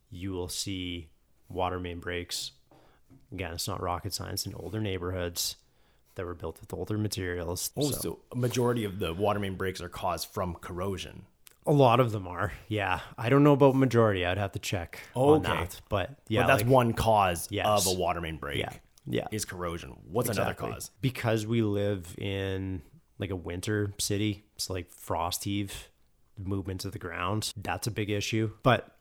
you 0.09 0.31
will 0.31 0.47
see 0.47 1.09
water 1.49 1.79
main 1.79 1.99
breaks. 1.99 2.51
Again, 3.33 3.53
it's 3.53 3.67
not 3.67 3.81
rocket 3.81 4.13
science 4.13 4.45
in 4.45 4.53
older 4.55 4.79
neighborhoods 4.79 5.57
that 6.17 6.25
were 6.25 6.35
built 6.35 6.59
with 6.59 6.73
older 6.73 6.97
materials. 6.97 7.71
Oh, 7.77 7.89
so, 7.91 7.97
so 7.97 8.19
a 8.31 8.35
majority 8.35 8.83
of 8.83 8.99
the 8.99 9.13
water 9.13 9.39
main 9.39 9.55
breaks 9.55 9.79
are 9.81 9.89
caused 9.89 10.27
from 10.29 10.55
corrosion. 10.55 11.25
A 11.65 11.71
lot 11.71 11.99
of 11.99 12.11
them 12.11 12.27
are. 12.27 12.51
Yeah. 12.67 12.99
I 13.17 13.29
don't 13.29 13.43
know 13.43 13.53
about 13.53 13.75
majority. 13.75 14.25
I'd 14.25 14.37
have 14.37 14.51
to 14.53 14.59
check 14.59 14.99
Oh, 15.15 15.33
on 15.35 15.45
okay. 15.45 15.53
that. 15.61 15.81
But 15.89 16.11
yeah, 16.27 16.41
but 16.43 16.47
that's 16.47 16.63
like- 16.63 16.71
one 16.71 16.93
cause 16.93 17.47
Yes. 17.51 17.65
of 17.87 17.95
a 17.95 17.99
water 17.99 18.21
main 18.21 18.37
break. 18.37 18.57
Yeah. 18.59 18.73
Yeah. 19.05 19.27
Is 19.31 19.45
corrosion. 19.45 19.95
What's 20.09 20.27
Exactly. 20.29 20.65
another 20.67 20.73
cause? 20.75 20.91
Because 21.01 21.45
we 21.47 21.61
live 21.61 22.13
in 22.17 22.81
like 23.19 23.31
a 23.31 23.35
winter 23.35 23.93
city, 23.99 24.43
it's 24.55 24.69
like 24.69 24.91
frost 24.91 25.43
heave, 25.45 25.89
movement 26.37 26.85
of 26.85 26.91
the 26.91 26.99
ground. 26.99 27.53
That's 27.57 27.87
a 27.87 27.91
big 27.91 28.09
issue. 28.09 28.51
But 28.63 28.95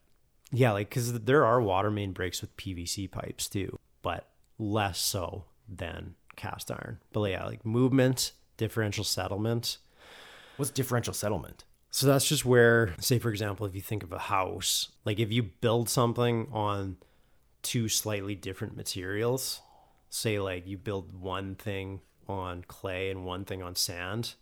yeah, 0.51 0.71
like 0.71 0.89
because 0.89 1.13
there 1.21 1.45
are 1.45 1.61
water 1.61 1.91
main 1.91 2.11
breaks 2.13 2.41
with 2.41 2.55
PVC 2.57 3.07
pipes 3.11 3.47
too, 3.49 3.77
but 4.01 4.29
less 4.57 4.97
so 4.99 5.45
than 5.69 6.15
cast 6.37 6.71
iron. 6.71 6.99
But 7.11 7.29
yeah, 7.29 7.45
like 7.45 7.65
movement, 7.65 8.31
differential 8.55 9.03
settlement. 9.03 9.77
What's 10.55 10.71
differential 10.71 11.13
settlement? 11.13 11.65
So 11.91 12.07
that's 12.07 12.27
just 12.27 12.45
where, 12.45 12.93
say, 12.99 13.19
for 13.19 13.29
example, 13.29 13.65
if 13.65 13.75
you 13.75 13.81
think 13.81 14.03
of 14.03 14.13
a 14.13 14.19
house, 14.19 14.89
like 15.03 15.19
if 15.19 15.31
you 15.31 15.43
build 15.43 15.89
something 15.89 16.47
on 16.51 16.97
two 17.61 17.89
slightly 17.89 18.35
different 18.35 18.77
materials, 18.77 19.61
say, 20.09 20.39
like 20.39 20.67
you 20.67 20.77
build 20.77 21.19
one 21.19 21.55
thing 21.55 22.01
on 22.27 22.63
clay 22.67 23.09
and 23.09 23.25
one 23.25 23.45
thing 23.45 23.61
on 23.61 23.75
sand, 23.75 24.35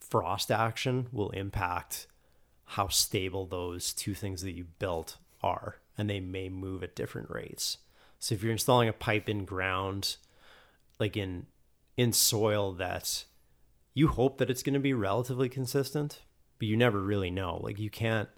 frost 0.00 0.50
action 0.50 1.06
will 1.12 1.30
impact 1.30 2.06
how 2.64 2.88
stable 2.88 3.46
those 3.46 3.92
two 3.92 4.14
things 4.14 4.42
that 4.42 4.52
you 4.52 4.64
built 4.78 5.16
are, 5.42 5.76
and 5.96 6.08
they 6.08 6.20
may 6.20 6.48
move 6.48 6.82
at 6.82 6.96
different 6.96 7.30
rates. 7.30 7.78
So 8.18 8.34
if 8.34 8.42
you're 8.42 8.52
installing 8.52 8.88
a 8.88 8.92
pipe 8.92 9.28
in 9.28 9.44
ground, 9.44 10.16
like 10.98 11.16
in 11.16 11.46
in 11.96 12.12
soil 12.12 12.72
that 12.72 13.24
you 13.94 14.08
hope 14.08 14.38
that 14.38 14.50
it's 14.50 14.62
going 14.62 14.74
to 14.74 14.80
be 14.80 14.92
relatively 14.92 15.48
consistent, 15.48 16.22
but 16.58 16.66
you 16.66 16.76
never 16.76 17.00
really 17.00 17.30
know. 17.30 17.60
Like 17.62 17.78
you 17.78 17.90
can't, 17.90 18.28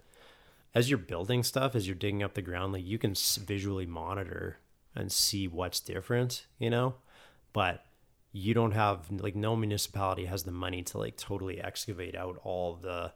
as 0.75 0.89
you're 0.89 0.99
building 0.99 1.41
stuff, 1.41 1.75
as 1.75 1.87
you're 1.87 1.95
digging 1.95 2.21
up 2.21 2.35
the 2.35 2.41
ground, 2.43 2.73
like 2.73 2.85
you 2.85 2.99
can 2.99 3.15
visually 3.39 3.87
monitor 3.87 4.59
and 4.95 5.11
see 5.11 5.47
what's 5.47 5.79
different, 5.79 6.45
you 6.59 6.69
know, 6.69 6.95
but 7.53 7.85
you 8.31 8.53
don't 8.53 8.73
have 8.73 9.09
like 9.11 9.35
no 9.35 9.55
municipality 9.55 10.25
has 10.25 10.43
the 10.43 10.51
money 10.51 10.83
to 10.83 10.99
like 10.99 11.17
totally 11.17 11.59
excavate 11.59 12.15
out 12.15 12.39
all 12.43 12.75
the 12.75 13.11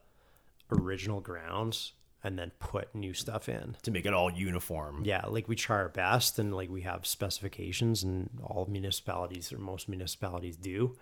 original 0.72 1.22
grounds 1.22 1.94
and 2.24 2.38
then 2.38 2.51
put 2.59 2.93
new 2.93 3.13
stuff 3.13 3.49
in. 3.49 3.76
To 3.84 3.91
make 3.91 4.05
it 4.05 4.13
all 4.13 4.32
uniform. 4.32 5.03
Yeah, 5.03 5.26
like 5.28 5.47
we 5.47 5.55
try 5.55 5.78
our 5.78 5.89
best 5.89 6.38
and 6.39 6.53
like 6.53 6.69
we 6.69 6.82
have 6.82 7.05
specifications 7.05 8.03
and 8.03 8.30
all 8.43 8.67
municipalities 8.69 9.51
or 9.51 9.57
most 9.57 9.89
municipalities 9.89 10.55
do. 10.55 10.97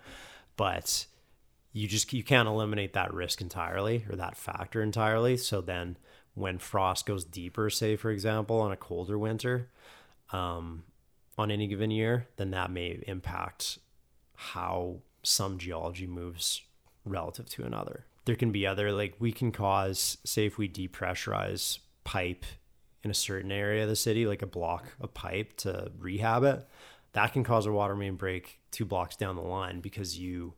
But 0.56 1.06
you 1.74 1.88
just 1.88 2.12
you 2.14 2.24
can't 2.24 2.48
eliminate 2.48 2.94
that 2.94 3.14
risk 3.14 3.42
entirely 3.42 4.06
or 4.10 4.16
that 4.16 4.38
factor 4.38 4.82
entirely. 4.82 5.38
So 5.38 5.62
then 5.62 5.98
when 6.36 6.58
frost 6.58 7.06
goes 7.06 7.26
deeper, 7.26 7.70
say 7.70 7.96
for 7.96 8.12
example, 8.12 8.62
on 8.62 8.72
a 8.72 8.78
colder 8.78 9.18
winter, 9.18 9.70
um, 10.32 10.84
on 11.38 11.52
any 11.52 11.68
given 11.68 11.92
year, 11.92 12.28
then 12.38 12.52
that 12.52 12.72
may 12.72 13.02
impact 13.08 13.80
how 14.36 14.98
some 15.24 15.58
geology 15.58 16.08
moves 16.08 16.62
relative 17.06 17.50
to 17.50 17.64
another. 17.64 18.06
There 18.30 18.36
can 18.36 18.52
be 18.52 18.68
other 18.68 18.92
like 18.92 19.16
we 19.18 19.32
can 19.32 19.52
cause 19.52 20.20
say 20.24 20.46
if 20.46 20.60
we 20.60 20.70
depressurize 20.70 21.80
pipe 22.04 22.46
in 23.02 23.10
a 23.10 23.16
certain 23.16 23.52
area 23.52 23.82
of 23.82 23.90
the 23.90 23.96
city, 23.96 24.28
like 24.28 24.44
a 24.44 24.46
block 24.46 24.86
of 25.02 25.16
pipe 25.16 25.58
to 25.58 25.92
rehab 25.98 26.44
it, 26.44 26.64
that 27.14 27.34
can 27.34 27.44
cause 27.44 27.66
a 27.66 27.72
water 27.72 27.96
main 27.96 28.18
break 28.18 28.60
two 28.70 28.86
blocks 28.86 29.16
down 29.16 29.36
the 29.36 29.42
line 29.42 29.80
because 29.80 30.20
you 30.20 30.54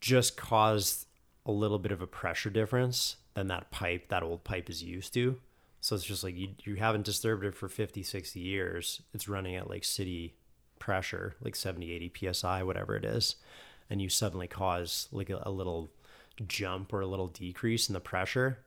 just 0.00 0.36
caused 0.36 1.06
a 1.46 1.52
little 1.52 1.78
bit 1.78 1.92
of 1.92 2.02
a 2.02 2.06
pressure 2.08 2.50
difference 2.50 3.14
than 3.34 3.46
that 3.46 3.70
pipe, 3.70 4.08
that 4.08 4.24
old 4.24 4.42
pipe 4.42 4.68
is 4.68 4.82
used 4.82 5.14
to. 5.14 5.38
So 5.80 5.94
it's 5.94 6.04
just 6.04 6.24
like 6.24 6.36
you, 6.36 6.48
you 6.64 6.74
haven't 6.74 7.04
disturbed 7.04 7.44
it 7.44 7.54
for 7.54 7.68
50, 7.68 8.02
60 8.02 8.40
years. 8.40 9.02
It's 9.14 9.28
running 9.28 9.54
at 9.54 9.70
like 9.70 9.84
city 9.84 10.34
pressure, 10.80 11.36
like 11.40 11.54
70, 11.54 11.92
80 11.92 12.32
psi, 12.32 12.64
whatever 12.64 12.96
it 12.96 13.04
is. 13.04 13.36
And 13.88 14.02
you 14.02 14.08
suddenly 14.08 14.48
cause 14.48 15.06
like 15.12 15.30
a, 15.30 15.40
a 15.46 15.50
little 15.52 15.92
jump 16.46 16.92
or 16.92 17.00
a 17.00 17.06
little 17.06 17.28
decrease 17.28 17.88
in 17.88 17.92
the 17.94 18.00
pressure, 18.00 18.58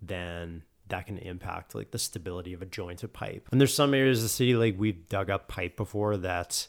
then 0.00 0.62
that 0.88 1.06
can 1.06 1.18
impact 1.18 1.74
like 1.74 1.90
the 1.90 1.98
stability 1.98 2.52
of 2.52 2.62
a 2.62 2.66
jointed 2.66 3.12
pipe. 3.12 3.48
And 3.50 3.60
there's 3.60 3.74
some 3.74 3.94
areas 3.94 4.18
of 4.18 4.24
the 4.24 4.28
city 4.28 4.54
like 4.54 4.74
we've 4.78 5.08
dug 5.08 5.30
up 5.30 5.48
pipe 5.48 5.76
before 5.76 6.16
that 6.18 6.68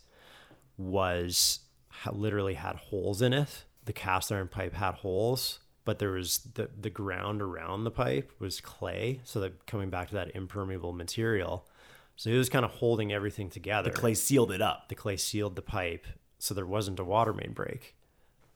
was 0.77 1.59
literally 2.11 2.53
had 2.53 2.75
holes 2.75 3.21
in 3.21 3.33
it. 3.33 3.65
The 3.85 3.93
cast 3.93 4.31
iron 4.31 4.47
pipe 4.47 4.73
had 4.73 4.95
holes, 4.95 5.59
but 5.83 5.99
there 5.99 6.11
was 6.11 6.39
the 6.55 6.69
the 6.79 6.89
ground 6.89 7.41
around 7.41 7.83
the 7.83 7.91
pipe 7.91 8.31
was 8.39 8.59
clay, 8.61 9.19
so 9.23 9.39
that 9.41 9.65
coming 9.67 9.89
back 9.89 10.09
to 10.09 10.15
that 10.15 10.35
impermeable 10.35 10.93
material. 10.93 11.67
So 12.15 12.29
it 12.29 12.37
was 12.37 12.49
kind 12.49 12.63
of 12.63 12.71
holding 12.71 13.11
everything 13.11 13.49
together. 13.49 13.89
The 13.91 13.97
clay 13.97 14.13
sealed 14.13 14.51
it 14.51 14.61
up. 14.61 14.87
the 14.87 14.95
clay 14.95 15.17
sealed 15.17 15.55
the 15.55 15.61
pipe, 15.61 16.07
so 16.39 16.53
there 16.53 16.65
wasn't 16.65 16.99
a 16.99 17.03
water 17.03 17.33
main 17.33 17.51
break. 17.51 17.95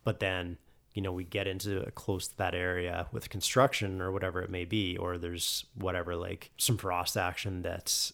But 0.03 0.19
then, 0.19 0.57
you 0.93 1.01
know, 1.01 1.11
we 1.11 1.23
get 1.23 1.47
into 1.47 1.89
close 1.95 2.27
to 2.27 2.37
that 2.37 2.55
area 2.55 3.07
with 3.11 3.29
construction 3.29 4.01
or 4.01 4.11
whatever 4.11 4.41
it 4.41 4.49
may 4.49 4.65
be, 4.65 4.97
or 4.97 5.17
there's 5.17 5.65
whatever 5.75 6.15
like 6.15 6.51
some 6.57 6.77
frost 6.77 7.15
action 7.15 7.61
that 7.61 8.11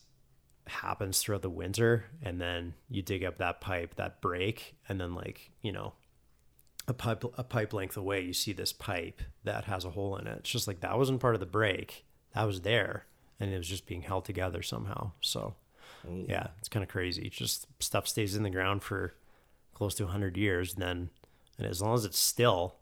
happens 0.67 1.19
throughout 1.19 1.41
the 1.41 1.49
winter, 1.49 2.05
and 2.21 2.41
then 2.41 2.73
you 2.89 3.01
dig 3.01 3.23
up 3.23 3.37
that 3.37 3.61
pipe, 3.61 3.95
that 3.95 4.21
break, 4.21 4.75
and 4.89 4.99
then 4.99 5.15
like 5.15 5.51
you 5.61 5.71
know, 5.71 5.93
a 6.87 6.93
pipe 6.93 7.23
a 7.37 7.43
pipe 7.43 7.73
length 7.73 7.97
away, 7.97 8.21
you 8.21 8.33
see 8.33 8.53
this 8.53 8.73
pipe 8.73 9.21
that 9.43 9.65
has 9.65 9.85
a 9.85 9.91
hole 9.91 10.17
in 10.17 10.27
it. 10.27 10.39
It's 10.39 10.49
just 10.49 10.67
like 10.67 10.81
that 10.81 10.97
wasn't 10.97 11.21
part 11.21 11.35
of 11.35 11.39
the 11.39 11.45
break, 11.45 12.05
that 12.33 12.43
was 12.43 12.61
there, 12.61 13.05
and 13.39 13.53
it 13.53 13.57
was 13.57 13.69
just 13.69 13.85
being 13.85 14.01
held 14.01 14.25
together 14.25 14.61
somehow. 14.61 15.11
So. 15.21 15.55
Mm. 16.07 16.29
Yeah, 16.29 16.47
it's 16.59 16.69
kind 16.69 16.83
of 16.83 16.89
crazy. 16.89 17.29
Just 17.29 17.67
stuff 17.79 18.07
stays 18.07 18.35
in 18.35 18.43
the 18.43 18.49
ground 18.49 18.83
for 18.83 19.13
close 19.73 19.95
to 19.95 20.03
100 20.03 20.37
years, 20.37 20.75
then, 20.75 21.09
and 21.57 21.67
as 21.67 21.81
long 21.81 21.93
as 21.95 22.05
it's 22.05 22.17
still, 22.19 22.75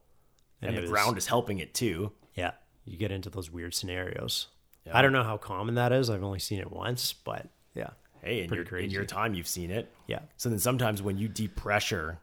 And 0.62 0.72
it 0.72 0.76
the 0.76 0.82
was- 0.82 0.92
ground 0.92 1.18
is 1.18 1.28
helping 1.28 1.60
it 1.60 1.74
too. 1.74 2.12
yeah, 2.36 2.52
you 2.86 2.98
get 2.98 3.12
into 3.12 3.30
those 3.30 3.50
weird 3.52 3.74
scenarios. 3.74 4.48
Yeah. 4.86 4.98
I 4.98 5.02
don't 5.02 5.14
know 5.14 5.24
how 5.24 5.38
common 5.38 5.76
that 5.76 5.92
is. 5.94 6.10
I've 6.10 6.24
only 6.24 6.40
seen 6.40 6.60
it 6.60 6.70
once, 6.72 7.14
but 7.14 7.48
yeah, 7.74 7.92
Hey, 8.22 8.42
in 8.44 8.52
your, 8.54 8.64
in 8.78 8.90
your 8.90 9.06
time, 9.06 9.34
you've 9.34 9.48
seen 9.48 9.72
it. 9.72 9.90
yeah, 10.08 10.20
So 10.38 10.50
then 10.50 10.60
sometimes 10.60 11.02
when 11.02 11.18
you 11.18 11.30
depressure 11.30 12.18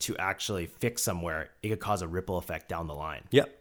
to 0.00 0.16
actually 0.16 0.66
fix 0.66 1.02
somewhere, 1.02 1.50
it 1.62 1.68
could 1.68 1.80
cause 1.80 2.00
a 2.02 2.08
ripple 2.08 2.38
effect 2.38 2.68
down 2.68 2.86
the 2.86 2.94
line. 2.94 3.24
yep, 3.30 3.58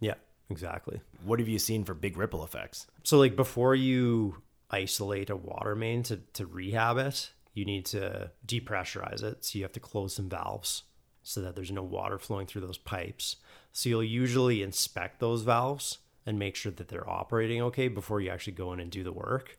yeah, 0.00 0.14
exactly. 0.50 1.00
What 1.24 1.38
have 1.38 1.48
you 1.48 1.58
seen 1.58 1.84
for 1.84 1.94
big 1.94 2.16
ripple 2.18 2.44
effects? 2.44 2.86
So 3.02 3.18
like 3.18 3.34
before 3.36 3.74
you 3.74 4.42
isolate 4.70 5.30
a 5.30 5.36
water 5.36 5.74
main 5.74 6.02
to, 6.04 6.18
to 6.34 6.46
rehab 6.46 6.98
it, 6.98 7.32
you 7.54 7.64
need 7.64 7.86
to 7.86 8.30
depressurize 8.46 9.22
it. 9.22 9.44
So 9.44 9.58
you 9.58 9.64
have 9.64 9.72
to 9.72 9.80
close 9.80 10.14
some 10.14 10.28
valves 10.28 10.82
so 11.24 11.40
that 11.40 11.56
there's 11.56 11.72
no 11.72 11.82
water 11.82 12.18
flowing 12.18 12.46
through 12.46 12.60
those 12.60 12.78
pipes. 12.78 13.36
So 13.72 13.88
you'll 13.88 14.04
usually 14.04 14.62
inspect 14.62 15.18
those 15.18 15.42
valves 15.42 15.98
and 16.24 16.38
make 16.38 16.54
sure 16.54 16.70
that 16.72 16.88
they're 16.88 17.08
operating 17.08 17.60
okay 17.62 17.88
before 17.88 18.20
you 18.20 18.30
actually 18.30 18.52
go 18.52 18.72
in 18.72 18.78
and 18.78 18.90
do 18.90 19.02
the 19.02 19.12
work. 19.12 19.58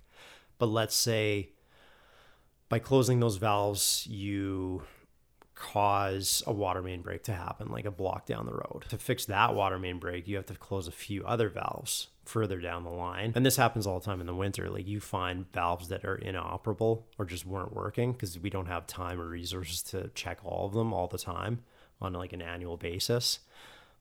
But 0.57 0.67
let's 0.67 0.95
say 0.95 1.49
by 2.69 2.79
closing 2.79 3.19
those 3.19 3.37
valves, 3.37 4.07
you 4.07 4.83
cause 5.55 6.43
a 6.45 6.53
water 6.53 6.81
main 6.81 7.01
break 7.01 7.23
to 7.23 7.33
happen, 7.33 7.69
like 7.69 7.85
a 7.85 7.91
block 7.91 8.25
down 8.25 8.45
the 8.45 8.53
road. 8.53 8.83
To 8.89 8.97
fix 8.97 9.25
that 9.25 9.55
water 9.55 9.79
main 9.79 9.99
break, 9.99 10.27
you 10.27 10.35
have 10.35 10.45
to 10.47 10.55
close 10.55 10.87
a 10.87 10.91
few 10.91 11.25
other 11.25 11.49
valves 11.49 12.09
further 12.25 12.59
down 12.59 12.83
the 12.83 12.89
line. 12.89 13.31
And 13.35 13.45
this 13.45 13.55
happens 13.55 13.87
all 13.87 13.99
the 13.99 14.05
time 14.05 14.19
in 14.19 14.27
the 14.27 14.35
winter. 14.35 14.69
Like 14.69 14.87
you 14.87 14.99
find 14.99 15.51
valves 15.53 15.87
that 15.87 16.03
are 16.03 16.15
inoperable 16.15 17.07
or 17.17 17.25
just 17.25 17.45
weren't 17.45 17.73
working 17.73 18.11
because 18.11 18.37
we 18.37 18.49
don't 18.49 18.65
have 18.67 18.85
time 18.85 19.19
or 19.19 19.27
resources 19.27 19.81
to 19.83 20.09
check 20.09 20.39
all 20.43 20.65
of 20.65 20.73
them 20.73 20.93
all 20.93 21.07
the 21.07 21.17
time 21.17 21.63
on 22.01 22.13
like 22.13 22.33
an 22.33 22.41
annual 22.41 22.77
basis. 22.77 23.39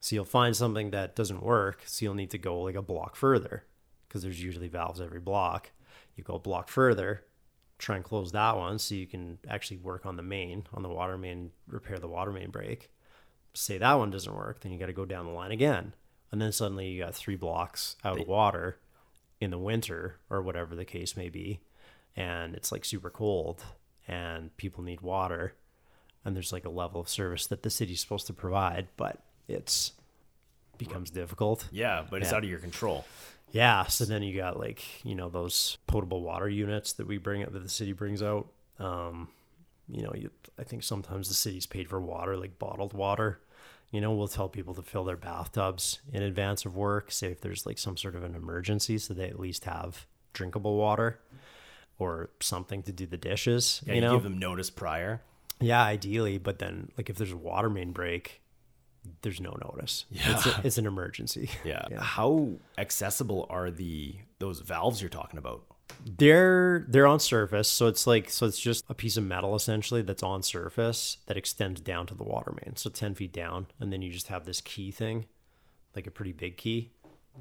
So 0.01 0.15
you'll 0.15 0.25
find 0.25 0.55
something 0.55 0.91
that 0.91 1.15
doesn't 1.15 1.41
work. 1.41 1.83
So 1.85 2.03
you'll 2.03 2.15
need 2.15 2.31
to 2.31 2.37
go 2.37 2.61
like 2.61 2.75
a 2.75 2.81
block 2.81 3.15
further 3.15 3.63
because 4.07 4.23
there's 4.23 4.43
usually 4.43 4.67
valves 4.67 5.01
every 5.01 5.19
block. 5.19 5.71
You 6.15 6.23
go 6.23 6.35
a 6.35 6.39
block 6.39 6.69
further, 6.69 7.23
try 7.77 7.95
and 7.95 8.05
close 8.05 8.31
that 8.31 8.55
one 8.57 8.79
so 8.79 8.95
you 8.95 9.05
can 9.07 9.37
actually 9.49 9.77
work 9.77 10.05
on 10.05 10.15
the 10.15 10.23
main, 10.23 10.65
on 10.73 10.81
the 10.83 10.89
water 10.89 11.17
main, 11.17 11.51
repair 11.67 11.99
the 11.99 12.07
water 12.07 12.31
main 12.31 12.49
break. 12.49 12.89
Say 13.53 13.77
that 13.77 13.93
one 13.93 14.11
doesn't 14.11 14.33
work, 14.35 14.61
then 14.61 14.71
you 14.71 14.79
got 14.79 14.85
to 14.87 14.93
go 14.93 15.05
down 15.05 15.25
the 15.25 15.31
line 15.31 15.51
again. 15.51 15.93
And 16.31 16.41
then 16.41 16.51
suddenly 16.51 16.87
you 16.89 17.03
got 17.03 17.15
three 17.15 17.35
blocks 17.35 17.95
out 18.03 18.19
of 18.19 18.27
water 18.27 18.77
in 19.39 19.51
the 19.51 19.57
winter 19.59 20.17
or 20.29 20.41
whatever 20.41 20.75
the 20.75 20.85
case 20.85 21.15
may 21.15 21.29
be. 21.29 21.61
And 22.15 22.55
it's 22.55 22.71
like 22.71 22.83
super 22.85 23.09
cold 23.09 23.63
and 24.07 24.55
people 24.57 24.83
need 24.83 25.01
water. 25.01 25.53
And 26.23 26.35
there's 26.35 26.51
like 26.53 26.65
a 26.65 26.69
level 26.69 26.99
of 27.01 27.09
service 27.09 27.47
that 27.47 27.63
the 27.63 27.69
city's 27.69 28.01
supposed 28.01 28.27
to 28.27 28.33
provide, 28.33 28.87
but 28.97 29.21
it's 29.47 29.91
becomes 30.77 31.09
difficult. 31.09 31.67
Yeah, 31.71 32.03
but 32.09 32.21
it's 32.21 32.31
Yeah. 32.31 32.37
out 32.37 32.43
of 32.43 32.49
your 32.49 32.59
control. 32.59 33.05
Yeah. 33.55 33.85
So 33.85 34.03
then 34.03 34.21
you 34.21 34.35
got 34.35 34.59
like, 34.59 34.83
you 35.05 35.15
know, 35.15 35.29
those 35.29 35.77
potable 35.87 36.21
water 36.21 36.49
units 36.49 36.91
that 36.93 37.07
we 37.07 37.17
bring 37.17 37.41
out 37.41 37.53
that 37.53 37.63
the 37.63 37.69
city 37.69 37.93
brings 37.93 38.21
out. 38.21 38.47
Um, 38.79 39.29
you 39.87 40.03
know, 40.03 40.11
you, 40.13 40.29
I 40.59 40.63
think 40.63 40.83
sometimes 40.83 41.29
the 41.29 41.33
city's 41.33 41.65
paid 41.65 41.87
for 41.87 42.01
water, 42.01 42.35
like 42.35 42.59
bottled 42.59 42.91
water. 42.91 43.39
You 43.91 44.01
know, 44.01 44.11
we'll 44.11 44.27
tell 44.27 44.49
people 44.49 44.73
to 44.73 44.81
fill 44.81 45.05
their 45.05 45.15
bathtubs 45.15 45.99
in 46.11 46.21
advance 46.21 46.65
of 46.65 46.75
work, 46.75 47.13
say 47.13 47.27
if 47.31 47.39
there's 47.39 47.65
like 47.65 47.77
some 47.77 47.95
sort 47.95 48.15
of 48.15 48.25
an 48.25 48.35
emergency, 48.35 48.97
so 48.97 49.13
they 49.13 49.29
at 49.29 49.39
least 49.39 49.63
have 49.63 50.05
drinkable 50.33 50.75
water 50.75 51.21
or 51.97 52.31
something 52.41 52.83
to 52.83 52.91
do 52.91 53.05
the 53.05 53.15
dishes. 53.15 53.81
Yeah, 53.85 53.93
you 53.93 54.01
you, 54.01 54.01
know, 54.01 54.15
give 54.15 54.23
them 54.23 54.37
notice 54.37 54.69
prior. 54.69 55.21
yeah, 55.61 55.81
ideally, 55.81 56.39
but 56.39 56.59
then 56.59 56.91
like 56.97 57.09
if 57.09 57.15
there's 57.15 57.31
a 57.31 57.37
water 57.37 57.69
main 57.69 57.93
break, 57.93 58.41
there's 59.21 59.41
no 59.41 59.55
notice. 59.63 60.05
Yeah. 60.09 60.35
It's, 60.35 60.45
a, 60.45 60.61
it's 60.63 60.77
an 60.77 60.85
emergency. 60.85 61.49
Yeah. 61.63 61.85
Yeah. 61.89 62.01
How 62.01 62.49
accessible 62.77 63.47
are 63.49 63.71
the 63.71 64.15
those 64.39 64.59
valves 64.59 65.01
you're 65.01 65.09
talking 65.09 65.39
about? 65.39 65.63
They're 66.05 66.85
they're 66.87 67.07
on 67.07 67.19
surface, 67.19 67.67
so 67.67 67.87
it's 67.87 68.05
like 68.05 68.29
so 68.29 68.45
it's 68.45 68.59
just 68.59 68.83
a 68.89 68.93
piece 68.93 69.17
of 69.17 69.23
metal 69.23 69.55
essentially 69.55 70.01
that's 70.01 70.23
on 70.23 70.43
surface 70.43 71.17
that 71.27 71.37
extends 71.37 71.81
down 71.81 72.05
to 72.07 72.15
the 72.15 72.23
water 72.23 72.53
main, 72.63 72.75
so 72.75 72.89
ten 72.89 73.15
feet 73.15 73.31
down, 73.33 73.67
and 73.79 73.91
then 73.91 74.01
you 74.01 74.11
just 74.11 74.27
have 74.27 74.45
this 74.45 74.61
key 74.61 74.91
thing, 74.91 75.25
like 75.95 76.07
a 76.07 76.11
pretty 76.11 76.31
big 76.33 76.57
key, 76.57 76.91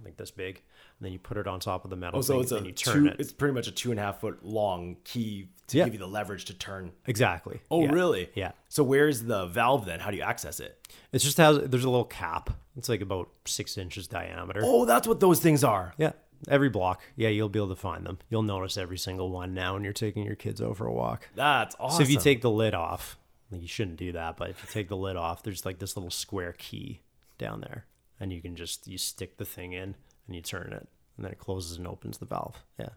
like 0.04 0.16
this 0.16 0.30
big, 0.30 0.62
and 0.98 1.06
then 1.06 1.12
you 1.12 1.18
put 1.18 1.36
it 1.36 1.46
on 1.46 1.60
top 1.60 1.84
of 1.84 1.90
the 1.90 1.96
metal 1.96 2.18
Oh, 2.18 2.22
so 2.22 2.34
thing, 2.34 2.42
it's 2.42 2.52
and 2.52 2.64
a 2.64 2.68
you 2.68 2.72
turn 2.74 3.02
two, 3.04 3.08
it. 3.08 3.16
it's 3.18 3.32
pretty 3.32 3.54
much 3.54 3.66
a 3.66 3.72
two 3.72 3.90
and 3.90 3.98
a 4.00 4.02
half 4.02 4.20
foot 4.20 4.44
long 4.44 4.96
key 5.04 5.48
to 5.68 5.78
Yeah. 5.78 5.84
give 5.84 5.94
you 5.94 5.98
the 5.98 6.06
leverage 6.06 6.44
to 6.46 6.54
turn. 6.54 6.92
Exactly. 7.06 7.60
Oh, 7.70 7.82
Yeah. 7.84 7.90
really? 7.92 8.30
Yeah. 8.34 8.52
So 8.68 8.84
where's 8.84 9.22
the 9.22 9.46
valve 9.46 9.86
then? 9.86 10.00
How 10.00 10.10
do 10.10 10.16
you 10.16 10.22
access 10.22 10.60
it? 10.60 10.78
It 11.12 11.18
just 11.18 11.36
has 11.38 11.58
there's 11.68 11.84
a 11.84 11.90
little 11.90 12.04
cap. 12.04 12.50
It's 12.76 12.88
like 12.88 13.00
about 13.00 13.28
six 13.44 13.76
inches 13.78 14.06
diameter. 14.06 14.60
Oh, 14.62 14.84
that's 14.84 15.06
what 15.08 15.20
those 15.20 15.40
things 15.40 15.64
are. 15.64 15.94
Yeah. 15.98 16.12
Every 16.48 16.68
block. 16.68 17.00
Yeah, 17.16 17.30
you'll 17.30 17.48
be 17.48 17.58
able 17.58 17.68
to 17.70 17.76
find 17.76 18.04
them. 18.04 18.18
You'll 18.28 18.42
notice 18.42 18.76
every 18.76 18.98
single 18.98 19.30
one 19.30 19.54
now 19.54 19.74
when 19.74 19.84
you're 19.84 19.92
taking 19.94 20.24
your 20.24 20.34
kids 20.36 20.60
for 20.60 20.86
a 20.86 20.92
walk. 20.92 21.28
That's 21.34 21.74
awesome. 21.80 21.96
So 21.98 22.02
if 22.02 22.10
you 22.10 22.18
take 22.20 22.42
the 22.42 22.50
lid 22.50 22.74
off, 22.74 23.16
like 23.50 23.62
you 23.62 23.68
shouldn't 23.68 23.96
do 23.96 24.12
that, 24.12 24.36
but 24.36 24.50
if 24.50 24.62
you 24.62 24.68
take 24.70 24.88
the 24.88 24.96
lid 24.96 25.16
off, 25.16 25.42
there's 25.42 25.64
like 25.64 25.78
this 25.78 25.96
little 25.96 26.10
square 26.10 26.54
key 26.58 27.00
down 27.38 27.60
there, 27.62 27.86
and 28.20 28.30
you 28.32 28.42
can 28.42 28.56
just 28.56 28.86
you 28.86 28.98
stick 28.98 29.38
the 29.38 29.44
thing 29.46 29.72
in 29.72 29.94
and 30.26 30.34
you 30.36 30.42
turn 30.42 30.72
it, 30.72 30.88
and 31.16 31.24
then 31.24 31.32
it 31.32 31.38
closes 31.38 31.76
and 31.78 31.86
opens 31.86 32.18
the 32.18 32.26
valve. 32.26 32.56
Yeah, 32.78 32.88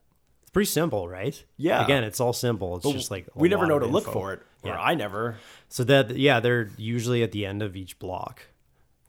it's 0.42 0.52
pretty 0.52 0.70
simple, 0.70 1.08
right? 1.08 1.44
Yeah. 1.58 1.84
Again, 1.84 2.04
it's 2.04 2.20
all 2.20 2.34
simple. 2.34 2.78
It's 2.78 2.92
just 2.92 3.12
like 3.12 3.28
we 3.36 3.50
never 3.50 3.66
know 3.68 3.80
to 3.80 3.86
look 3.88 4.06
for 4.06 4.34
it, 4.34 4.40
or 4.64 4.72
Yeah. 4.72 4.80
I 4.82 4.96
never. 4.96 5.38
So 5.70 5.84
that 5.86 6.16
yeah, 6.18 6.40
they're 6.40 6.70
usually 6.78 7.24
at 7.24 7.32
the 7.32 7.46
end 7.46 7.62
of 7.62 7.76
each 7.76 8.00
block. 8.00 8.42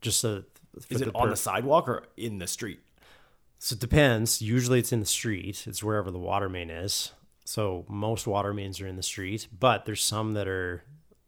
Just 0.01 0.21
so 0.21 0.45
Is 0.91 1.01
it 1.01 1.07
the 1.07 1.15
on 1.15 1.25
per- 1.25 1.31
the 1.31 1.37
sidewalk 1.37 1.89
or 1.89 2.05
in 2.17 2.39
the 2.39 2.47
street? 2.47 2.81
So 3.59 3.75
it 3.75 3.81
depends. 3.81 4.41
Usually 4.41 4.79
it's 4.79 4.93
in 4.93 5.01
the 5.01 5.07
street. 5.07 5.65
It's 5.67 5.83
wherever 5.83 6.11
the 6.13 6.19
water 6.19 6.49
main 6.49 6.71
is. 6.71 7.13
So 7.45 7.85
most 7.89 8.27
water 8.27 8.53
mains 8.55 8.81
are 8.81 8.87
in 8.87 8.95
the 8.97 9.03
street, 9.03 9.49
but 9.59 9.85
there's 9.87 10.03
some 10.05 10.35
that 10.35 10.47
are 10.47 10.85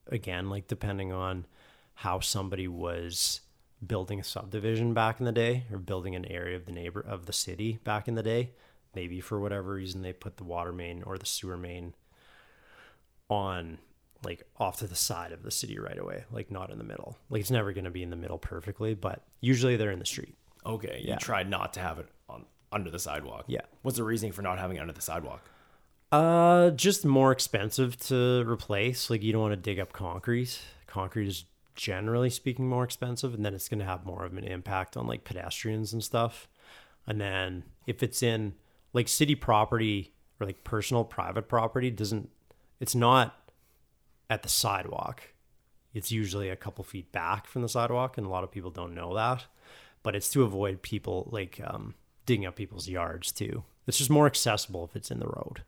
again 0.06 0.50
like 0.50 0.68
depending 0.68 1.12
on 1.12 1.46
how 1.94 2.20
somebody 2.20 2.68
was 2.68 3.40
building 3.86 4.20
a 4.20 4.24
subdivision 4.24 4.92
back 4.94 5.20
in 5.20 5.26
the 5.26 5.32
day 5.32 5.64
or 5.72 5.78
building 5.78 6.14
an 6.14 6.24
area 6.26 6.56
of 6.56 6.66
the 6.66 6.72
neighbor 6.72 7.00
of 7.00 7.26
the 7.26 7.32
city 7.32 7.78
back 7.84 8.06
in 8.08 8.14
the 8.14 8.22
day. 8.22 8.50
Maybe 8.94 9.20
for 9.20 9.38
whatever 9.40 9.72
reason 9.74 10.02
they 10.02 10.12
put 10.12 10.36
the 10.36 10.44
water 10.44 10.72
main 10.72 11.02
or 11.04 11.16
the 11.16 11.26
sewer 11.26 11.56
main 11.56 11.94
on 13.28 13.78
like 14.22 14.42
off 14.58 14.78
to 14.78 14.86
the 14.86 14.96
side 14.96 15.32
of 15.32 15.42
the 15.42 15.50
city 15.50 15.78
right 15.78 15.98
away, 15.98 16.24
like 16.30 16.50
not 16.50 16.70
in 16.70 16.76
the 16.78 16.84
middle. 16.84 17.16
Like 17.30 17.40
it's 17.40 17.50
never 17.50 17.72
going 17.72 17.84
to 17.84 17.90
be 17.90 18.02
in 18.02 18.10
the 18.10 18.16
middle 18.16 18.38
perfectly, 18.38 18.94
but 18.94 19.22
usually 19.40 19.76
they're 19.76 19.90
in 19.92 19.98
the 19.98 20.04
street. 20.06 20.34
Okay, 20.66 20.98
you 21.02 21.10
Yeah. 21.10 21.16
tried 21.16 21.48
not 21.48 21.72
to 21.74 21.80
have 21.80 21.98
it 21.98 22.08
on 22.28 22.44
under 22.72 22.90
the 22.90 22.98
sidewalk. 22.98 23.44
Yeah. 23.48 23.62
What's 23.82 23.96
the 23.96 24.04
reasoning 24.04 24.32
for 24.32 24.42
not 24.42 24.58
having 24.58 24.76
it 24.76 24.80
under 24.80 24.92
the 24.92 25.00
sidewalk? 25.00 25.48
Uh, 26.12 26.70
just 26.70 27.04
more 27.04 27.32
expensive 27.32 27.96
to 28.08 28.44
replace. 28.46 29.08
Like 29.08 29.22
you 29.22 29.32
don't 29.32 29.40
want 29.42 29.52
to 29.52 29.56
dig 29.56 29.78
up 29.80 29.92
concrete. 29.92 30.60
Concrete 30.86 31.28
is 31.28 31.44
generally 31.80 32.28
speaking 32.28 32.68
more 32.68 32.84
expensive, 32.84 33.32
and 33.32 33.42
then 33.42 33.54
it's 33.54 33.70
going 33.70 33.78
to 33.78 33.86
have 33.86 34.04
more 34.04 34.26
of 34.26 34.36
an 34.36 34.44
impact 34.44 34.98
on 34.98 35.06
like 35.06 35.24
pedestrians 35.24 35.94
and 35.94 36.04
stuff. 36.04 36.46
And 37.06 37.18
then 37.18 37.64
if 37.86 38.02
it's 38.02 38.22
in 38.22 38.52
like 38.92 39.08
city 39.08 39.34
property 39.34 40.12
or 40.38 40.46
like 40.46 40.62
personal 40.62 41.04
private 41.04 41.48
property, 41.48 41.90
doesn't 41.90 42.28
it's 42.80 42.94
not 42.94 43.50
at 44.28 44.42
the 44.42 44.48
sidewalk. 44.50 45.22
It's 45.94 46.12
usually 46.12 46.50
a 46.50 46.56
couple 46.56 46.84
feet 46.84 47.12
back 47.12 47.46
from 47.46 47.62
the 47.62 47.68
sidewalk, 47.68 48.18
and 48.18 48.26
a 48.26 48.30
lot 48.30 48.44
of 48.44 48.50
people 48.50 48.70
don't 48.70 48.94
know 48.94 49.14
that. 49.14 49.46
But 50.02 50.14
it's 50.14 50.30
to 50.32 50.42
avoid 50.42 50.82
people 50.82 51.30
like 51.32 51.62
um, 51.64 51.94
digging 52.26 52.44
up 52.44 52.56
people's 52.56 52.90
yards 52.90 53.32
too. 53.32 53.64
It's 53.86 53.96
just 53.96 54.10
more 54.10 54.26
accessible 54.26 54.84
if 54.84 54.96
it's 54.96 55.10
in 55.10 55.18
the 55.18 55.26
road, 55.26 55.62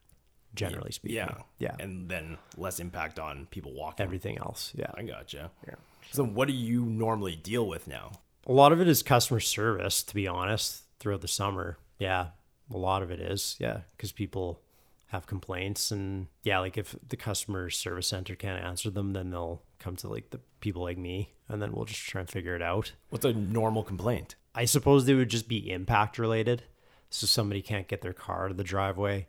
generally 0.55 0.93
speaking. 0.93 1.17
Yeah, 1.17 1.39
yeah. 1.59 1.75
and 1.81 2.11
then 2.11 2.37
less 2.59 2.81
impact 2.81 3.19
on 3.19 3.47
people 3.51 3.73
walking. 3.73 4.05
Everything 4.05 4.37
else, 4.37 4.73
yeah. 4.75 4.91
I 4.95 5.03
gotcha. 5.05 5.51
Yeah. 5.67 5.77
So 6.11 6.25
what 6.25 6.49
do 6.49 6.55
you 6.55 6.85
normally 6.85 7.37
deal 7.37 7.67
with 7.67 7.87
now? 7.87 8.13
A 8.47 8.53
lot 8.53 8.73
of 8.73 8.81
it 8.81 8.89
is 8.89 9.03
customer 9.03 9.41
service, 9.41 10.03
to 10.03 10.15
be 10.15 10.27
honest, 10.27 10.83
throughout 10.99 11.21
the 11.21 11.29
summer. 11.29 11.79
Yeah, 11.99 12.29
a 12.73 12.77
lot 12.77 13.03
of 13.03 13.11
it 13.11 13.21
is, 13.21 13.57
yeah, 13.59 13.81
because 13.97 14.13
people 14.13 14.61
have 15.09 15.27
complaints, 15.27 15.91
and 15.91 16.27
yeah, 16.43 16.59
like 16.59 16.77
if 16.77 16.97
the 17.07 17.17
customer 17.17 17.71
service 17.71 18.09
center 18.09 18.35
can't 18.35 18.65
answer 18.65 18.91
them, 18.91 19.13
then 19.13 19.31
they'll 19.31 19.63
come 19.79 19.95
to 19.97 20.09
like 20.09 20.31
the 20.31 20.41
people 20.61 20.83
like 20.83 20.99
me, 20.99 21.35
and 21.49 21.63
then 21.63 21.73
we'll 21.73 21.85
just 21.85 22.01
try 22.01 22.21
and 22.21 22.31
figure 22.31 22.57
it 22.57 22.63
out. 22.63 22.93
What's 23.11 23.25
a 23.25 23.33
normal 23.33 23.83
complaint? 23.83 24.35
I 24.55 24.65
suppose 24.65 25.05
they 25.05 25.15
would 25.15 25.31
just 25.31 25.49
be 25.49 25.71
impact 25.71 26.19
related. 26.19 26.65
So 27.11 27.27
somebody 27.27 27.61
can't 27.61 27.89
get 27.89 28.01
their 28.01 28.15
car 28.15 28.49
to 28.49 28.55
the 28.55 28.65
driveway, 28.65 29.29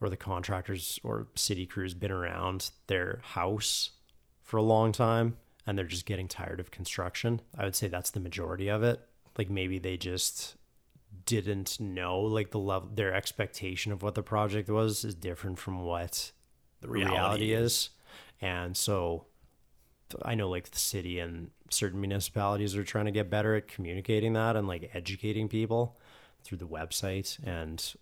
or 0.00 0.08
the 0.08 0.16
contractors 0.16 1.00
or 1.02 1.26
city 1.34 1.66
crews 1.66 1.94
been 1.94 2.12
around 2.12 2.70
their 2.86 3.20
house 3.22 3.90
for 4.42 4.56
a 4.56 4.62
long 4.62 4.92
time 4.92 5.36
and 5.66 5.78
they're 5.78 5.84
just 5.84 6.06
getting 6.06 6.28
tired 6.28 6.60
of 6.60 6.70
construction. 6.70 7.40
I 7.56 7.64
would 7.64 7.76
say 7.76 7.88
that's 7.88 8.10
the 8.10 8.20
majority 8.20 8.68
of 8.68 8.82
it. 8.82 9.00
Like 9.38 9.50
maybe 9.50 9.78
they 9.78 9.96
just 9.96 10.56
didn't 11.26 11.80
know 11.80 12.20
like 12.20 12.50
the 12.50 12.58
level 12.58 12.90
their 12.92 13.14
expectation 13.14 13.92
of 13.92 14.02
what 14.02 14.14
the 14.14 14.22
project 14.22 14.68
was 14.68 15.04
is 15.04 15.14
different 15.14 15.58
from 15.58 15.82
what 15.82 16.32
The 16.80 16.88
reality, 16.88 17.14
reality 17.14 17.52
is. 17.52 17.90
And 18.40 18.76
so 18.76 19.26
I 20.22 20.34
know 20.34 20.48
like 20.48 20.70
the 20.70 20.78
city 20.78 21.18
and 21.18 21.50
certain 21.70 22.00
municipalities 22.00 22.76
are 22.76 22.84
trying 22.84 23.06
to 23.06 23.10
get 23.10 23.30
better 23.30 23.54
at 23.54 23.68
communicating 23.68 24.34
that 24.34 24.56
and 24.56 24.68
like 24.68 24.90
educating 24.94 25.48
people 25.48 25.98
through 26.42 26.58
the 26.58 26.66
website 26.66 27.38
and 27.44 27.94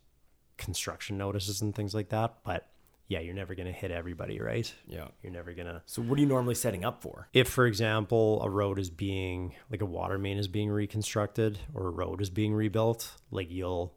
construction 0.58 1.16
notices 1.16 1.62
and 1.62 1.74
things 1.74 1.94
like 1.94 2.08
that. 2.08 2.34
But 2.44 2.68
yeah, 3.12 3.20
you're 3.20 3.34
never 3.34 3.54
going 3.54 3.66
to 3.66 3.72
hit 3.72 3.90
everybody, 3.90 4.40
right? 4.40 4.72
Yeah. 4.86 5.08
You're 5.22 5.34
never 5.34 5.52
going 5.52 5.66
to. 5.66 5.82
So 5.84 6.00
what 6.00 6.16
are 6.16 6.22
you 6.22 6.26
normally 6.26 6.54
setting 6.54 6.82
up 6.82 7.02
for? 7.02 7.28
If, 7.34 7.46
for 7.46 7.66
example, 7.66 8.40
a 8.42 8.48
road 8.48 8.78
is 8.78 8.88
being, 8.88 9.54
like 9.70 9.82
a 9.82 9.86
water 9.86 10.16
main 10.16 10.38
is 10.38 10.48
being 10.48 10.70
reconstructed 10.70 11.58
or 11.74 11.88
a 11.88 11.90
road 11.90 12.22
is 12.22 12.30
being 12.30 12.54
rebuilt, 12.54 13.12
like 13.30 13.50
you'll 13.50 13.94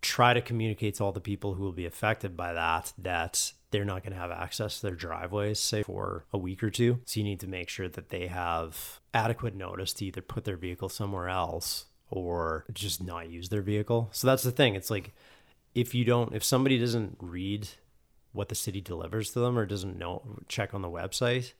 try 0.00 0.32
to 0.32 0.40
communicate 0.40 0.94
to 0.94 1.04
all 1.04 1.12
the 1.12 1.20
people 1.20 1.52
who 1.52 1.64
will 1.64 1.72
be 1.72 1.84
affected 1.84 2.34
by 2.34 2.54
that 2.54 2.94
that 2.96 3.52
they're 3.70 3.84
not 3.84 4.02
going 4.02 4.12
to 4.12 4.18
have 4.18 4.30
access 4.30 4.76
to 4.76 4.86
their 4.86 4.94
driveways 4.94 5.58
say 5.58 5.82
for 5.82 6.24
a 6.30 6.36
week 6.36 6.62
or 6.62 6.68
two 6.68 7.00
so 7.06 7.20
you 7.20 7.24
need 7.24 7.40
to 7.40 7.46
make 7.46 7.70
sure 7.70 7.88
that 7.88 8.10
they 8.10 8.26
have 8.26 9.00
adequate 9.14 9.54
notice 9.54 9.94
to 9.94 10.04
either 10.04 10.20
put 10.20 10.44
their 10.44 10.58
vehicle 10.58 10.90
somewhere 10.90 11.30
else 11.30 11.86
or 12.10 12.66
just 12.70 13.02
not 13.02 13.30
use 13.30 13.48
their 13.48 13.62
vehicle 13.62 14.10
so 14.12 14.26
that's 14.26 14.42
the 14.42 14.52
thing 14.52 14.74
it's 14.74 14.90
like 14.90 15.14
if 15.74 15.94
you 15.94 16.04
don't 16.04 16.34
if 16.34 16.44
somebody 16.44 16.78
doesn't 16.78 17.16
read 17.18 17.66
what 18.34 18.50
the 18.50 18.54
city 18.54 18.82
delivers 18.82 19.30
to 19.30 19.40
them 19.40 19.56
or 19.58 19.64
doesn't 19.64 19.98
know 19.98 20.20
check 20.48 20.74
on 20.74 20.82
the 20.82 20.90
website 20.90 21.54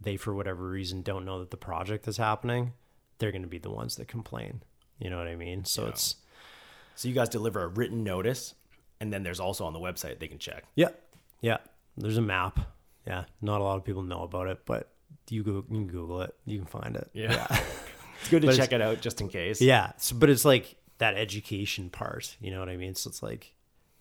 they 0.00 0.16
for 0.16 0.32
whatever 0.34 0.68
reason 0.68 1.02
don't 1.02 1.24
know 1.24 1.40
that 1.40 1.50
the 1.50 1.56
project 1.56 2.06
is 2.06 2.18
happening 2.18 2.72
they're 3.18 3.32
going 3.32 3.42
to 3.42 3.48
be 3.48 3.58
the 3.58 3.70
ones 3.70 3.96
that 3.96 4.06
complain 4.06 4.62
you 4.98 5.10
know 5.10 5.18
what 5.18 5.26
i 5.26 5.34
mean 5.34 5.64
so 5.64 5.86
it's 5.86 6.16
So 6.94 7.08
you 7.08 7.14
guys 7.14 7.28
deliver 7.28 7.60
a 7.60 7.66
written 7.66 8.04
notice, 8.04 8.54
and 9.00 9.12
then 9.12 9.24
there's 9.24 9.40
also 9.40 9.64
on 9.64 9.72
the 9.72 9.80
website 9.80 10.20
they 10.20 10.28
can 10.28 10.38
check. 10.38 10.62
Yeah. 10.76 10.90
Yeah. 11.40 11.56
There's 11.96 12.18
a 12.18 12.22
map. 12.22 12.60
Yeah. 13.04 13.24
Not 13.42 13.60
a 13.60 13.64
lot 13.64 13.78
of 13.78 13.84
people 13.84 14.04
know 14.04 14.22
about 14.22 14.46
it, 14.46 14.60
but 14.64 14.90
you 15.28 15.42
go 15.42 15.64
you 15.68 15.78
can 15.78 15.88
Google 15.88 16.20
it. 16.22 16.32
You 16.46 16.58
can 16.58 16.66
find 16.66 16.94
it. 16.96 17.10
Yeah. 17.12 17.46
It's 18.20 18.30
good 18.30 18.42
to 18.42 18.46
But 18.48 18.56
check 18.56 18.72
it 18.72 18.80
out 18.80 19.00
just 19.00 19.20
in 19.20 19.28
case. 19.28 19.60
Yeah, 19.60 19.90
so, 19.98 20.14
but 20.16 20.30
it's 20.30 20.44
like 20.44 20.76
that 20.98 21.14
education 21.16 21.90
part. 21.90 22.36
You 22.40 22.52
know 22.52 22.60
what 22.60 22.68
I 22.70 22.76
mean? 22.76 22.94
So 22.94 23.08
it's 23.10 23.22
like 23.22 23.52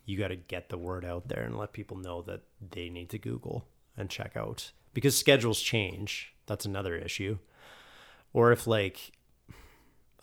you 0.06 0.18
got 0.18 0.30
to 0.30 0.36
get 0.36 0.70
the 0.70 0.78
word 0.78 1.06
out 1.06 1.28
there 1.28 1.44
and 1.44 1.58
let 1.58 1.74
people 1.74 1.98
know 1.98 2.22
that 2.24 2.42
they 2.72 2.90
need 2.90 3.10
to 3.10 3.18
Google 3.18 3.66
and 3.98 4.10
check 4.10 4.36
out 4.36 4.72
because 4.94 5.18
schedules 5.18 5.62
change. 5.62 6.34
That's 6.46 6.66
another 6.66 6.96
issue. 6.96 7.38
Or 8.34 8.52
if 8.52 8.68
like 8.68 9.14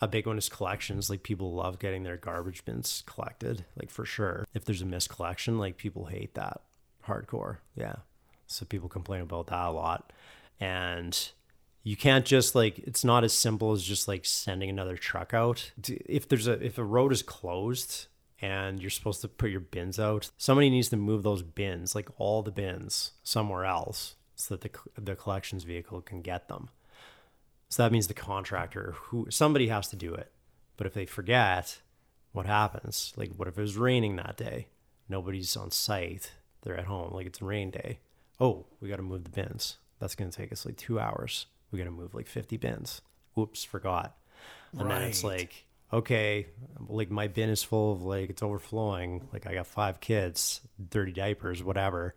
a 0.01 0.07
big 0.07 0.27
one 0.27 0.37
is 0.37 0.49
collections, 0.49 1.09
like 1.09 1.23
people 1.23 1.53
love 1.53 1.79
getting 1.79 2.03
their 2.03 2.17
garbage 2.17 2.65
bins 2.65 3.03
collected, 3.05 3.65
like 3.79 3.89
for 3.89 4.05
sure. 4.05 4.45
If 4.53 4.65
there's 4.65 4.81
a 4.81 4.85
missed 4.85 5.09
collection, 5.09 5.57
like 5.57 5.77
people 5.77 6.05
hate 6.05 6.35
that 6.35 6.61
hardcore. 7.07 7.57
Yeah. 7.75 7.95
So 8.47 8.65
people 8.65 8.89
complain 8.89 9.21
about 9.21 9.47
that 9.47 9.67
a 9.67 9.71
lot. 9.71 10.11
And 10.59 11.17
you 11.83 11.95
can't 11.95 12.25
just 12.25 12.53
like 12.53 12.79
it's 12.79 13.03
not 13.03 13.23
as 13.23 13.33
simple 13.33 13.71
as 13.71 13.83
just 13.83 14.07
like 14.07 14.25
sending 14.25 14.69
another 14.69 14.97
truck 14.97 15.33
out. 15.33 15.71
If 15.87 16.27
there's 16.27 16.47
a 16.47 16.53
if 16.63 16.77
a 16.77 16.83
road 16.83 17.11
is 17.11 17.23
closed 17.23 18.07
and 18.41 18.81
you're 18.81 18.89
supposed 18.89 19.21
to 19.21 19.27
put 19.27 19.51
your 19.51 19.59
bins 19.59 19.99
out, 19.99 20.31
somebody 20.37 20.69
needs 20.69 20.89
to 20.89 20.97
move 20.97 21.23
those 21.23 21.43
bins, 21.43 21.93
like 21.93 22.09
all 22.17 22.41
the 22.41 22.51
bins, 22.51 23.11
somewhere 23.23 23.65
else 23.65 24.15
so 24.35 24.55
that 24.55 24.61
the 24.61 25.01
the 25.01 25.15
collections 25.15 25.63
vehicle 25.63 26.01
can 26.01 26.21
get 26.21 26.47
them. 26.47 26.69
So 27.69 27.83
that 27.83 27.91
means 27.91 28.07
the 28.07 28.13
contractor 28.13 28.95
who 28.97 29.27
somebody 29.29 29.67
has 29.67 29.87
to 29.89 29.95
do 29.95 30.13
it. 30.13 30.31
But 30.75 30.87
if 30.87 30.93
they 30.93 31.05
forget, 31.05 31.79
what 32.31 32.45
happens? 32.47 33.13
Like 33.15 33.31
what 33.35 33.47
if 33.47 33.57
it 33.57 33.61
was 33.61 33.77
raining 33.77 34.15
that 34.15 34.37
day? 34.37 34.67
Nobody's 35.07 35.55
on 35.55 35.71
site. 35.71 36.31
They're 36.63 36.77
at 36.77 36.85
home. 36.85 37.13
Like 37.13 37.27
it's 37.27 37.41
a 37.41 37.45
rain 37.45 37.69
day. 37.69 37.99
Oh, 38.39 38.65
we 38.79 38.89
got 38.89 38.95
to 38.95 39.03
move 39.03 39.23
the 39.23 39.29
bins. 39.29 39.77
That's 39.99 40.15
going 40.15 40.31
to 40.31 40.35
take 40.35 40.51
us 40.51 40.65
like 40.65 40.77
2 40.77 40.99
hours. 40.99 41.45
We 41.71 41.77
got 41.77 41.85
to 41.85 41.91
move 41.91 42.15
like 42.15 42.27
50 42.27 42.57
bins. 42.57 43.01
Oops, 43.37 43.63
forgot. 43.63 44.17
And 44.77 44.89
then 44.89 45.03
it's 45.03 45.23
like, 45.23 45.65
okay, 45.93 46.47
like 46.87 47.11
my 47.11 47.27
bin 47.27 47.49
is 47.49 47.63
full 47.63 47.93
of 47.93 48.03
like 48.03 48.29
it's 48.29 48.43
overflowing. 48.43 49.27
Like 49.33 49.45
I 49.47 49.53
got 49.53 49.67
5 49.67 49.99
kids, 49.99 50.61
dirty 50.89 51.11
diapers, 51.11 51.63
whatever. 51.63 52.15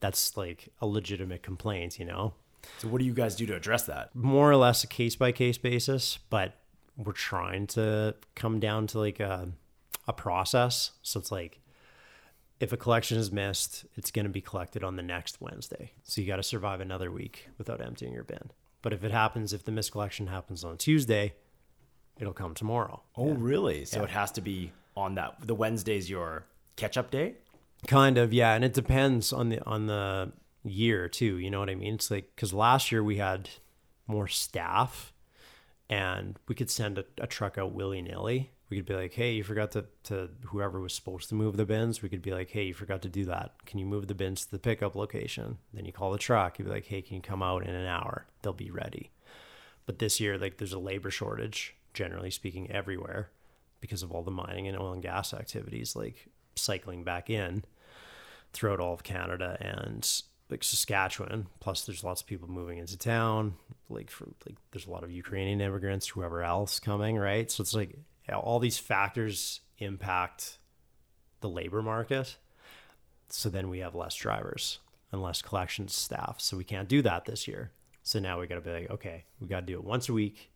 That's 0.00 0.36
like 0.36 0.68
a 0.80 0.86
legitimate 0.86 1.42
complaint, 1.42 1.98
you 1.98 2.04
know? 2.04 2.34
So 2.78 2.88
what 2.88 2.98
do 2.98 3.04
you 3.04 3.14
guys 3.14 3.36
do 3.36 3.46
to 3.46 3.56
address 3.56 3.84
that? 3.84 4.14
more 4.14 4.50
or 4.50 4.56
less 4.56 4.84
a 4.84 4.86
case 4.86 5.16
by 5.16 5.32
case 5.32 5.58
basis, 5.58 6.18
but 6.30 6.54
we're 6.96 7.12
trying 7.12 7.66
to 7.68 8.14
come 8.34 8.60
down 8.60 8.86
to 8.88 8.98
like 8.98 9.18
a 9.18 9.48
a 10.06 10.12
process. 10.12 10.92
So 11.02 11.20
it's 11.20 11.32
like 11.32 11.60
if 12.60 12.72
a 12.72 12.76
collection 12.76 13.18
is 13.18 13.32
missed, 13.32 13.84
it's 13.96 14.10
going 14.10 14.24
to 14.24 14.30
be 14.30 14.40
collected 14.40 14.84
on 14.84 14.96
the 14.96 15.02
next 15.02 15.40
Wednesday. 15.40 15.92
So 16.04 16.20
you 16.20 16.26
got 16.26 16.36
to 16.36 16.42
survive 16.42 16.80
another 16.80 17.10
week 17.10 17.48
without 17.58 17.80
emptying 17.80 18.12
your 18.12 18.24
bin. 18.24 18.50
But 18.82 18.92
if 18.92 19.04
it 19.04 19.12
happens, 19.12 19.52
if 19.52 19.64
the 19.64 19.72
missed 19.72 19.92
collection 19.92 20.26
happens 20.26 20.64
on 20.64 20.76
Tuesday, 20.76 21.34
it'll 22.18 22.32
come 22.32 22.54
tomorrow. 22.54 23.02
Oh, 23.16 23.32
really? 23.32 23.84
So 23.84 24.02
it 24.02 24.10
has 24.10 24.30
to 24.32 24.40
be 24.40 24.72
on 24.96 25.14
that. 25.16 25.36
The 25.40 25.54
Wednesday's 25.54 26.08
your 26.08 26.44
catch 26.76 26.96
up 26.96 27.10
day. 27.10 27.34
Kind 27.86 28.18
of, 28.18 28.32
yeah, 28.32 28.54
and 28.54 28.64
it 28.64 28.74
depends 28.74 29.32
on 29.32 29.48
the 29.48 29.64
on 29.66 29.86
the 29.86 30.32
year 30.64 31.08
too. 31.08 31.38
You 31.38 31.50
know 31.50 31.60
what 31.60 31.70
I 31.70 31.74
mean? 31.74 31.94
It's 31.94 32.10
like 32.10 32.30
because 32.34 32.52
last 32.52 32.92
year 32.92 33.02
we 33.02 33.16
had 33.16 33.48
more 34.06 34.28
staff, 34.28 35.12
and 35.90 36.38
we 36.46 36.54
could 36.54 36.70
send 36.70 36.98
a, 36.98 37.04
a 37.18 37.26
truck 37.26 37.58
out 37.58 37.72
willy 37.72 38.00
nilly. 38.00 38.52
We 38.70 38.76
could 38.76 38.86
be 38.86 38.94
like, 38.94 39.12
"Hey, 39.14 39.32
you 39.32 39.44
forgot 39.44 39.72
to 39.72 39.86
to 40.04 40.30
whoever 40.46 40.80
was 40.80 40.94
supposed 40.94 41.28
to 41.30 41.34
move 41.34 41.56
the 41.56 41.66
bins." 41.66 42.02
We 42.02 42.08
could 42.08 42.22
be 42.22 42.32
like, 42.32 42.50
"Hey, 42.50 42.64
you 42.64 42.74
forgot 42.74 43.02
to 43.02 43.08
do 43.08 43.24
that. 43.24 43.54
Can 43.66 43.80
you 43.80 43.86
move 43.86 44.06
the 44.06 44.14
bins 44.14 44.44
to 44.44 44.50
the 44.52 44.58
pickup 44.58 44.94
location?" 44.94 45.58
Then 45.74 45.84
you 45.84 45.92
call 45.92 46.12
the 46.12 46.18
truck. 46.18 46.58
You'd 46.58 46.66
be 46.66 46.70
like, 46.70 46.86
"Hey, 46.86 47.02
can 47.02 47.16
you 47.16 47.22
come 47.22 47.42
out 47.42 47.66
in 47.66 47.74
an 47.74 47.86
hour? 47.86 48.26
They'll 48.42 48.52
be 48.52 48.70
ready." 48.70 49.10
But 49.86 49.98
this 49.98 50.20
year, 50.20 50.38
like, 50.38 50.58
there's 50.58 50.72
a 50.72 50.78
labor 50.78 51.10
shortage, 51.10 51.74
generally 51.92 52.30
speaking, 52.30 52.70
everywhere 52.70 53.30
because 53.80 54.02
of 54.02 54.12
all 54.12 54.22
the 54.22 54.30
mining 54.30 54.68
and 54.68 54.78
oil 54.78 54.92
and 54.92 55.02
gas 55.02 55.34
activities, 55.34 55.96
like 55.96 56.28
cycling 56.54 57.04
back 57.04 57.30
in 57.30 57.64
throughout 58.52 58.80
all 58.80 58.94
of 58.94 59.02
Canada 59.02 59.56
and 59.60 60.22
like 60.50 60.62
Saskatchewan. 60.62 61.46
Plus, 61.60 61.84
there's 61.84 62.04
lots 62.04 62.20
of 62.20 62.26
people 62.26 62.48
moving 62.48 62.78
into 62.78 62.96
town. 62.96 63.54
Like 63.88 64.10
for 64.10 64.26
like, 64.46 64.56
there's 64.70 64.86
a 64.86 64.90
lot 64.90 65.04
of 65.04 65.10
Ukrainian 65.10 65.60
immigrants, 65.60 66.08
whoever 66.08 66.42
else 66.42 66.78
coming, 66.78 67.16
right? 67.16 67.50
So 67.50 67.62
it's 67.62 67.74
like 67.74 67.98
all 68.32 68.58
these 68.58 68.78
factors 68.78 69.60
impact 69.78 70.58
the 71.40 71.48
labor 71.48 71.82
market. 71.82 72.36
So 73.28 73.48
then 73.48 73.68
we 73.68 73.80
have 73.80 73.94
less 73.94 74.14
drivers 74.14 74.78
and 75.10 75.22
less 75.22 75.42
collections 75.42 75.94
staff. 75.94 76.36
So 76.38 76.56
we 76.56 76.64
can't 76.64 76.88
do 76.88 77.02
that 77.02 77.24
this 77.24 77.48
year. 77.48 77.72
So 78.02 78.18
now 78.18 78.40
we 78.40 78.46
got 78.46 78.56
to 78.56 78.60
be 78.60 78.70
like, 78.72 78.90
okay, 78.90 79.24
we 79.40 79.46
got 79.46 79.60
to 79.60 79.66
do 79.66 79.74
it 79.74 79.84
once 79.84 80.08
a 80.08 80.12
week, 80.12 80.50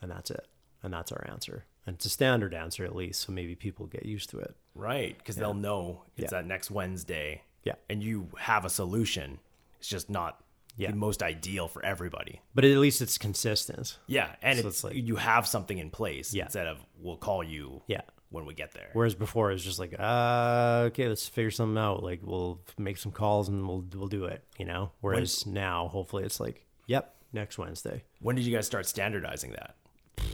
and 0.00 0.10
that's 0.10 0.30
it, 0.30 0.46
and 0.82 0.92
that's 0.92 1.12
our 1.12 1.26
answer. 1.30 1.64
And 1.86 1.94
it's 1.94 2.04
a 2.06 2.10
standard 2.10 2.52
answer 2.54 2.84
at 2.84 2.94
least, 2.96 3.20
so 3.22 3.32
maybe 3.32 3.54
people 3.54 3.86
get 3.86 4.04
used 4.06 4.30
to 4.30 4.38
it. 4.38 4.56
Right, 4.74 5.16
because 5.16 5.36
they'll 5.36 5.54
know 5.54 6.02
it's 6.16 6.32
Yeah. 6.32 6.38
that 6.40 6.46
next 6.46 6.70
Wednesday. 6.70 7.42
Yeah. 7.64 7.74
And 7.88 8.02
you 8.02 8.28
have 8.38 8.64
a 8.64 8.70
solution. 8.70 9.38
It's 9.78 9.88
just 9.88 10.10
not 10.10 10.42
Yeah. 10.76 10.90
the 10.90 10.96
most 10.96 11.22
ideal 11.22 11.68
for 11.68 11.84
everybody. 11.84 12.40
But 12.54 12.64
at 12.64 12.76
least 12.78 13.00
it's 13.00 13.18
consistent. 13.18 13.98
Yeah, 14.06 14.34
and 14.42 14.58
So 14.58 14.66
it's, 14.68 14.76
it's 14.78 14.84
like- 14.84 14.94
you 14.96 15.16
have 15.16 15.46
something 15.46 15.78
in 15.78 15.90
place 15.90 16.34
Yeah. 16.34 16.44
instead 16.44 16.66
of 16.66 16.84
we'll 16.98 17.16
call 17.16 17.42
you 17.44 17.82
Yeah. 17.86 18.02
when 18.30 18.44
we 18.46 18.52
get 18.54 18.72
there. 18.72 18.90
Whereas 18.92 19.14
before 19.14 19.50
it 19.50 19.54
was 19.54 19.64
just 19.64 19.78
like, 19.78 19.94
uh, 19.98 20.84
okay, 20.88 21.08
let's 21.08 21.26
figure 21.28 21.50
something 21.52 21.78
out. 21.78 22.02
Like 22.02 22.20
we'll 22.22 22.60
make 22.78 22.98
some 22.98 23.12
calls 23.12 23.48
and 23.48 23.66
we'll 23.66 23.84
we'll 23.94 24.08
do 24.08 24.24
it, 24.26 24.44
you 24.58 24.64
know. 24.64 24.90
Whereas 25.00 25.46
now, 25.46 25.88
hopefully, 25.88 26.24
it's 26.24 26.40
like, 26.40 26.66
yep, 26.86 27.14
next 27.32 27.58
Wednesday, 27.58 28.02
when 28.20 28.34
did 28.36 28.44
you 28.44 28.52
guys 28.54 28.66
start 28.66 28.86
standardizing 28.86 29.52
that? 29.52 29.76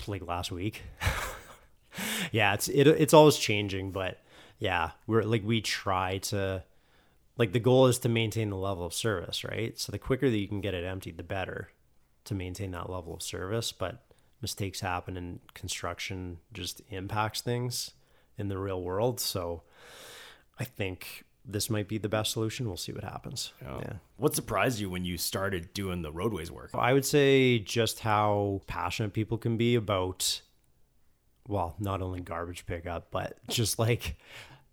Like 0.09 0.27
last 0.27 0.53
week. 0.53 0.83
yeah, 2.33 2.55
it's 2.55 2.69
it, 2.69 2.87
it's 2.87 3.15
always 3.15 3.37
changing, 3.37 3.93
but 3.93 4.19
yeah, 4.59 4.93
we're 5.07 5.23
like 5.23 5.45
we 5.45 5.61
try 5.61 6.19
to, 6.19 6.63
like 7.37 7.53
the 7.53 7.61
goal 7.61 7.87
is 7.87 7.99
to 8.01 8.09
maintain 8.09 8.51
the 8.51 8.57
level 8.57 8.85
of 8.85 8.95
service, 8.95 9.45
right? 9.45 9.79
So 9.79 9.93
the 9.93 9.99
quicker 9.99 10.31
that 10.31 10.37
you 10.37 10.49
can 10.49 10.61
get 10.61 10.75
it 10.75 10.85
emptied, 10.85 11.17
the 11.17 11.23
better 11.23 11.71
to 12.25 12.35
maintain 12.35 12.71
that 12.71 12.91
level 12.91 13.15
of 13.15 13.23
service. 13.23 13.73
But 13.73 14.05
mistakes 14.41 14.81
happen 14.81 15.17
and 15.17 15.41
construction 15.55 16.39
just 16.53 16.83
impacts 16.91 17.41
things 17.41 17.93
in 18.39 18.49
the 18.49 18.59
real 18.59 18.83
world. 18.83 19.21
So 19.21 19.63
I 20.59 20.65
think 20.65 21.25
this 21.45 21.69
might 21.69 21.89
be 21.89 21.99
the 21.99 22.09
best 22.09 22.33
solution. 22.33 22.67
We'll 22.67 22.77
see 22.77 22.93
what 22.93 23.05
happens. 23.05 23.53
Yeah. 23.61 23.95
What 24.17 24.35
surprised 24.35 24.79
you 24.79 24.89
when 24.89 25.05
you 25.05 25.19
started 25.19 25.75
doing 25.75 26.03
the 26.03 26.13
roadways 26.13 26.51
work? 26.51 26.71
I 26.75 26.93
would 26.93 27.05
say 27.05 27.59
just 27.59 28.01
how 28.01 28.63
passionate 28.67 29.13
people 29.13 29.39
can 29.39 29.57
be 29.57 29.75
about, 29.75 30.43
well, 31.49 31.75
not 31.79 32.01
only 32.03 32.21
garbage 32.21 32.65
pickup, 32.67 33.11
but 33.11 33.39
just 33.49 33.79
like 33.79 34.17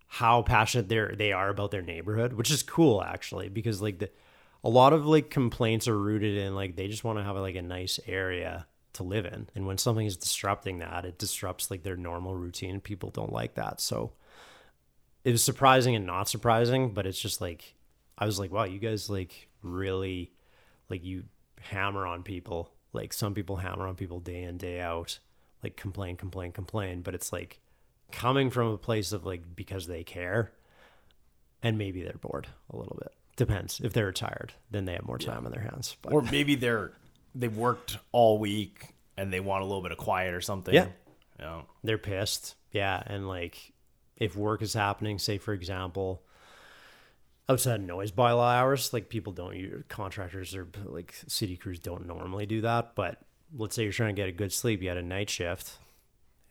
how 0.08 0.42
passionate 0.42 0.90
they 0.90 1.16
they 1.16 1.32
are 1.32 1.50
about 1.50 1.72
their 1.72 1.82
neighborhood, 1.82 2.34
which 2.34 2.52
is 2.52 2.64
cool 2.64 3.04
actually, 3.04 3.50
because 3.50 3.82
like 3.82 4.00
the, 4.00 4.10
a 4.64 4.70
lot 4.70 4.94
of 4.94 5.06
like 5.06 5.30
complaints 5.30 5.88
are 5.88 5.98
rooted 5.98 6.38
in 6.38 6.56
like 6.56 6.76
they 6.76 6.88
just 6.88 7.04
want 7.04 7.18
to 7.18 7.24
have 7.24 7.36
like 7.38 7.56
a 7.56 7.62
nice 7.62 8.00
area 8.08 8.68
to 8.94 9.04
live 9.04 9.26
in, 9.26 9.48
and 9.56 9.68
when 9.68 9.78
something 9.78 10.06
is 10.06 10.18
disrupting 10.18 10.80
that, 10.80 11.06
it 11.06 11.20
disrupts 11.20 11.70
like 11.70 11.84
their 11.84 11.96
normal 11.96 12.36
routine. 12.36 12.82
People 12.82 13.12
don't 13.12 13.32
like 13.32 13.54
that, 13.54 13.80
so 13.80 14.14
it 15.24 15.32
was 15.32 15.44
surprising 15.44 15.96
and 15.96 16.06
not 16.06 16.30
surprising, 16.30 16.94
but 16.94 17.06
it's 17.06 17.20
just 17.20 17.42
like 17.42 17.76
I 18.18 18.26
was 18.26 18.40
like, 18.40 18.52
wow, 18.52 18.66
you 18.66 18.80
guys 18.80 19.10
like 19.10 19.50
really 19.62 20.32
like 20.90 21.04
you 21.04 21.24
hammer 21.62 22.06
on 22.06 22.24
people. 22.24 22.72
Like 22.94 23.14
some 23.14 23.34
people 23.34 23.58
hammer 23.58 23.88
on 23.88 23.96
people 23.96 24.20
day 24.20 24.44
in, 24.44 24.58
day 24.58 24.80
out, 24.80 25.20
like 25.64 25.76
complain, 25.76 26.16
complain, 26.18 26.52
complain. 26.52 27.02
But 27.02 27.16
it's 27.16 27.32
like 27.32 27.60
coming 28.12 28.50
from 28.50 28.68
a 28.68 28.78
place 28.78 29.12
of 29.12 29.26
like 29.26 29.56
because 29.56 29.88
they 29.88 30.04
care 30.04 30.52
and 31.62 31.78
maybe 31.78 32.02
they're 32.02 32.14
bored 32.14 32.48
a 32.72 32.78
little 32.78 32.98
bit. 33.00 33.14
Depends. 33.36 33.80
If 33.80 33.94
they're 33.94 34.08
retired, 34.08 34.54
then 34.72 34.86
they 34.86 34.94
have 34.94 35.06
more 35.06 35.18
time 35.18 35.46
on 35.46 35.52
their 35.52 35.62
hands. 35.62 35.96
But 36.02 36.12
Or 36.14 36.22
maybe 36.22 36.56
they're 36.56 36.92
they've 37.36 37.56
worked 37.56 37.98
all 38.12 38.38
week 38.40 38.94
and 39.16 39.32
they 39.32 39.40
want 39.40 39.62
a 39.62 39.66
little 39.66 39.82
bit 39.84 39.92
of 39.92 39.98
quiet 39.98 40.34
or 40.34 40.42
something. 40.42 40.74
Yeah. 40.74 40.88
Yeah. 41.40 41.62
they're 41.84 41.98
pissed. 41.98 42.56
Yeah. 42.72 43.02
And 43.06 43.28
like 43.28 43.72
if 44.20 44.36
work 44.36 44.62
is 44.62 44.74
happening, 44.74 45.18
say 45.18 45.38
for 45.38 45.54
example, 45.54 46.22
outside 47.48 47.82
noise 47.82 48.12
bylaw 48.12 48.54
hours, 48.54 48.94
like 48.94 49.10
people 49.10 49.34
don't 49.34 49.56
use 49.56 49.84
contractors 49.88 50.56
or 50.56 50.68
like 50.86 51.16
city 51.28 51.58
crews 51.58 51.80
don't 51.80 52.06
normally 52.06 52.46
do 52.46 52.62
that. 52.62 52.96
But 52.96 53.20
let's 53.58 53.76
say 53.76 53.84
you're 53.84 53.92
trying 53.92 54.16
to 54.16 54.22
get 54.22 54.30
a 54.30 54.34
good 54.34 54.54
sleep, 54.54 54.82
you 54.82 54.90
had 54.90 54.98
a 54.98 55.04
night 55.04 55.30
shift 55.30 55.78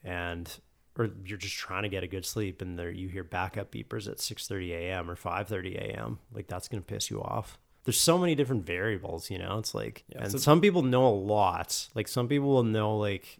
and 0.03 0.51
or 0.97 1.11
you're 1.25 1.39
just 1.39 1.57
trying 1.57 1.85
to 1.85 1.89
get 1.89 2.03
a 2.03 2.09
good 2.09 2.27
sleep 2.27 2.61
and 2.61 2.77
there 2.77 2.91
you 2.91 3.09
hear 3.09 3.23
backup 3.23 3.71
beepers 3.71 4.09
at 4.11 4.19
6:30 4.19 4.73
a.m. 4.73 5.11
or 5.11 5.15
5:30 5.15 5.77
a.m. 5.77 6.19
like 6.33 6.49
that's 6.49 6.69
going 6.69 6.83
to 6.83 6.87
piss 6.87 7.11
you 7.11 7.23
off. 7.23 7.59
There's 7.85 8.01
so 8.01 8.19
many 8.19 8.35
different 8.35 8.67
variables, 8.67 9.31
you 9.31 9.39
know. 9.39 9.59
It's 9.59 9.75
like 9.75 10.05
and 10.17 10.33
so- 10.33 10.39
some 10.39 10.61
people 10.61 10.83
know 10.83 11.07
a 11.07 11.15
lot. 11.15 11.89
Like 11.95 12.09
some 12.09 12.29
people 12.29 12.49
will 12.49 12.65
know 12.65 12.97
like 12.97 13.39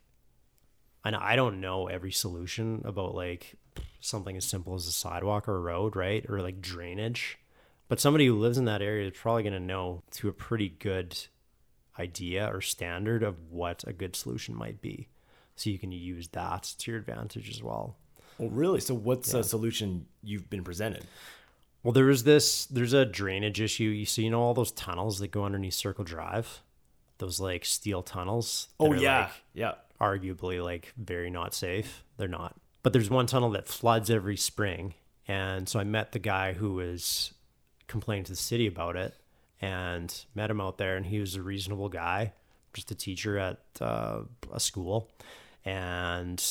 and 1.05 1.17
I 1.17 1.37
don't 1.37 1.61
know 1.61 1.89
every 1.89 2.13
solution 2.13 2.83
about 2.85 3.15
like 3.15 3.57
something 4.01 4.37
as 4.37 4.45
simple 4.45 4.75
as 4.75 4.87
a 4.87 4.93
sidewalk 4.93 5.49
or 5.49 5.57
a 5.57 5.61
road, 5.61 5.97
right? 5.97 6.25
Or 6.29 6.41
like 6.41 6.61
drainage. 6.61 7.39
But 7.89 8.01
somebody 8.01 8.27
who 8.27 8.39
lives 8.39 8.59
in 8.59 8.67
that 8.67 8.83
area 8.83 9.09
is 9.09 9.17
probably 9.17 9.43
going 9.43 9.55
to 9.55 9.61
know 9.61 10.03
to 10.13 10.29
a 10.29 10.33
pretty 10.33 10.69
good 10.69 11.19
idea 11.99 12.49
or 12.53 12.61
standard 12.61 13.23
of 13.23 13.51
what 13.51 13.85
a 13.87 13.93
good 13.93 14.15
solution 14.15 14.55
might 14.55 14.81
be. 14.81 15.09
So 15.57 15.71
you 15.71 15.79
can 15.79 15.91
use 15.91 16.29
that 16.29 16.63
to 16.79 16.91
your 16.91 17.01
advantage 17.01 17.51
as 17.51 17.63
well. 17.63 17.97
Well, 18.39 18.51
really? 18.51 18.81
So, 18.81 18.95
what's 18.95 19.35
a 19.35 19.43
solution 19.43 20.07
you've 20.23 20.49
been 20.49 20.63
presented? 20.63 21.05
Well, 21.83 21.93
there 21.93 22.11
is 22.11 22.25
this. 22.25 22.67
There's 22.67 22.93
a 22.93 23.05
drainage 23.05 23.61
issue. 23.61 23.85
You 23.85 24.07
see, 24.07 24.25
you 24.25 24.31
know 24.31 24.41
all 24.41 24.55
those 24.55 24.73
tunnels 24.73 25.19
that 25.19 25.29
go 25.29 25.45
underneath 25.45 25.75
Circle 25.75 26.05
Drive, 26.05 26.63
those 27.19 27.41
like 27.41 27.65
steel 27.65 28.03
tunnels. 28.03 28.69
Oh 28.79 28.93
yeah, 28.93 29.23
like, 29.23 29.31
yeah. 29.55 29.73
arguably 30.01 30.63
like 30.63 30.93
very 30.97 31.31
not 31.31 31.55
safe. 31.55 32.05
They're 32.17 32.29
not. 32.29 32.55
But 32.83 32.93
there's 32.93 33.11
one 33.11 33.27
tunnel 33.27 33.51
that 33.51 33.69
floods 33.69 34.11
every 34.11 34.37
spring. 34.37 34.95
And 35.27 35.69
so 35.69 35.79
I 35.79 35.85
met 35.85 36.13
the 36.13 36.19
guy 36.19 36.53
who 36.55 36.75
was 36.75 37.35
complaining 37.87 38.25
to 38.25 38.33
the 38.33 38.37
city 38.37 38.67
about 38.67 38.97
it 38.97 39.15
and 39.61 40.25
met 40.35 40.51
him 40.51 40.61
out 40.61 40.79
there. 40.79 40.97
And 40.97 41.07
he 41.07 41.21
was 41.21 41.35
a 41.35 41.43
reasonable 41.43 41.89
guy, 41.89 42.33
just 42.73 42.91
a 42.91 42.95
teacher 42.95 43.39
at 43.39 43.59
uh, 43.81 44.21
a 44.53 44.61
school. 44.61 45.11
And 45.65 46.43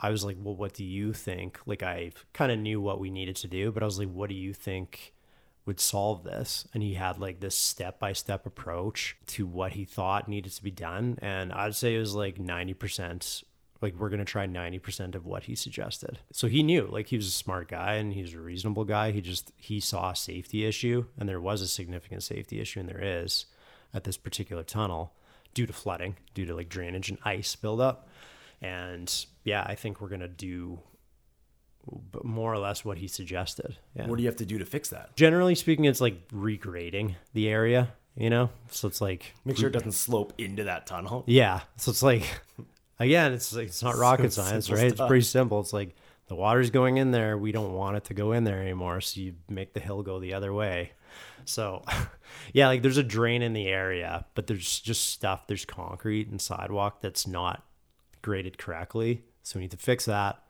I 0.00 0.10
was 0.10 0.24
like, 0.24 0.36
well, 0.40 0.56
what 0.56 0.72
do 0.72 0.84
you 0.84 1.12
think? 1.12 1.58
Like, 1.66 1.82
I 1.82 2.12
kind 2.32 2.50
of 2.50 2.58
knew 2.58 2.80
what 2.80 3.00
we 3.00 3.10
needed 3.10 3.36
to 3.36 3.48
do, 3.48 3.70
but 3.70 3.82
I 3.82 3.86
was 3.86 3.98
like, 3.98 4.10
what 4.10 4.30
do 4.30 4.34
you 4.34 4.54
think 4.54 5.14
would 5.66 5.80
solve 5.80 6.24
this? 6.24 6.66
And 6.72 6.82
he 6.82 6.94
had 6.94 7.18
like 7.18 7.40
this 7.40 7.54
step 7.54 7.98
by 7.98 8.12
step 8.12 8.46
approach 8.46 9.16
to 9.26 9.46
what 9.46 9.72
he 9.72 9.84
thought 9.84 10.28
needed 10.28 10.52
to 10.52 10.62
be 10.62 10.70
done. 10.70 11.18
And 11.20 11.52
I'd 11.52 11.74
say 11.74 11.94
it 11.94 12.00
was 12.00 12.14
like 12.14 12.38
90%. 12.38 13.44
Like, 13.82 13.94
we're 13.94 14.10
going 14.10 14.18
to 14.18 14.26
try 14.26 14.46
90% 14.46 15.14
of 15.14 15.24
what 15.24 15.44
he 15.44 15.54
suggested. 15.54 16.18
So 16.32 16.48
he 16.48 16.62
knew, 16.62 16.86
like, 16.90 17.06
he 17.08 17.16
was 17.16 17.26
a 17.26 17.30
smart 17.30 17.68
guy 17.68 17.94
and 17.94 18.12
he 18.12 18.20
was 18.22 18.34
a 18.34 18.40
reasonable 18.40 18.84
guy. 18.84 19.10
He 19.10 19.20
just, 19.22 19.52
he 19.56 19.80
saw 19.80 20.10
a 20.10 20.16
safety 20.16 20.66
issue, 20.66 21.06
and 21.18 21.26
there 21.28 21.40
was 21.40 21.62
a 21.62 21.66
significant 21.68 22.22
safety 22.22 22.60
issue, 22.60 22.80
and 22.80 22.88
there 22.88 23.02
is 23.02 23.46
at 23.94 24.04
this 24.04 24.18
particular 24.18 24.62
tunnel 24.62 25.14
due 25.54 25.66
to 25.66 25.72
flooding, 25.72 26.16
due 26.34 26.44
to 26.46 26.54
like 26.54 26.68
drainage 26.68 27.08
and 27.08 27.18
ice 27.24 27.56
buildup. 27.56 28.06
And 28.60 29.12
yeah, 29.44 29.64
I 29.66 29.74
think 29.74 30.00
we're 30.00 30.08
going 30.08 30.20
to 30.20 30.28
do 30.28 30.80
more 32.22 32.52
or 32.52 32.58
less 32.58 32.84
what 32.84 32.98
he 32.98 33.08
suggested. 33.08 33.76
Yeah. 33.96 34.06
What 34.06 34.16
do 34.16 34.22
you 34.22 34.28
have 34.28 34.36
to 34.36 34.46
do 34.46 34.58
to 34.58 34.64
fix 34.66 34.90
that? 34.90 35.16
Generally 35.16 35.54
speaking, 35.54 35.86
it's 35.86 36.00
like 36.00 36.28
regrading 36.28 37.14
the 37.32 37.48
area, 37.48 37.94
you 38.14 38.28
know? 38.30 38.50
So 38.70 38.86
it's 38.86 39.00
like, 39.00 39.32
Make 39.46 39.56
sure 39.56 39.68
it 39.68 39.72
doesn't 39.72 39.92
slope 39.92 40.34
into 40.38 40.64
that 40.64 40.86
tunnel. 40.86 41.24
yeah. 41.26 41.60
So 41.78 41.90
it's 41.90 42.02
like, 42.02 42.24
again, 43.00 43.32
it's 43.32 43.52
like, 43.52 43.66
it's 43.66 43.82
not 43.82 43.96
rocket 43.96 44.32
So 44.32 44.42
science, 44.42 44.70
right? 44.70 44.84
It's 44.84 45.00
pretty 45.00 45.24
simple. 45.24 45.58
It's 45.60 45.72
like 45.72 45.96
the 46.28 46.36
water's 46.36 46.70
going 46.70 46.98
in 46.98 47.10
there. 47.10 47.36
We 47.36 47.50
don't 47.50 47.72
want 47.72 47.96
it 47.96 48.04
to 48.04 48.14
go 48.14 48.32
in 48.32 48.44
there 48.44 48.60
anymore. 48.60 49.00
So 49.00 49.20
you 49.20 49.34
make 49.48 49.72
the 49.72 49.80
hill 49.80 50.02
go 50.02 50.20
the 50.20 50.34
other 50.34 50.52
way. 50.52 50.92
So, 51.44 51.82
yeah, 52.52 52.68
like 52.68 52.82
there's 52.82 52.98
a 52.98 53.02
drain 53.02 53.42
in 53.42 53.52
the 53.52 53.66
area, 53.66 54.26
but 54.34 54.46
there's 54.46 54.78
just 54.78 55.08
stuff. 55.08 55.48
There's 55.48 55.64
concrete 55.64 56.28
and 56.28 56.40
sidewalk 56.40 57.00
that's 57.00 57.26
not 57.26 57.64
graded 58.22 58.58
correctly. 58.58 59.24
So 59.42 59.58
we 59.58 59.62
need 59.62 59.72
to 59.72 59.76
fix 59.76 60.04
that. 60.04 60.44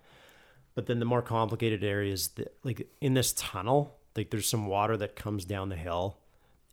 But 0.75 0.87
then 0.87 0.99
the 0.99 1.05
more 1.05 1.23
complicated 1.23 1.83
areas, 1.83 2.29
that, 2.37 2.55
like 2.65 2.89
in 3.01 3.15
this 3.15 3.33
tunnel, 3.33 3.97
like 4.17 4.31
there's 4.31 4.49
some 4.49 4.67
water 4.67 4.97
that 4.97 5.17
comes 5.17 5.45
down 5.45 5.69
the 5.69 5.77
hill 5.77 6.19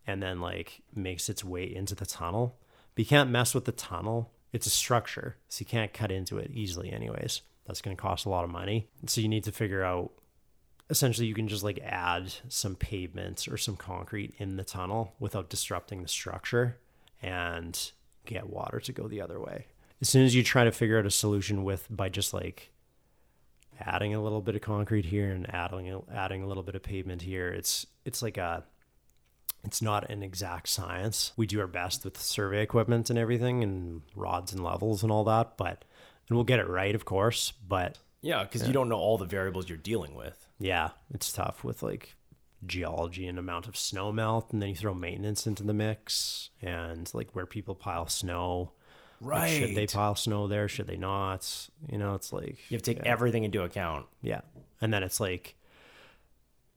and 0.06 0.22
then 0.22 0.40
like 0.40 0.82
makes 0.94 1.28
its 1.28 1.44
way 1.44 1.64
into 1.64 1.94
the 1.94 2.06
tunnel. 2.06 2.58
But 2.94 3.04
you 3.04 3.08
can't 3.08 3.30
mess 3.30 3.54
with 3.54 3.64
the 3.64 3.72
tunnel. 3.72 4.30
It's 4.52 4.66
a 4.66 4.70
structure, 4.70 5.36
so 5.48 5.60
you 5.60 5.66
can't 5.66 5.92
cut 5.92 6.10
into 6.10 6.38
it 6.38 6.50
easily, 6.52 6.90
anyways. 6.90 7.42
That's 7.66 7.82
going 7.82 7.96
to 7.96 8.00
cost 8.00 8.24
a 8.24 8.30
lot 8.30 8.44
of 8.44 8.50
money. 8.50 8.88
So 9.06 9.20
you 9.20 9.28
need 9.28 9.44
to 9.44 9.52
figure 9.52 9.84
out 9.84 10.12
essentially 10.90 11.26
you 11.26 11.34
can 11.34 11.48
just 11.48 11.62
like 11.62 11.78
add 11.84 12.32
some 12.48 12.74
pavements 12.74 13.46
or 13.46 13.56
some 13.56 13.76
concrete 13.76 14.34
in 14.38 14.56
the 14.56 14.64
tunnel 14.64 15.12
without 15.20 15.50
disrupting 15.50 16.02
the 16.02 16.08
structure 16.08 16.78
and 17.22 17.92
get 18.24 18.48
water 18.48 18.80
to 18.80 18.92
go 18.92 19.08
the 19.08 19.20
other 19.20 19.40
way. 19.40 19.66
As 20.00 20.08
soon 20.08 20.24
as 20.24 20.34
you 20.34 20.42
try 20.42 20.64
to 20.64 20.72
figure 20.72 20.98
out 20.98 21.06
a 21.06 21.10
solution 21.10 21.64
with 21.64 21.86
by 21.90 22.08
just 22.08 22.32
like 22.32 22.70
adding 23.80 24.14
a 24.14 24.22
little 24.22 24.40
bit 24.40 24.54
of 24.54 24.62
concrete 24.62 25.06
here 25.06 25.30
and 25.30 25.52
adding 25.52 25.90
a, 25.90 26.00
adding 26.12 26.42
a 26.42 26.46
little 26.46 26.62
bit 26.62 26.74
of 26.74 26.82
pavement 26.82 27.22
here, 27.22 27.48
it's 27.48 27.86
it's 28.04 28.22
like 28.22 28.36
a 28.36 28.64
it's 29.64 29.82
not 29.82 30.08
an 30.10 30.22
exact 30.22 30.68
science. 30.68 31.32
We 31.36 31.46
do 31.46 31.60
our 31.60 31.66
best 31.66 32.04
with 32.04 32.18
survey 32.20 32.62
equipment 32.62 33.10
and 33.10 33.18
everything 33.18 33.62
and 33.62 34.02
rods 34.14 34.52
and 34.52 34.62
levels 34.62 35.02
and 35.02 35.10
all 35.12 35.24
that, 35.24 35.56
but 35.56 35.84
and 36.28 36.36
we'll 36.36 36.44
get 36.44 36.58
it 36.60 36.68
right, 36.68 36.94
of 36.94 37.04
course, 37.04 37.52
but 37.66 37.98
Yeah, 38.20 38.42
because 38.44 38.66
you 38.66 38.72
don't 38.72 38.88
know 38.88 38.98
all 38.98 39.18
the 39.18 39.24
variables 39.26 39.68
you're 39.68 39.78
dealing 39.78 40.14
with. 40.14 40.46
yeah, 40.58 40.90
it's 41.12 41.32
tough 41.32 41.64
with 41.64 41.82
like 41.82 42.14
geology 42.66 43.26
and 43.26 43.38
amount 43.38 43.66
of 43.68 43.76
snow 43.76 44.12
melt, 44.12 44.52
and 44.52 44.60
then 44.60 44.68
you 44.70 44.74
throw 44.74 44.94
maintenance 44.94 45.46
into 45.46 45.62
the 45.62 45.74
mix 45.74 46.50
and 46.60 47.10
like 47.14 47.30
where 47.34 47.46
people 47.46 47.74
pile 47.74 48.06
snow. 48.08 48.72
Like, 49.20 49.30
Right. 49.30 49.48
should 49.50 49.74
they 49.74 49.86
pile 49.86 50.14
snow 50.14 50.46
there? 50.46 50.68
Should 50.68 50.86
they 50.86 50.96
not? 50.96 51.68
You 51.90 51.98
know, 51.98 52.14
it's 52.14 52.32
like 52.32 52.58
You 52.70 52.76
have 52.76 52.82
to 52.82 52.94
take 52.94 53.04
everything 53.04 53.42
into 53.44 53.62
account. 53.62 54.06
yeah, 54.22 54.42
and 54.80 54.92
then 54.92 55.02
it's 55.02 55.18
like 55.20 55.56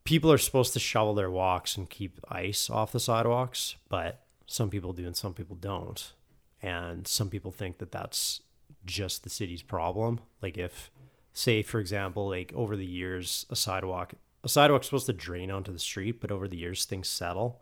people 0.04 0.32
are 0.32 0.38
supposed 0.38 0.74
to 0.74 0.80
shovel 0.80 1.14
their 1.14 1.32
walks 1.32 1.78
and 1.78 1.90
keep 1.90 2.20
ice 2.30 2.70
off 2.70 2.92
the 2.92 3.00
sidewalks, 3.00 3.76
but 3.90 4.24
some 4.46 4.70
people 4.70 4.94
do 4.94 5.06
and 5.06 5.16
some 5.16 5.34
people 5.34 5.56
don't, 5.56 6.14
and 6.62 7.08
some 7.08 7.30
people 7.30 7.52
think 7.52 7.78
that 7.78 7.92
that's 7.92 8.42
just 8.86 9.24
the 9.24 9.30
city's 9.30 9.62
problem. 9.62 10.20
Like 10.42 10.58
if, 10.58 10.92
say, 11.34 11.62
for 11.62 11.80
example, 11.80 12.28
like 12.30 12.52
over 12.56 12.76
the 12.76 12.86
years, 12.86 13.46
a 13.50 13.56
sidewalk 13.56 14.14
a 14.44 14.50
sidewalk's 14.50 14.88
supposed 14.88 15.06
to 15.06 15.14
drain 15.14 15.52
onto 15.52 15.72
the 15.72 15.80
street, 15.80 16.20
but 16.20 16.32
over 16.32 16.48
the 16.48 16.58
years 16.58 16.86
things 16.86 17.08
settle, 17.08 17.62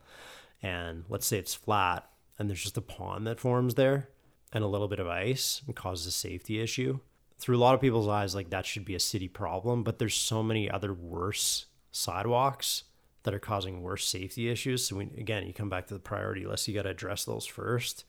and 0.61 1.03
let's 1.09 1.27
say 1.27 1.37
it's 1.37 1.53
flat 1.53 2.09
and 2.37 2.49
there's 2.49 2.63
just 2.63 2.77
a 2.77 2.81
pond 2.81 3.27
that 3.27 3.39
forms 3.39 3.75
there 3.75 4.09
and 4.53 4.63
a 4.63 4.67
little 4.67 4.87
bit 4.87 4.99
of 4.99 5.07
ice 5.07 5.61
and 5.67 5.75
causes 5.75 6.07
a 6.07 6.11
safety 6.11 6.61
issue. 6.61 6.99
Through 7.37 7.57
a 7.57 7.59
lot 7.59 7.75
of 7.75 7.81
people's 7.81 8.07
eyes, 8.07 8.33
like 8.33 8.49
that 8.49 8.65
should 8.65 8.85
be 8.85 8.95
a 8.95 8.99
city 8.99 9.27
problem, 9.27 9.83
but 9.83 9.99
there's 9.99 10.15
so 10.15 10.41
many 10.41 10.69
other 10.69 10.93
worse 10.93 11.65
sidewalks 11.91 12.83
that 13.23 13.33
are 13.33 13.39
causing 13.39 13.81
worse 13.81 14.07
safety 14.07 14.49
issues. 14.49 14.85
So 14.85 14.97
we, 14.97 15.03
again, 15.17 15.45
you 15.45 15.53
come 15.53 15.69
back 15.69 15.87
to 15.87 15.93
the 15.93 15.99
priority 15.99 16.45
list. 16.45 16.67
You 16.67 16.73
got 16.73 16.83
to 16.83 16.89
address 16.89 17.25
those 17.25 17.45
first. 17.45 18.05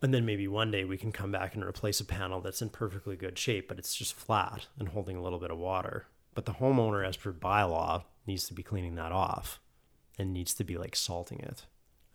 And 0.00 0.12
then 0.12 0.26
maybe 0.26 0.48
one 0.48 0.70
day 0.70 0.84
we 0.84 0.96
can 0.96 1.12
come 1.12 1.30
back 1.30 1.54
and 1.54 1.62
replace 1.62 2.00
a 2.00 2.04
panel 2.04 2.40
that's 2.40 2.62
in 2.62 2.70
perfectly 2.70 3.16
good 3.16 3.38
shape, 3.38 3.68
but 3.68 3.78
it's 3.78 3.94
just 3.94 4.14
flat 4.14 4.66
and 4.78 4.88
holding 4.88 5.16
a 5.16 5.22
little 5.22 5.38
bit 5.38 5.50
of 5.50 5.58
water. 5.58 6.06
But 6.34 6.46
the 6.46 6.54
homeowner, 6.54 7.06
as 7.06 7.16
per 7.16 7.32
bylaw, 7.32 8.04
needs 8.26 8.46
to 8.48 8.54
be 8.54 8.62
cleaning 8.62 8.96
that 8.96 9.12
off 9.12 9.60
and 10.18 10.32
needs 10.32 10.54
to 10.54 10.64
be 10.64 10.76
like 10.76 10.96
salting 10.96 11.38
it 11.40 11.66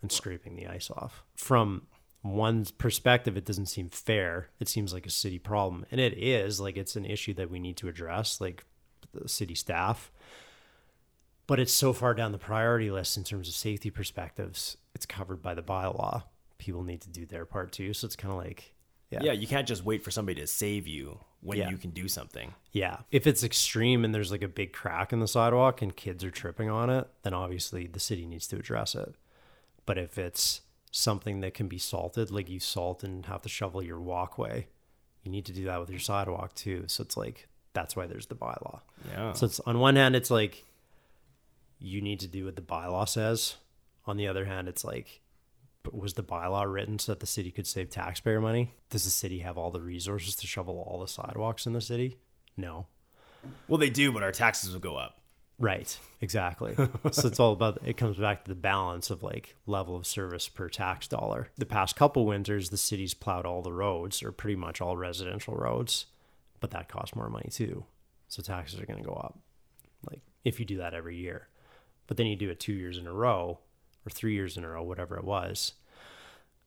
and 0.02 0.12
scraping 0.12 0.56
the 0.56 0.66
ice 0.66 0.90
off. 0.90 1.24
From 1.34 1.86
one's 2.22 2.70
perspective, 2.70 3.36
it 3.36 3.44
doesn't 3.44 3.66
seem 3.66 3.88
fair. 3.88 4.50
It 4.60 4.68
seems 4.68 4.92
like 4.92 5.06
a 5.06 5.10
city 5.10 5.38
problem. 5.38 5.86
And 5.90 6.00
it 6.00 6.12
is 6.18 6.60
like 6.60 6.76
it's 6.76 6.96
an 6.96 7.06
issue 7.06 7.34
that 7.34 7.50
we 7.50 7.58
need 7.58 7.76
to 7.78 7.88
address, 7.88 8.40
like 8.40 8.64
the 9.14 9.28
city 9.28 9.54
staff. 9.54 10.10
But 11.48 11.58
it's 11.58 11.72
so 11.72 11.92
far 11.92 12.14
down 12.14 12.30
the 12.30 12.38
priority 12.38 12.90
list 12.92 13.16
in 13.16 13.24
terms 13.24 13.48
of 13.48 13.54
safety 13.54 13.90
perspectives, 13.90 14.76
it's 14.94 15.06
covered 15.06 15.42
by 15.42 15.54
the 15.54 15.62
bylaw. 15.62 16.22
People 16.58 16.84
need 16.84 17.00
to 17.00 17.08
do 17.08 17.26
their 17.26 17.44
part 17.44 17.72
too. 17.72 17.92
So 17.94 18.06
it's 18.06 18.14
kind 18.16 18.30
of 18.32 18.38
like, 18.38 18.74
yeah. 19.10 19.20
Yeah. 19.22 19.32
you 19.32 19.46
can't 19.46 19.66
just 19.66 19.84
wait 19.84 20.04
for 20.04 20.10
somebody 20.12 20.40
to 20.42 20.46
save 20.46 20.86
you 20.86 21.18
when 21.40 21.56
Yeah. 21.58 21.70
you 21.70 21.78
can 21.78 21.90
do 21.90 22.06
something. 22.06 22.54
Yeah. 22.72 22.98
If 23.10 23.26
it's 23.26 23.42
extreme 23.42 24.04
and 24.04 24.14
there's 24.14 24.30
like 24.30 24.42
a 24.42 24.48
big 24.48 24.72
crack 24.72 25.12
in 25.12 25.20
the 25.20 25.26
sidewalk 25.28 25.80
and 25.82 25.96
kids 25.96 26.22
are 26.22 26.30
tripping 26.30 26.68
on 26.68 26.90
it, 26.90 27.08
then 27.22 27.32
obviously 27.32 27.86
the 27.86 28.00
city 28.00 28.26
needs 28.26 28.46
to 28.48 28.56
address 28.56 28.94
it. 28.94 29.14
But 29.86 29.96
if 29.98 30.18
it's 30.18 30.60
something 30.90 31.40
that 31.40 31.54
can 31.54 31.66
be 31.68 31.78
salted, 31.78 32.30
like 32.30 32.50
you 32.50 32.60
salt 32.60 33.02
and 33.02 33.24
have 33.26 33.40
to 33.42 33.48
shovel 33.48 33.82
your 33.82 34.00
walkway, 34.00 34.66
you 35.22 35.30
need 35.30 35.46
to 35.46 35.52
do 35.52 35.64
that 35.64 35.80
with 35.80 35.88
your 35.90 36.00
sidewalk 36.00 36.54
too. 36.54 36.84
So 36.88 37.02
it's 37.02 37.16
like 37.16 37.48
that's 37.72 37.96
why 37.96 38.06
there's 38.06 38.26
the 38.26 38.34
bylaw. 38.34 38.80
Yeah. 39.12 39.32
So 39.32 39.46
it's 39.46 39.60
on 39.60 39.78
one 39.78 39.96
hand, 39.96 40.14
it's 40.16 40.30
like 40.30 40.64
you 41.78 42.00
need 42.00 42.20
to 42.20 42.26
do 42.26 42.44
what 42.44 42.56
the 42.56 42.62
bylaw 42.62 43.08
says. 43.08 43.56
On 44.06 44.16
the 44.16 44.28
other 44.28 44.44
hand, 44.44 44.68
it's 44.68 44.84
like, 44.84 45.20
was 45.92 46.14
the 46.14 46.22
bylaw 46.22 46.70
written 46.70 46.98
so 46.98 47.12
that 47.12 47.20
the 47.20 47.26
city 47.26 47.50
could 47.50 47.66
save 47.66 47.90
taxpayer 47.90 48.40
money? 48.40 48.74
Does 48.90 49.04
the 49.04 49.10
city 49.10 49.40
have 49.40 49.56
all 49.56 49.70
the 49.70 49.80
resources 49.80 50.34
to 50.36 50.46
shovel 50.46 50.84
all 50.86 51.00
the 51.00 51.08
sidewalks 51.08 51.66
in 51.66 51.72
the 51.72 51.80
city? 51.80 52.18
No. 52.56 52.86
well, 53.68 53.78
they 53.78 53.90
do, 53.90 54.12
but 54.12 54.22
our 54.22 54.32
taxes 54.32 54.72
will 54.72 54.80
go 54.80 54.96
up. 54.96 55.20
Right. 55.58 55.98
Exactly. 56.20 56.74
so 57.10 57.26
it's 57.26 57.40
all 57.40 57.52
about 57.52 57.78
it 57.84 57.96
comes 57.96 58.16
back 58.16 58.44
to 58.44 58.48
the 58.48 58.54
balance 58.54 59.10
of 59.10 59.22
like 59.22 59.56
level 59.66 59.96
of 59.96 60.06
service 60.06 60.48
per 60.48 60.68
tax 60.68 61.08
dollar. 61.08 61.48
The 61.56 61.66
past 61.66 61.96
couple 61.96 62.26
winters 62.26 62.70
the 62.70 62.76
city's 62.76 63.14
plowed 63.14 63.44
all 63.44 63.62
the 63.62 63.72
roads 63.72 64.22
or 64.22 64.30
pretty 64.30 64.54
much 64.54 64.80
all 64.80 64.96
residential 64.96 65.56
roads, 65.56 66.06
but 66.60 66.70
that 66.70 66.88
costs 66.88 67.16
more 67.16 67.28
money 67.28 67.48
too. 67.50 67.84
So 68.28 68.40
taxes 68.40 68.80
are 68.80 68.86
going 68.86 69.02
to 69.02 69.08
go 69.08 69.14
up. 69.14 69.38
Like 70.08 70.20
if 70.44 70.60
you 70.60 70.66
do 70.66 70.78
that 70.78 70.94
every 70.94 71.16
year. 71.16 71.48
But 72.08 72.16
then 72.16 72.26
you 72.26 72.34
do 72.34 72.50
it 72.50 72.58
2 72.58 72.72
years 72.72 72.98
in 72.98 73.06
a 73.06 73.12
row 73.12 73.60
or 74.04 74.10
3 74.10 74.34
years 74.34 74.56
in 74.56 74.64
a 74.64 74.68
row 74.68 74.82
whatever 74.82 75.16
it 75.16 75.24
was. 75.24 75.74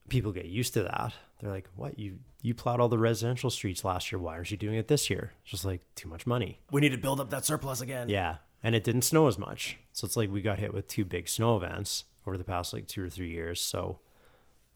People 0.08 0.32
get 0.32 0.46
used 0.46 0.74
to 0.76 0.84
that. 0.84 1.14
They're 1.40 1.52
like, 1.52 1.68
"What? 1.76 2.00
You 2.00 2.20
you 2.42 2.54
plowed 2.54 2.80
all 2.80 2.90
the 2.90 2.98
residential 2.98 3.50
streets 3.50 3.84
last 3.84 4.12
year. 4.12 4.20
Why 4.20 4.36
aren't 4.36 4.52
you 4.52 4.58
doing 4.58 4.76
it 4.76 4.88
this 4.88 5.10
year?" 5.10 5.34
It's 5.42 5.52
just 5.52 5.66
like 5.66 5.82
too 5.96 6.08
much 6.08 6.26
money. 6.26 6.60
We 6.72 6.80
need 6.82 6.92
to 6.94 6.98
build 6.98 7.20
up 7.20 7.30
that 7.32 7.46
surplus 7.46 7.82
again. 7.82 8.08
Yeah. 8.08 8.38
And 8.64 8.76
it 8.76 8.84
didn't 8.84 9.04
snow 9.04 9.28
as 9.28 9.38
much. 9.38 9.78
So 9.92 10.06
it's 10.06 10.16
like 10.16 10.30
we 10.32 10.42
got 10.42 10.60
hit 10.60 10.74
with 10.74 10.88
two 10.88 11.04
big 11.04 11.28
snow 11.28 11.58
events 11.58 12.06
over 12.28 12.38
the 12.38 12.44
past 12.44 12.74
like 12.74 12.88
two 12.88 13.04
or 13.04 13.10
three 13.10 13.32
years. 13.32 13.60
So 13.60 14.00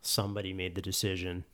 somebody 0.02 0.54
made 0.54 0.74
the 0.76 0.82
decision 0.82 1.46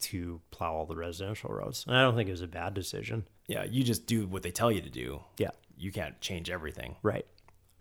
to 0.00 0.40
plow 0.50 0.74
all 0.74 0.86
the 0.86 0.96
residential 0.96 1.50
roads. 1.50 1.84
And 1.86 1.96
I 1.96 2.02
don't 2.02 2.16
think 2.16 2.28
it 2.28 2.32
was 2.32 2.42
a 2.42 2.46
bad 2.46 2.74
decision. 2.74 3.26
Yeah, 3.46 3.64
you 3.64 3.82
just 3.84 4.06
do 4.06 4.26
what 4.26 4.42
they 4.42 4.50
tell 4.50 4.70
you 4.70 4.80
to 4.82 4.90
do. 4.90 5.22
Yeah. 5.38 5.50
You 5.78 5.92
can't 5.92 6.20
change 6.20 6.50
everything. 6.50 6.96
Right. 7.02 7.26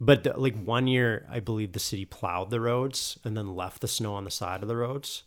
But 0.01 0.23
the, 0.23 0.33
like 0.37 0.55
one 0.55 0.87
year, 0.87 1.25
I 1.29 1.39
believe 1.39 1.73
the 1.73 1.79
city 1.79 2.05
plowed 2.05 2.49
the 2.49 2.61
roads 2.61 3.19
and 3.23 3.35
then 3.35 3.55
left 3.55 3.81
the 3.81 3.87
snow 3.87 4.13
on 4.13 4.23
the 4.23 4.31
side 4.31 4.61
of 4.61 4.67
the 4.69 4.77
roads. 4.77 5.23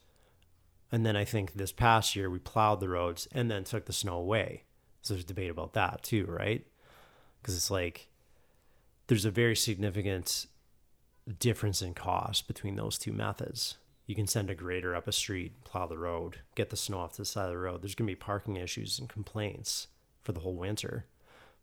And 0.90 1.04
then 1.04 1.16
I 1.16 1.24
think 1.24 1.54
this 1.54 1.72
past 1.72 2.16
year 2.16 2.30
we 2.30 2.38
plowed 2.38 2.80
the 2.80 2.88
roads 2.88 3.28
and 3.32 3.50
then 3.50 3.64
took 3.64 3.86
the 3.86 3.92
snow 3.92 4.16
away. 4.16 4.64
So 5.02 5.14
there's 5.14 5.24
debate 5.24 5.50
about 5.50 5.74
that 5.74 6.02
too, 6.02 6.26
right? 6.26 6.66
Because 7.40 7.56
it's 7.56 7.70
like 7.70 8.08
there's 9.08 9.24
a 9.24 9.30
very 9.30 9.56
significant 9.56 10.46
difference 11.38 11.82
in 11.82 11.94
cost 11.94 12.46
between 12.46 12.76
those 12.76 12.98
two 12.98 13.12
methods. 13.12 13.76
You 14.06 14.14
can 14.14 14.26
send 14.26 14.50
a 14.50 14.54
grader 14.54 14.94
up 14.94 15.06
a 15.06 15.12
street, 15.12 15.64
plow 15.64 15.86
the 15.86 15.98
road, 15.98 16.38
get 16.54 16.70
the 16.70 16.76
snow 16.76 17.00
off 17.00 17.12
to 17.12 17.22
the 17.22 17.26
side 17.26 17.46
of 17.46 17.50
the 17.50 17.58
road. 17.58 17.82
There's 17.82 17.94
going 17.94 18.06
to 18.06 18.12
be 18.12 18.16
parking 18.16 18.56
issues 18.56 18.98
and 18.98 19.08
complaints 19.08 19.88
for 20.22 20.32
the 20.32 20.40
whole 20.40 20.56
winter, 20.56 21.06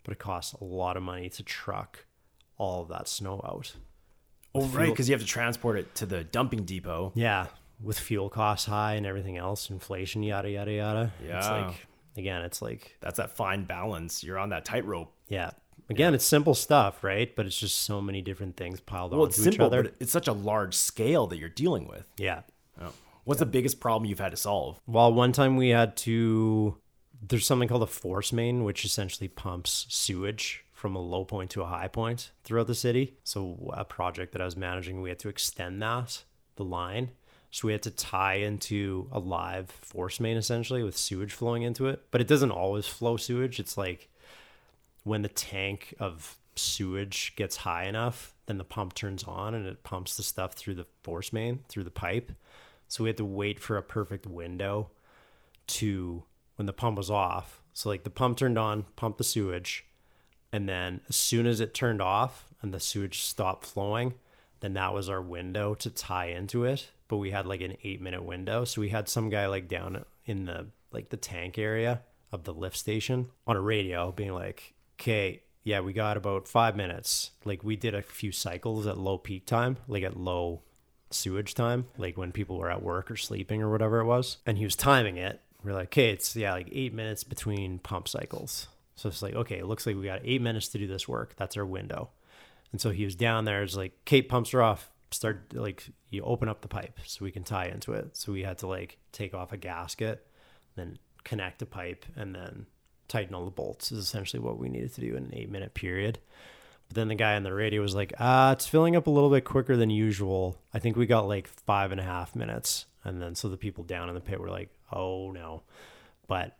but 0.04 0.12
it 0.12 0.20
costs 0.20 0.54
a 0.54 0.64
lot 0.64 0.98
of 0.98 1.04
money 1.04 1.30
to 1.30 1.44
truck 1.44 2.06
all 2.60 2.84
of 2.84 2.90
that 2.90 3.08
snow 3.08 3.42
out. 3.44 3.74
Oh, 4.54 4.66
right, 4.68 4.90
because 4.90 5.10
you 5.10 5.14
have 5.14 5.22
to 5.22 5.28
transport 5.28 5.78
it 5.78 5.96
to 5.96 6.06
the 6.06 6.24
dumping 6.24 6.64
depot. 6.66 7.12
Yeah, 7.16 7.48
with 7.82 7.98
fuel 8.00 8.30
costs 8.30 8.66
high 8.68 8.94
and 8.96 9.06
everything 9.06 9.38
else, 9.38 9.70
inflation, 9.72 10.22
yada 10.22 10.50
yada 10.52 10.72
yada. 10.72 11.14
It's 11.22 11.28
Yeah. 11.30 11.66
like 11.68 11.88
again, 12.18 12.42
it's 12.44 12.62
like 12.62 12.98
That's 13.02 13.18
that 13.18 13.36
fine 13.36 13.64
balance. 13.66 14.24
You're 14.24 14.38
on 14.38 14.50
that 14.50 14.66
tightrope. 14.66 15.12
yeah. 15.28 15.52
Again, 15.92 16.14
it's 16.14 16.26
simple 16.26 16.54
stuff, 16.54 17.04
right? 17.04 17.36
But 17.36 17.48
it's 17.48 17.60
just 17.60 17.80
so 17.80 18.00
many 18.00 18.22
different 18.22 18.56
things 18.58 18.80
piled 18.80 19.12
Well, 19.12 19.22
onto 19.24 19.42
it's 19.42 19.48
each 19.48 19.60
other. 19.60 19.82
but 19.84 19.96
it's 20.00 20.12
such 20.12 20.28
a 20.28 20.34
large 20.34 20.76
scale 20.76 21.26
that 21.28 21.38
you're 21.40 21.50
dealing 21.50 21.88
with. 21.88 22.06
yeah. 22.18 22.42
Oh. 22.80 22.92
What's 23.24 23.40
the 23.40 23.46
biggest 23.48 23.80
problem 23.80 24.08
you've 24.10 24.20
had 24.20 24.32
to 24.32 24.38
solve? 24.38 24.80
Well, 24.88 25.12
one 25.14 25.32
time 25.32 25.56
we 25.58 25.70
had 25.70 25.96
to. 25.98 26.78
There's 27.22 27.46
something 27.46 27.68
called 27.68 27.84
a 27.84 27.88
force 27.88 28.32
main, 28.32 28.64
which 28.64 28.86
essentially 28.86 29.28
pumps 29.28 29.86
sewage 29.90 30.64
from 30.80 30.96
a 30.96 31.00
low 31.00 31.26
point 31.26 31.50
to 31.52 31.62
a 31.62 31.66
high 31.66 31.90
point 31.90 32.32
throughout 32.46 32.68
the 32.68 32.74
city. 32.74 33.18
So, 33.26 33.70
a 33.74 33.84
project 33.84 34.32
that 34.32 34.42
I 34.42 34.46
was 34.46 34.56
managing, 34.56 35.02
we 35.02 35.10
had 35.10 35.20
to 35.20 35.28
extend 35.28 35.82
that, 35.82 36.24
the 36.56 36.64
line. 36.64 37.10
So, 37.52 37.68
we 37.68 37.74
had 37.74 37.82
to 37.84 37.92
tie 37.92 38.36
into 38.36 39.10
a 39.12 39.20
live 39.20 39.70
force 39.70 40.22
main 40.22 40.38
essentially 40.38 40.82
with 40.82 40.96
sewage 40.96 41.34
flowing 41.34 41.64
into 41.64 41.88
it. 41.88 42.04
But 42.12 42.22
it 42.22 42.28
doesn't 42.28 42.52
always 42.52 42.88
flow 42.88 43.18
sewage. 43.18 43.60
It's 43.60 43.78
like 43.78 44.08
when 45.04 45.22
the 45.22 45.28
tank 45.28 45.94
of 46.00 46.38
sewage 46.56 47.34
gets 47.36 47.58
high 47.58 47.84
enough, 47.84 48.34
then 48.46 48.58
the 48.58 48.64
pump 48.64 48.94
turns 48.94 49.26
on 49.26 49.54
and 49.54 49.66
it 49.66 49.84
pumps 49.84 50.16
the 50.16 50.24
stuff 50.24 50.54
through 50.54 50.76
the 50.76 50.86
force 51.04 51.34
main, 51.34 51.60
through 51.68 51.84
the 51.84 51.92
pipe. 51.92 52.32
So 52.88 53.04
we 53.04 53.10
had 53.10 53.18
to 53.18 53.26
wait 53.26 53.60
for 53.60 53.76
a 53.76 53.84
perfect 53.84 54.26
window 54.26 54.92
to 55.68 56.24
when 56.56 56.68
the 56.68 56.74
pump 56.74 56.96
was 56.96 57.12
off. 57.12 57.62
So 57.74 57.90
like 57.90 58.06
the 58.06 58.10
pump 58.10 58.38
turned 58.38 58.58
on, 58.58 58.86
pumped 58.96 59.18
the 59.18 59.24
sewage, 59.26 59.86
and 60.52 60.68
then 60.68 61.02
as 61.10 61.16
soon 61.16 61.46
as 61.46 61.60
it 61.60 61.74
turned 61.74 62.02
off 62.02 62.46
and 62.62 62.74
the 62.74 62.80
sewage 62.80 63.22
stopped 63.22 63.66
flowing, 63.66 64.16
then 64.60 64.74
that 64.74 64.94
was 64.94 65.10
our 65.10 65.22
window 65.22 65.74
to 65.76 65.90
tie 65.90 66.28
into 66.28 66.66
it. 66.66 66.90
But 67.08 67.18
we 67.18 67.32
had 67.32 67.46
like 67.46 67.62
an 67.62 67.78
eight 67.84 68.02
minute 68.02 68.24
window. 68.24 68.66
So 68.66 68.82
we 68.82 68.90
had 68.90 69.10
some 69.10 69.30
guy 69.30 69.48
like 69.48 69.68
down 69.68 70.06
in 70.26 70.46
the 70.46 70.68
like 70.92 71.10
the 71.10 71.18
tank 71.18 71.58
area 71.58 72.02
of 72.32 72.44
the 72.44 72.54
lift 72.54 72.78
station 72.78 73.28
on 73.48 73.56
a 73.56 73.62
radio 73.62 74.12
being 74.12 74.34
like, 74.34 74.74
Okay, 75.00 75.44
yeah, 75.64 75.80
we 75.80 75.94
got 75.94 76.18
about 76.18 76.48
five 76.48 76.76
minutes. 76.76 77.32
Like 77.46 77.64
we 77.64 77.76
did 77.76 77.96
a 77.96 78.02
few 78.02 78.32
cycles 78.32 78.86
at 78.86 78.98
low 78.98 79.18
peak 79.18 79.46
time, 79.46 79.78
like 79.88 80.04
at 80.04 80.18
low 80.18 80.62
sewage 81.10 81.54
time, 81.54 81.86
like 81.98 82.18
when 82.18 82.32
people 82.32 82.58
were 82.58 82.70
at 82.70 82.84
work 82.84 83.10
or 83.10 83.16
sleeping 83.16 83.62
or 83.62 83.72
whatever 83.72 84.00
it 84.00 84.06
was. 84.06 84.38
And 84.46 84.58
he 84.58 84.66
was 84.66 84.76
timing 84.76 85.18
it. 85.18 85.42
We're 85.64 85.74
like, 85.74 85.88
okay, 85.88 86.12
it's 86.12 86.36
yeah, 86.36 86.54
like 86.54 86.70
eight 86.72 86.94
minutes 86.94 87.24
between 87.24 87.80
pump 87.80 88.08
cycles. 88.08 88.68
So 89.00 89.08
it's 89.08 89.22
like, 89.22 89.34
okay, 89.34 89.60
it 89.60 89.66
looks 89.66 89.88
like 89.88 89.96
we 89.96 90.04
got 90.04 90.20
eight 90.26 90.42
minutes 90.42 90.68
to 90.70 90.78
do 90.78 90.86
this 90.86 91.08
work. 91.08 91.34
That's 91.38 91.56
our 91.56 91.66
window. 91.66 92.10
And 92.74 92.82
so 92.82 92.90
he 92.90 93.06
was 93.06 93.16
down 93.16 93.46
there. 93.46 93.64
It's 93.64 93.78
like, 93.78 93.94
Kate 94.04 94.28
pumps 94.28 94.52
her 94.52 94.62
off. 94.62 94.92
Start 95.12 95.54
like 95.54 95.90
you 96.10 96.22
open 96.24 96.50
up 96.50 96.62
the 96.62 96.68
pipe 96.68 97.00
so 97.06 97.24
we 97.24 97.32
can 97.32 97.44
tie 97.44 97.68
into 97.68 97.94
it. 97.94 98.18
So 98.18 98.34
we 98.34 98.44
had 98.44 98.58
to 98.60 98.68
like 98.68 98.98
take 99.12 99.34
off 99.34 99.54
a 99.54 99.58
gasket, 99.58 100.28
then 100.76 101.00
connect 101.24 101.62
a 101.62 101.66
pipe, 101.66 102.06
and 102.16 102.36
then 102.36 102.66
tighten 103.08 103.34
all 103.34 103.46
the 103.46 103.52
bolts. 103.52 103.92
Is 103.92 104.00
essentially 104.00 104.42
what 104.42 104.60
we 104.60 104.70
needed 104.70 104.94
to 104.96 105.02
do 105.02 105.16
in 105.16 105.24
an 105.24 105.34
eight 105.34 105.50
minute 105.50 105.74
period. 105.74 106.20
But 106.90 106.96
then 106.96 107.08
the 107.08 107.16
guy 107.16 107.36
on 107.36 107.44
the 107.44 107.54
radio 107.54 107.82
was 107.82 107.96
like, 107.96 108.14
ah, 108.20 108.52
it's 108.52 108.68
filling 108.68 108.96
up 108.96 109.08
a 109.08 109.12
little 109.12 109.32
bit 109.32 109.46
quicker 109.46 109.78
than 109.78 109.90
usual. 109.90 110.60
I 110.74 110.80
think 110.80 110.98
we 110.98 111.06
got 111.06 111.28
like 111.28 111.48
five 111.48 111.92
and 111.92 112.02
a 112.02 112.04
half 112.04 112.36
minutes. 112.36 112.86
And 113.04 113.22
then 113.22 113.34
so 113.34 113.48
the 113.48 113.58
people 113.58 113.86
down 113.86 114.10
in 114.10 114.16
the 114.16 114.22
pit 114.22 114.40
were 114.40 114.50
like, 114.50 114.70
oh 114.92 115.32
no. 115.32 115.64
But 116.28 116.56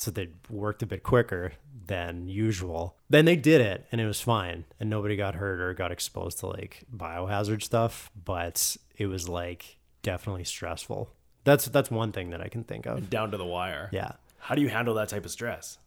so 0.00 0.10
they 0.10 0.28
worked 0.48 0.82
a 0.82 0.86
bit 0.86 1.02
quicker 1.02 1.52
than 1.86 2.28
usual. 2.28 2.96
Then 3.10 3.24
they 3.24 3.36
did 3.36 3.60
it 3.60 3.86
and 3.92 4.00
it 4.00 4.06
was 4.06 4.20
fine. 4.20 4.64
And 4.80 4.88
nobody 4.90 5.16
got 5.16 5.34
hurt 5.34 5.60
or 5.60 5.74
got 5.74 5.92
exposed 5.92 6.38
to 6.40 6.46
like 6.46 6.84
biohazard 6.94 7.62
stuff. 7.62 8.10
But 8.24 8.76
it 8.96 9.06
was 9.06 9.28
like 9.28 9.78
definitely 10.02 10.44
stressful. 10.44 11.10
That's 11.44 11.66
that's 11.66 11.90
one 11.90 12.12
thing 12.12 12.30
that 12.30 12.40
I 12.40 12.48
can 12.48 12.64
think 12.64 12.86
of. 12.86 13.10
Down 13.10 13.30
to 13.30 13.36
the 13.36 13.44
wire. 13.44 13.90
Yeah. 13.92 14.12
How 14.38 14.54
do 14.54 14.62
you 14.62 14.68
handle 14.68 14.94
that 14.94 15.08
type 15.08 15.24
of 15.24 15.30
stress? 15.30 15.78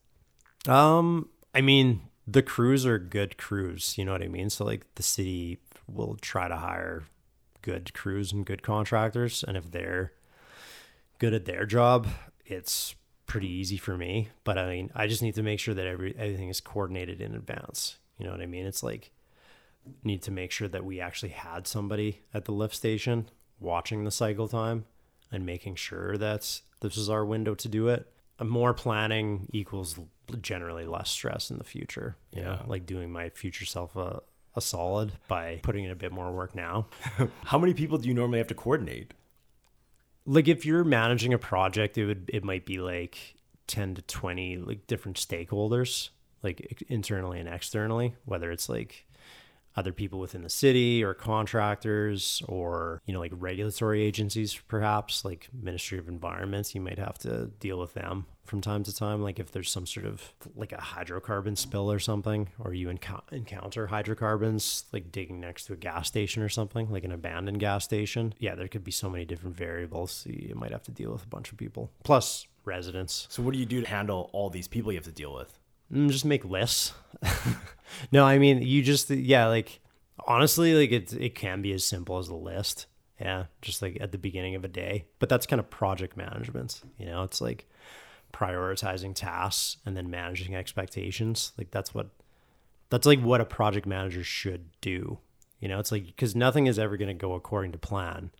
Um, 0.67 1.29
I 1.53 1.61
mean, 1.61 2.01
the 2.27 2.43
crews 2.43 2.85
are 2.85 2.99
good 2.99 3.37
crews. 3.37 3.97
You 3.97 4.05
know 4.05 4.11
what 4.11 4.21
I 4.21 4.27
mean? 4.27 4.49
So 4.49 4.65
like 4.65 4.85
the 4.95 5.03
city 5.03 5.59
will 5.87 6.17
try 6.21 6.47
to 6.47 6.57
hire 6.57 7.03
good 7.61 7.93
crews 7.93 8.31
and 8.31 8.45
good 8.45 8.63
contractors, 8.63 9.43
and 9.43 9.57
if 9.57 9.71
they're 9.71 10.13
good 11.19 11.33
at 11.33 11.45
their 11.45 11.65
job, 11.65 12.07
it's 12.45 12.95
pretty 13.27 13.47
easy 13.49 13.77
for 13.77 13.95
me. 13.97 14.29
But 14.43 14.57
I 14.57 14.67
mean, 14.67 14.89
I 14.95 15.05
just 15.07 15.21
need 15.21 15.35
to 15.35 15.43
make 15.43 15.59
sure 15.59 15.73
that 15.75 15.85
every 15.85 16.15
everything 16.17 16.49
is 16.49 16.59
coordinated 16.61 17.21
in 17.21 17.35
advance. 17.35 17.97
You 18.17 18.25
know 18.25 18.31
what 18.31 18.41
I 18.41 18.45
mean? 18.47 18.65
It's 18.65 18.81
like 18.83 19.11
need 20.03 20.21
to 20.23 20.31
make 20.31 20.51
sure 20.51 20.67
that 20.67 20.83
we 20.83 20.99
actually 20.99 21.29
had 21.29 21.67
somebody 21.67 22.21
at 22.33 22.45
the 22.45 22.51
lift 22.51 22.75
station 22.75 23.29
watching 23.59 24.03
the 24.03 24.11
cycle 24.11 24.47
time 24.47 24.85
and 25.31 25.45
making 25.45 25.75
sure 25.75 26.17
that 26.17 26.61
this 26.81 26.97
is 26.97 27.09
our 27.09 27.25
window 27.25 27.55
to 27.55 27.67
do 27.67 27.87
it. 27.87 28.11
Uh, 28.39 28.43
more 28.45 28.73
planning 28.73 29.47
equals 29.53 29.97
generally 30.41 30.85
less 30.85 31.09
stress 31.09 31.49
in 31.49 31.57
the 31.57 31.63
future. 31.63 32.17
You 32.31 32.41
know, 32.43 32.51
Yeah. 32.59 32.63
like 32.67 32.85
doing 32.85 33.11
my 33.11 33.29
future 33.29 33.65
self 33.65 33.95
a, 33.95 34.21
a 34.55 34.61
solid 34.61 35.13
by 35.27 35.59
putting 35.63 35.85
in 35.85 35.91
a 35.91 35.95
bit 35.95 36.11
more 36.11 36.31
work 36.31 36.53
now. 36.55 36.87
How 37.45 37.57
many 37.57 37.73
people 37.73 37.97
do 37.97 38.07
you 38.09 38.13
normally 38.13 38.39
have 38.39 38.47
to 38.47 38.55
coordinate? 38.55 39.13
Like 40.27 40.47
if 40.47 40.65
you're 40.65 40.83
managing 40.83 41.33
a 41.33 41.39
project, 41.39 41.97
it 41.97 42.05
would 42.05 42.29
it 42.31 42.43
might 42.43 42.65
be 42.65 42.77
like 42.79 43.17
ten 43.65 43.95
to 43.95 44.01
twenty 44.03 44.57
like 44.57 44.85
different 44.85 45.17
stakeholders, 45.17 46.09
like 46.43 46.83
internally 46.89 47.39
and 47.39 47.49
externally, 47.49 48.15
whether 48.25 48.51
it's 48.51 48.69
like 48.69 49.07
other 49.77 49.93
people 49.93 50.19
within 50.19 50.41
the 50.41 50.49
city 50.49 51.03
or 51.03 51.13
contractors 51.13 52.41
or 52.47 53.01
you 53.05 53.13
know 53.13 53.19
like 53.19 53.31
regulatory 53.35 54.01
agencies 54.01 54.59
perhaps 54.67 55.23
like 55.23 55.47
ministry 55.53 55.99
of 55.99 56.07
environments 56.07 56.73
you 56.73 56.81
might 56.81 56.97
have 56.97 57.17
to 57.19 57.45
deal 57.59 57.77
with 57.77 57.93
them 57.93 58.25
from 58.47 58.61
time 58.61 58.83
to 58.83 58.93
time 58.95 59.21
like 59.21 59.39
if 59.39 59.51
there's 59.51 59.69
some 59.69 59.85
sort 59.85 60.05
of 60.05 60.33
like 60.55 60.71
a 60.71 60.77
hydrocarbon 60.77 61.57
spill 61.57 61.91
or 61.91 61.99
something 61.99 62.49
or 62.59 62.73
you 62.73 62.87
encou- 62.87 63.21
encounter 63.31 63.87
hydrocarbons 63.87 64.85
like 64.91 65.11
digging 65.11 65.39
next 65.39 65.65
to 65.65 65.73
a 65.73 65.77
gas 65.77 66.07
station 66.07 66.41
or 66.41 66.49
something 66.49 66.89
like 66.89 67.03
an 67.03 67.11
abandoned 67.11 67.59
gas 67.59 67.83
station 67.83 68.33
yeah 68.39 68.55
there 68.55 68.67
could 68.67 68.83
be 68.83 68.91
so 68.91 69.09
many 69.09 69.25
different 69.25 69.55
variables 69.55 70.25
you 70.29 70.55
might 70.55 70.71
have 70.71 70.83
to 70.83 70.91
deal 70.91 71.11
with 71.11 71.23
a 71.23 71.27
bunch 71.27 71.51
of 71.51 71.57
people 71.57 71.91
plus 72.03 72.47
residents 72.65 73.27
So 73.29 73.41
what 73.41 73.53
do 73.53 73.59
you 73.59 73.65
do 73.65 73.81
to 73.81 73.87
handle 73.87 74.29
all 74.33 74.49
these 74.49 74.67
people 74.67 74.91
you 74.91 74.97
have 74.97 75.05
to 75.05 75.11
deal 75.11 75.33
with? 75.33 75.57
Mm, 75.91 76.09
just 76.09 76.25
make 76.25 76.43
lists. 76.43 76.93
no, 78.11 78.25
I 78.25 78.37
mean 78.39 78.61
you 78.61 78.83
just 78.83 79.09
yeah, 79.09 79.47
like 79.47 79.79
honestly, 80.27 80.73
like 80.73 80.91
it 80.91 81.13
it 81.13 81.33
can 81.35 81.61
be 81.61 81.71
as 81.71 81.85
simple 81.85 82.17
as 82.17 82.27
a 82.27 82.35
list. 82.35 82.87
Yeah, 83.19 83.45
just 83.61 83.81
like 83.81 83.97
at 84.01 84.11
the 84.11 84.17
beginning 84.17 84.55
of 84.55 84.63
a 84.63 84.67
day. 84.67 85.05
But 85.19 85.29
that's 85.29 85.47
kind 85.47 85.59
of 85.59 85.69
project 85.69 86.17
management. 86.17 86.81
You 86.97 87.05
know, 87.05 87.23
it's 87.23 87.39
like 87.41 87.69
prioritizing 88.33 89.13
tasks 89.15 89.77
and 89.85 89.95
then 89.95 90.09
managing 90.09 90.55
expectations. 90.55 91.53
Like 91.57 91.71
that's 91.71 91.93
what 91.93 92.09
that's 92.89 93.05
like 93.05 93.21
what 93.21 93.41
a 93.41 93.45
project 93.45 93.85
manager 93.85 94.23
should 94.23 94.69
do. 94.81 95.19
You 95.59 95.67
know, 95.67 95.79
it's 95.79 95.91
like 95.91 96.05
because 96.05 96.35
nothing 96.35 96.67
is 96.67 96.77
ever 96.77 96.97
going 96.97 97.07
to 97.07 97.13
go 97.13 97.33
according 97.33 97.71
to 97.71 97.77
plan, 97.77 98.31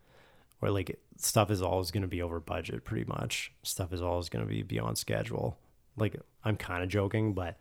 or 0.61 0.69
like 0.69 0.99
stuff 1.17 1.49
is 1.49 1.61
always 1.61 1.91
going 1.91 2.03
to 2.03 2.07
be 2.07 2.21
over 2.21 2.39
budget. 2.39 2.85
Pretty 2.85 3.05
much, 3.05 3.51
stuff 3.63 3.91
is 3.91 4.01
always 4.01 4.29
going 4.29 4.45
to 4.45 4.49
be 4.49 4.61
beyond 4.61 4.97
schedule. 4.97 5.57
Like 5.97 6.15
I'm 6.43 6.57
kind 6.57 6.83
of 6.83 6.89
joking, 6.89 7.33
but 7.33 7.57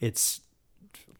it's 0.00 0.40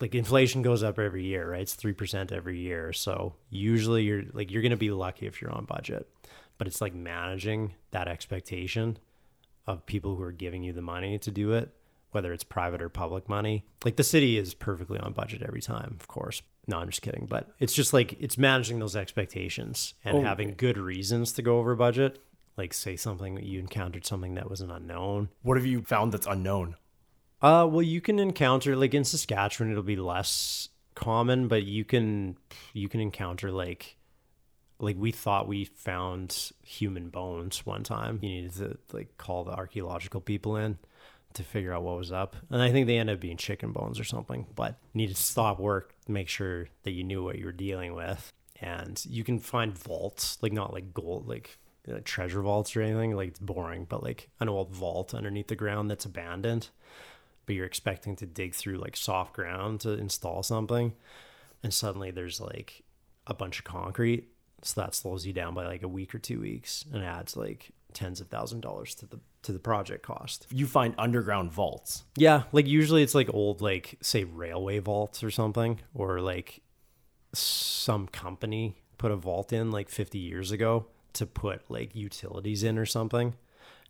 like 0.00 0.14
inflation 0.14 0.62
goes 0.62 0.82
up 0.82 0.98
every 0.98 1.24
year, 1.24 1.50
right? 1.50 1.62
It's 1.62 1.74
three 1.74 1.92
percent 1.92 2.32
every 2.32 2.58
year. 2.58 2.92
So 2.92 3.34
usually 3.50 4.04
you're 4.04 4.24
like 4.32 4.50
you're 4.50 4.62
gonna 4.62 4.76
be 4.76 4.90
lucky 4.90 5.26
if 5.26 5.40
you're 5.40 5.52
on 5.52 5.66
budget. 5.66 6.08
But 6.56 6.66
it's 6.66 6.80
like 6.80 6.94
managing 6.94 7.74
that 7.90 8.08
expectation 8.08 8.98
of 9.66 9.86
people 9.86 10.16
who 10.16 10.22
are 10.22 10.32
giving 10.32 10.62
you 10.62 10.72
the 10.72 10.82
money 10.82 11.18
to 11.18 11.30
do 11.30 11.52
it, 11.52 11.70
whether 12.10 12.32
it's 12.32 12.44
private 12.44 12.82
or 12.82 12.88
public 12.88 13.28
money. 13.28 13.64
Like 13.84 13.96
the 13.96 14.04
city 14.04 14.38
is 14.38 14.54
perfectly 14.54 14.98
on 14.98 15.12
budget 15.12 15.42
every 15.42 15.62
time, 15.62 15.96
of 16.00 16.06
course. 16.08 16.42
No, 16.66 16.78
I'm 16.78 16.88
just 16.88 17.02
kidding. 17.02 17.26
But 17.26 17.50
it's 17.58 17.74
just 17.74 17.92
like 17.92 18.14
it's 18.20 18.38
managing 18.38 18.78
those 18.78 18.96
expectations 18.96 19.94
and 20.04 20.18
Oh, 20.18 20.20
having 20.22 20.54
good 20.56 20.78
reasons 20.78 21.32
to 21.32 21.42
go 21.42 21.58
over 21.58 21.74
budget. 21.74 22.18
Like 22.56 22.72
say 22.72 22.96
something 22.96 23.42
you 23.42 23.58
encountered 23.58 24.06
something 24.06 24.34
that 24.34 24.48
was 24.48 24.60
an 24.60 24.70
unknown. 24.70 25.28
What 25.42 25.56
have 25.56 25.66
you 25.66 25.82
found 25.82 26.12
that's 26.12 26.26
unknown? 26.26 26.76
Uh, 27.42 27.66
well, 27.70 27.82
you 27.82 28.00
can 28.00 28.18
encounter 28.18 28.76
like 28.76 28.94
in 28.94 29.04
Saskatchewan, 29.04 29.70
it'll 29.72 29.82
be 29.82 29.96
less 29.96 30.68
common, 30.94 31.48
but 31.48 31.64
you 31.64 31.84
can 31.84 32.38
you 32.72 32.88
can 32.88 33.00
encounter 33.00 33.50
like 33.50 33.96
like 34.78 34.96
we 34.98 35.12
thought 35.12 35.48
we 35.48 35.64
found 35.64 36.52
human 36.62 37.08
bones 37.08 37.64
one 37.64 37.82
time. 37.82 38.18
You 38.22 38.28
needed 38.28 38.54
to 38.54 38.78
like 38.92 39.16
call 39.18 39.44
the 39.44 39.52
archaeological 39.52 40.20
people 40.20 40.56
in 40.56 40.78
to 41.34 41.42
figure 41.42 41.72
out 41.72 41.82
what 41.82 41.96
was 41.96 42.12
up, 42.12 42.36
and 42.50 42.62
I 42.62 42.70
think 42.70 42.86
they 42.86 42.98
ended 42.98 43.14
up 43.16 43.20
being 43.20 43.36
chicken 43.36 43.72
bones 43.72 43.98
or 43.98 44.04
something. 44.04 44.46
But 44.54 44.78
needed 44.92 45.16
to 45.16 45.22
stop 45.22 45.58
work, 45.58 45.94
make 46.06 46.28
sure 46.28 46.68
that 46.84 46.92
you 46.92 47.04
knew 47.04 47.24
what 47.24 47.38
you 47.38 47.46
were 47.46 47.52
dealing 47.52 47.94
with, 47.94 48.32
and 48.60 49.04
you 49.08 49.24
can 49.24 49.38
find 49.38 49.76
vaults 49.76 50.38
like 50.42 50.52
not 50.52 50.72
like 50.72 50.94
gold 50.94 51.26
like. 51.28 51.58
uh, 51.86 52.00
treasure 52.04 52.40
vaults 52.40 52.74
or 52.74 52.80
anything 52.80 53.14
like 53.14 53.28
it's 53.28 53.38
boring 53.40 53.84
but 53.86 54.02
like 54.02 54.30
an 54.40 54.48
old 54.48 54.70
vault 54.70 55.12
underneath 55.12 55.48
the 55.48 55.54
ground 55.56 55.90
that's 55.90 56.06
abandoned 56.06 56.68
but 57.44 57.54
you're 57.54 57.66
expecting 57.66 58.16
to 58.16 58.24
dig 58.24 58.54
through 58.54 58.78
like 58.78 58.96
soft 58.96 59.34
ground 59.34 59.80
to 59.80 59.90
install 59.90 60.42
something 60.42 60.94
and 61.62 61.74
suddenly 61.74 62.10
there's 62.10 62.40
like 62.40 62.82
a 63.26 63.34
bunch 63.34 63.58
of 63.58 63.64
concrete 63.66 64.28
so 64.66 64.80
that 64.80 64.94
slows 64.94 65.26
you 65.26 65.32
down 65.32 65.54
by 65.54 65.66
like 65.66 65.82
a 65.82 65.88
week 65.88 66.14
or 66.14 66.18
two 66.18 66.40
weeks 66.40 66.84
and 66.92 67.04
adds 67.04 67.36
like 67.36 67.70
tens 67.92 68.20
of 68.20 68.26
thousand 68.28 68.60
dollars 68.60 68.94
to 68.96 69.06
the 69.06 69.20
to 69.42 69.52
the 69.52 69.58
project 69.58 70.02
cost 70.02 70.46
You 70.50 70.66
find 70.66 70.94
underground 70.98 71.52
vaults. 71.52 72.04
yeah 72.16 72.44
like 72.52 72.66
usually 72.66 73.02
it's 73.02 73.14
like 73.14 73.28
old 73.32 73.60
like 73.60 73.98
say 74.00 74.24
railway 74.24 74.78
vaults 74.78 75.22
or 75.22 75.30
something 75.30 75.80
or 75.92 76.20
like 76.20 76.60
some 77.32 78.06
company 78.08 78.76
put 78.98 79.10
a 79.10 79.16
vault 79.16 79.52
in 79.52 79.70
like 79.70 79.88
50 79.88 80.18
years 80.18 80.50
ago 80.50 80.86
to 81.14 81.26
put 81.26 81.70
like 81.70 81.94
utilities 81.94 82.62
in 82.62 82.78
or 82.78 82.86
something 82.86 83.34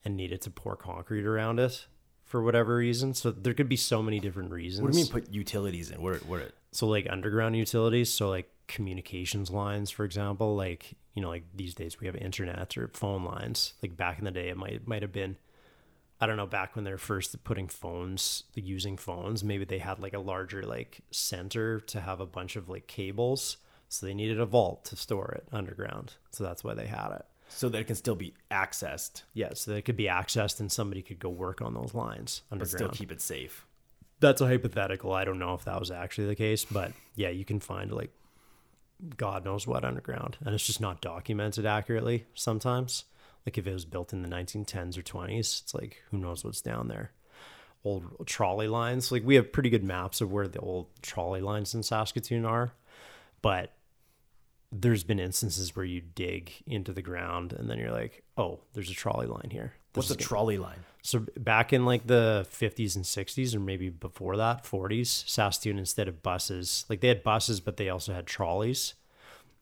and 0.04 0.16
needed 0.16 0.40
to 0.42 0.50
pour 0.50 0.76
concrete 0.76 1.24
around 1.24 1.58
it 1.60 1.86
for 2.24 2.42
whatever 2.42 2.76
reason 2.76 3.14
so 3.14 3.30
there 3.30 3.54
could 3.54 3.68
be 3.68 3.76
so 3.76 4.02
many 4.02 4.18
different 4.18 4.50
reasons 4.50 4.82
What 4.82 4.92
do 4.92 4.98
you 4.98 5.04
mean 5.04 5.12
put 5.12 5.30
utilities 5.30 5.90
in? 5.90 6.02
What? 6.02 6.26
What? 6.26 6.52
so 6.72 6.86
like 6.88 7.06
underground 7.08 7.56
utilities 7.56 8.12
so 8.12 8.28
like 8.28 8.50
communications 8.66 9.50
lines 9.50 9.90
for 9.90 10.04
example 10.04 10.56
like 10.56 10.94
you 11.14 11.22
know 11.22 11.28
like 11.28 11.44
these 11.54 11.74
days 11.74 12.00
we 12.00 12.06
have 12.06 12.16
internet 12.16 12.76
or 12.76 12.88
phone 12.94 13.24
lines. 13.24 13.74
Like 13.82 13.96
back 13.96 14.18
in 14.18 14.24
the 14.24 14.30
day 14.30 14.48
it 14.48 14.56
might 14.56 14.86
might 14.86 15.02
have 15.02 15.12
been 15.12 15.36
i 16.20 16.26
don't 16.26 16.36
know 16.36 16.46
back 16.46 16.74
when 16.74 16.84
they're 16.84 16.96
first 16.96 17.42
putting 17.44 17.68
phones 17.68 18.44
using 18.54 18.96
phones 18.96 19.42
maybe 19.42 19.64
they 19.64 19.78
had 19.78 19.98
like 19.98 20.14
a 20.14 20.18
larger 20.18 20.62
like 20.62 21.00
center 21.10 21.80
to 21.80 22.00
have 22.00 22.20
a 22.20 22.26
bunch 22.26 22.56
of 22.56 22.68
like 22.68 22.86
cables. 22.86 23.56
So 23.88 24.06
they 24.06 24.14
needed 24.14 24.40
a 24.40 24.46
vault 24.46 24.86
to 24.86 24.96
store 24.96 25.32
it 25.36 25.46
underground. 25.52 26.14
So 26.30 26.42
that's 26.42 26.64
why 26.64 26.74
they 26.74 26.86
had 26.86 27.10
it. 27.14 27.24
So 27.48 27.68
that 27.68 27.78
it 27.78 27.86
can 27.86 27.94
still 27.94 28.16
be 28.16 28.34
accessed, 28.50 29.22
yeah 29.34 29.50
so 29.54 29.70
that 29.70 29.76
it 29.76 29.82
could 29.82 29.96
be 29.96 30.06
accessed 30.06 30.58
and 30.58 30.72
somebody 30.72 31.02
could 31.02 31.18
go 31.20 31.28
work 31.28 31.60
on 31.62 31.74
those 31.74 31.94
lines 31.94 32.42
but 32.48 32.54
underground. 32.56 32.78
still 32.78 32.88
keep 32.88 33.12
it 33.12 33.20
safe. 33.20 33.66
that's 34.18 34.40
a 34.40 34.46
hypothetical. 34.46 35.12
I 35.12 35.24
don't 35.24 35.38
know 35.38 35.54
if 35.54 35.64
that 35.64 35.78
was 35.78 35.90
actually 35.90 36.28
the 36.28 36.34
case, 36.34 36.64
but 36.64 36.92
yeah, 37.14 37.28
you 37.28 37.44
can 37.44 37.60
find 37.60 37.92
like 37.92 38.10
God 39.16 39.44
knows 39.44 39.66
what 39.66 39.84
underground, 39.84 40.36
and 40.44 40.54
it's 40.54 40.66
just 40.66 40.80
not 40.80 41.00
documented 41.00 41.66
accurately 41.66 42.26
sometimes. 42.34 43.04
Like 43.46 43.58
if 43.58 43.66
it 43.66 43.72
was 43.72 43.84
built 43.84 44.12
in 44.12 44.22
the 44.22 44.28
1910s 44.28 44.96
or 44.96 45.02
20s, 45.02 45.62
it's 45.62 45.74
like 45.74 46.02
who 46.10 46.18
knows 46.18 46.44
what's 46.44 46.62
down 46.62 46.88
there. 46.88 47.12
Old 47.84 48.26
trolley 48.26 48.68
lines, 48.68 49.12
like 49.12 49.24
we 49.24 49.34
have 49.34 49.52
pretty 49.52 49.68
good 49.68 49.84
maps 49.84 50.20
of 50.20 50.32
where 50.32 50.48
the 50.48 50.60
old 50.60 50.86
trolley 51.02 51.42
lines 51.42 51.74
in 51.74 51.82
Saskatoon 51.82 52.46
are, 52.46 52.72
but 53.42 53.72
there's 54.72 55.04
been 55.04 55.20
instances 55.20 55.76
where 55.76 55.84
you 55.84 56.00
dig 56.00 56.52
into 56.66 56.92
the 56.92 57.02
ground 57.02 57.52
and 57.52 57.70
then 57.70 57.78
you're 57.78 57.92
like, 57.92 58.24
oh, 58.36 58.60
there's 58.72 58.90
a 58.90 58.94
trolley 58.94 59.26
line 59.26 59.50
here. 59.50 59.74
What's 59.94 60.10
a 60.10 60.16
trolley 60.16 60.58
line? 60.58 60.80
so 61.04 61.18
back 61.36 61.74
in 61.74 61.84
like 61.84 62.06
the 62.06 62.46
50s 62.50 62.96
and 62.96 63.04
60s, 63.04 63.54
or 63.54 63.60
maybe 63.60 63.90
before 63.90 64.38
that, 64.38 64.64
40s, 64.64 65.28
Saskatoon 65.28 65.78
instead 65.78 66.08
of 66.08 66.22
buses, 66.22 66.86
like 66.88 67.02
they 67.02 67.08
had 67.08 67.22
buses, 67.22 67.60
but 67.60 67.76
they 67.76 67.90
also 67.90 68.14
had 68.14 68.26
trolleys 68.26 68.94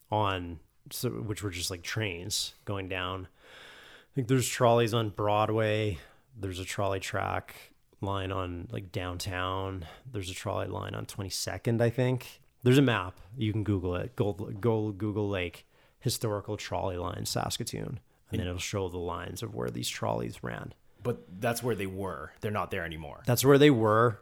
on, 0.09 0.61
so 0.89 1.09
which 1.09 1.43
were 1.43 1.49
just 1.49 1.69
like 1.69 1.83
trains 1.83 2.53
going 2.63 2.87
down. 2.87 3.27
I 3.29 4.11
think 4.15 4.29
there's 4.29 4.47
trolleys 4.47 4.93
on 4.93 5.09
Broadway. 5.09 5.99
There's 6.39 6.59
a 6.59 6.65
trolley 6.65 7.01
track 7.01 7.55
line 7.99 8.31
on 8.31 8.69
like 8.71 8.93
downtown. 8.93 9.85
There's 10.09 10.29
a 10.29 10.33
trolley 10.33 10.67
line 10.67 10.95
on 10.95 11.05
22nd, 11.05 11.81
I 11.81 11.89
think. 11.89 12.39
There's 12.63 12.77
a 12.77 12.81
map. 12.81 13.19
You 13.37 13.51
can 13.51 13.65
Google 13.65 13.95
it. 13.97 14.15
Go, 14.15 14.31
go 14.31 14.93
Google 14.93 15.27
like 15.27 15.65
historical 15.99 16.55
trolley 16.55 16.95
line 16.95 17.25
Saskatoon, 17.25 17.99
and 18.33 18.39
then 18.41 18.47
it'll 18.47 18.59
show 18.59 18.89
the 18.89 18.97
lines 18.97 19.43
of 19.43 19.55
where 19.55 19.69
these 19.69 19.87
trolleys 19.87 20.43
ran. 20.43 20.73
But 21.01 21.23
that's 21.39 21.61
where 21.61 21.75
they 21.75 21.85
were. 21.85 22.31
They're 22.41 22.51
not 22.51 22.71
there 22.71 22.85
anymore. 22.85 23.23
That's 23.25 23.45
where 23.45 23.57
they 23.57 23.69
were. 23.69 24.21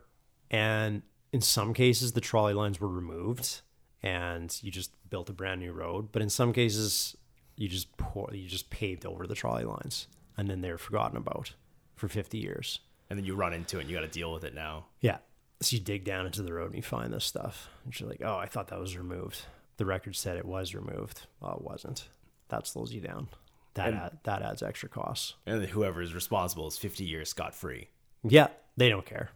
And 0.50 1.04
in 1.32 1.42
some 1.42 1.74
cases, 1.74 2.12
the 2.12 2.22
trolley 2.22 2.54
lines 2.54 2.80
were 2.80 2.88
removed 2.88 3.62
and 4.04 4.58
you 4.62 4.72
just 4.72 4.92
built 5.10 5.30
a 5.30 5.34
brand 5.34 5.62
new 5.62 5.72
road. 5.72 6.12
But 6.12 6.22
in 6.22 6.30
some 6.30 6.54
cases, 6.54 7.16
you 7.56 7.68
just 7.68 7.96
pour, 7.98 8.30
you 8.34 8.48
just 8.48 8.70
paved 8.70 9.06
over 9.06 9.28
the 9.28 9.36
trolley 9.36 9.64
lines 9.64 10.08
and 10.38 10.50
then 10.50 10.62
they're 10.62 10.78
forgotten 10.78 11.18
about 11.18 11.54
for 11.96 12.08
50 12.08 12.38
years. 12.38 12.80
And 13.10 13.18
then 13.20 13.26
you 13.26 13.36
run 13.36 13.54
into 13.54 13.78
it 13.78 13.82
and 13.82 13.90
you 13.90 13.96
got 13.96 14.02
to 14.02 14.08
deal 14.08 14.34
with 14.34 14.44
it 14.44 14.56
now. 14.56 14.86
Yeah. 15.02 15.18
So 15.62 15.76
you 15.76 15.82
dig 15.82 16.04
down 16.04 16.26
into 16.26 16.42
the 16.42 16.54
road 16.54 16.68
and 16.68 16.76
you 16.76 16.82
find 16.82 17.14
this 17.14 17.26
stuff. 17.26 17.70
And 17.86 17.98
you're 18.00 18.10
like, 18.10 18.22
oh, 18.26 18.38
I 18.38 18.48
thought 18.48 18.70
that 18.70 18.80
was 18.80 18.98
removed. 18.98 19.44
The 19.78 19.86
record 19.86 20.16
said 20.16 20.38
it 20.38 20.46
was 20.46 20.74
removed. 20.74 21.28
Well, 21.40 21.58
it 21.58 21.62
wasn't. 21.62 22.08
That 22.50 22.66
slows 22.66 22.94
you 22.94 23.02
down. 23.02 23.28
That, 23.76 23.88
And- 23.90 23.98
add, 23.98 24.18
that 24.24 24.42
adds 24.42 24.62
extra 24.64 24.90
costs. 24.90 25.36
And 25.46 25.64
whoever 25.66 26.02
is 26.02 26.14
responsible 26.14 26.68
is 26.68 26.78
50 26.78 27.04
years 27.06 27.30
scot 27.30 27.56
free. 27.56 27.90
Yeah. 28.24 28.48
They 28.78 28.90
don't 28.90 29.06
care. 29.06 29.30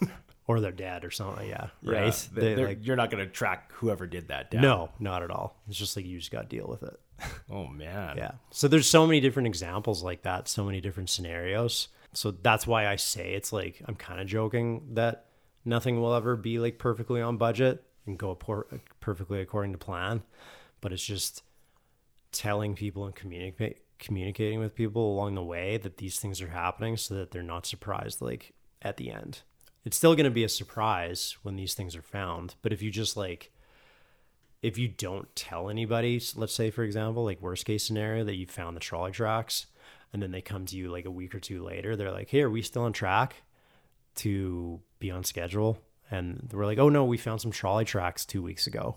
or 0.46 0.60
they're 0.60 0.72
dead 0.72 1.04
or 1.04 1.10
something. 1.10 1.48
Yeah. 1.48 1.68
Right. 1.82 2.28
They, 2.32 2.54
They, 2.54 2.64
like, 2.66 2.86
you're 2.86 2.96
not 2.96 3.10
going 3.10 3.24
to 3.24 3.30
track 3.30 3.72
whoever 3.72 4.06
did 4.06 4.28
that 4.28 4.50
down. 4.50 4.62
No, 4.62 4.90
not 4.98 5.22
at 5.22 5.30
all. 5.30 5.56
It's 5.68 5.76
just 5.78 5.96
like 5.96 6.06
you 6.06 6.18
just 6.18 6.30
got 6.30 6.48
to 6.48 6.56
deal 6.56 6.66
with 6.68 6.82
it. 6.82 6.98
Oh, 7.50 7.66
man. 7.66 8.16
Yeah. 8.16 8.32
So 8.50 8.68
there's 8.68 8.88
so 8.88 9.06
many 9.06 9.20
different 9.20 9.46
examples 9.46 10.02
like 10.02 10.22
that, 10.22 10.48
so 10.48 10.64
many 10.64 10.80
different 10.80 11.08
scenarios. 11.08 11.88
So 12.12 12.30
that's 12.32 12.66
why 12.66 12.86
I 12.88 12.96
say 12.96 13.34
it's 13.34 13.52
like 13.52 13.80
I'm 13.86 13.94
kind 13.94 14.20
of 14.20 14.26
joking 14.26 14.88
that 14.94 15.26
nothing 15.64 16.00
will 16.00 16.12
ever 16.14 16.34
be 16.36 16.58
like 16.58 16.78
perfectly 16.78 17.20
on 17.22 17.36
budget 17.36 17.84
and 18.06 18.18
go 18.18 18.34
por- 18.34 18.66
perfectly 19.00 19.40
according 19.40 19.72
to 19.72 19.78
plan, 19.78 20.22
but 20.80 20.92
it's 20.92 21.04
just 21.04 21.42
telling 22.36 22.74
people 22.74 23.06
and 23.06 23.14
communicate 23.14 23.78
communicating 23.98 24.58
with 24.58 24.74
people 24.74 25.10
along 25.10 25.34
the 25.34 25.42
way 25.42 25.78
that 25.78 25.96
these 25.96 26.20
things 26.20 26.42
are 26.42 26.48
happening 26.48 26.96
so 26.98 27.14
that 27.14 27.30
they're 27.30 27.42
not 27.42 27.64
surprised 27.64 28.20
like 28.20 28.52
at 28.82 28.98
the 28.98 29.10
end. 29.10 29.40
It's 29.86 29.96
still 29.96 30.14
going 30.14 30.24
to 30.24 30.30
be 30.30 30.44
a 30.44 30.48
surprise 30.48 31.36
when 31.42 31.56
these 31.56 31.72
things 31.72 31.96
are 31.96 32.02
found, 32.02 32.56
but 32.60 32.72
if 32.72 32.82
you 32.82 32.90
just 32.90 33.16
like 33.16 33.52
if 34.62 34.78
you 34.78 34.88
don't 34.88 35.34
tell 35.36 35.68
anybody, 35.70 36.20
let's 36.34 36.54
say 36.54 36.70
for 36.70 36.82
example, 36.82 37.24
like 37.24 37.40
worst 37.40 37.64
case 37.64 37.84
scenario 37.84 38.24
that 38.24 38.36
you 38.36 38.46
found 38.46 38.76
the 38.76 38.80
trolley 38.80 39.12
tracks 39.12 39.66
and 40.12 40.22
then 40.22 40.30
they 40.30 40.40
come 40.40 40.66
to 40.66 40.76
you 40.76 40.90
like 40.90 41.04
a 41.04 41.10
week 41.10 41.34
or 41.34 41.40
two 41.40 41.62
later, 41.62 41.96
they're 41.96 42.12
like, 42.12 42.28
"Hey, 42.30 42.42
are 42.42 42.50
we 42.50 42.62
still 42.62 42.82
on 42.82 42.92
track 42.92 43.36
to 44.16 44.80
be 44.98 45.10
on 45.10 45.24
schedule?" 45.24 45.78
And 46.10 46.50
we're 46.52 46.66
like, 46.66 46.78
"Oh 46.78 46.88
no, 46.88 47.04
we 47.04 47.16
found 47.16 47.40
some 47.40 47.50
trolley 47.50 47.84
tracks 47.84 48.24
2 48.24 48.42
weeks 48.42 48.66
ago." 48.66 48.96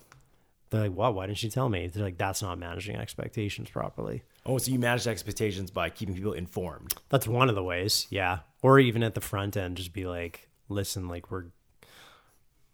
They're 0.70 0.82
like, 0.82 0.94
"What? 0.94 1.16
Why 1.16 1.26
didn't 1.26 1.42
you 1.44 1.50
tell 1.50 1.70
me?" 1.70 1.88
They're 1.88 2.04
like, 2.04 2.18
"That's 2.18 2.42
not 2.42 2.60
managing 2.60 2.96
expectations 2.96 3.70
properly." 3.70 4.24
Oh, 4.46 4.58
so 4.58 4.72
you 4.72 4.80
manage 4.80 5.08
expectations 5.08 5.72
by 5.72 5.90
keeping 5.90 6.16
people 6.16 6.34
informed. 6.34 6.94
That's 7.10 7.28
one 7.28 7.50
of 7.50 7.56
the 7.56 7.64
ways, 7.64 8.08
yeah. 8.10 8.40
Or 8.62 8.80
even 8.80 9.04
at 9.04 9.16
the 9.16 9.22
front 9.22 9.58
end, 9.58 9.78
just 9.78 9.94
be 9.94 10.06
like, 10.06 10.50
listen, 10.70 11.08
like 11.08 11.32
we're 11.32 11.46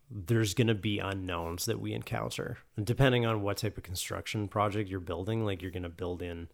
there's 0.10 0.54
gonna 0.54 0.76
be 0.76 1.00
unknowns 1.00 1.66
that 1.66 1.80
we 1.80 1.94
encounter. 1.94 2.60
And 2.78 2.86
depending 2.86 3.26
on 3.26 3.42
what 3.42 3.58
type 3.58 3.78
of 3.78 3.84
construction 3.84 4.48
project 4.48 4.90
you're 4.90 5.00
building, 5.00 5.44
like 5.44 5.62
you're 5.62 5.72
gonna 5.72 5.90
build 5.90 6.22
in 6.22 6.50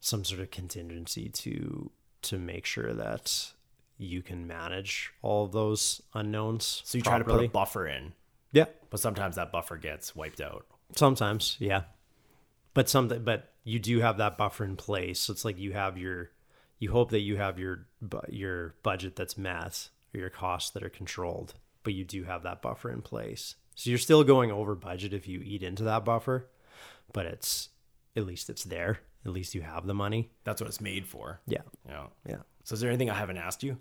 some 0.00 0.24
sort 0.24 0.40
of 0.40 0.50
contingency 0.50 1.28
to 1.28 1.90
to 2.20 2.38
make 2.38 2.66
sure 2.66 2.92
that 2.92 3.52
you 3.96 4.22
can 4.22 4.46
manage 4.46 5.12
all 5.22 5.46
those 5.46 6.02
unknowns. 6.14 6.82
So 6.84 6.98
you 6.98 7.02
try 7.02 7.18
to 7.18 7.24
put 7.24 7.44
a 7.44 7.48
buffer 7.48 7.86
in, 7.86 8.12
Yeah. 8.52 8.66
but 8.90 9.00
sometimes 9.00 9.36
that 9.36 9.52
buffer 9.52 9.76
gets 9.76 10.16
wiped 10.16 10.40
out. 10.40 10.66
Sometimes, 10.96 11.56
yeah. 11.60 11.82
But 12.74 12.88
something, 12.88 13.22
but 13.24 13.52
you 13.64 13.78
do 13.78 14.00
have 14.00 14.18
that 14.18 14.38
buffer 14.38 14.64
in 14.64 14.76
place. 14.76 15.20
So 15.20 15.32
it's 15.32 15.44
like 15.44 15.58
you 15.58 15.72
have 15.72 15.98
your, 15.98 16.30
you 16.78 16.90
hope 16.90 17.10
that 17.10 17.20
you 17.20 17.36
have 17.36 17.58
your 17.58 17.86
your 18.28 18.74
budget 18.82 19.16
that's 19.16 19.36
met 19.36 19.88
or 20.14 20.20
your 20.20 20.30
costs 20.30 20.70
that 20.70 20.82
are 20.82 20.88
controlled, 20.88 21.54
but 21.82 21.92
you 21.92 22.04
do 22.04 22.24
have 22.24 22.44
that 22.44 22.62
buffer 22.62 22.90
in 22.90 23.02
place. 23.02 23.56
So 23.74 23.90
you're 23.90 23.98
still 23.98 24.24
going 24.24 24.50
over 24.50 24.74
budget 24.74 25.12
if 25.12 25.28
you 25.28 25.40
eat 25.44 25.62
into 25.62 25.82
that 25.84 26.04
buffer, 26.04 26.48
but 27.12 27.26
it's 27.26 27.68
at 28.16 28.24
least 28.26 28.48
it's 28.48 28.64
there. 28.64 29.00
At 29.26 29.32
least 29.32 29.54
you 29.54 29.60
have 29.62 29.86
the 29.86 29.94
money. 29.94 30.30
That's 30.44 30.60
what 30.60 30.68
it's 30.68 30.80
made 30.80 31.06
for. 31.06 31.40
Yeah, 31.46 31.62
Yeah. 31.86 32.06
yeah. 32.26 32.36
So 32.64 32.74
is 32.74 32.80
there 32.80 32.90
anything 32.90 33.10
I 33.10 33.14
haven't 33.14 33.36
asked 33.38 33.62
you? 33.62 33.78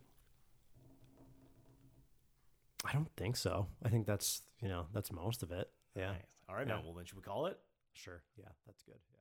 I 2.87 2.93
don't 2.93 3.11
think 3.17 3.35
so. 3.35 3.67
I 3.83 3.89
think 3.89 4.07
that's 4.07 4.41
you 4.61 4.69
know 4.69 4.87
that's 4.93 5.11
most 5.11 5.43
of 5.43 5.51
it. 5.51 5.69
Yeah. 5.95 6.11
Nice. 6.11 6.21
All 6.49 6.55
right, 6.55 6.67
Yeah. 6.67 6.75
man. 6.75 6.83
Well, 6.85 6.93
then 6.93 7.05
should 7.05 7.17
we 7.17 7.21
call 7.23 7.47
it? 7.47 7.59
Sure. 7.93 8.21
Yeah, 8.37 8.45
that's 8.65 8.81
good. 8.83 8.95
Yeah. 9.11 9.16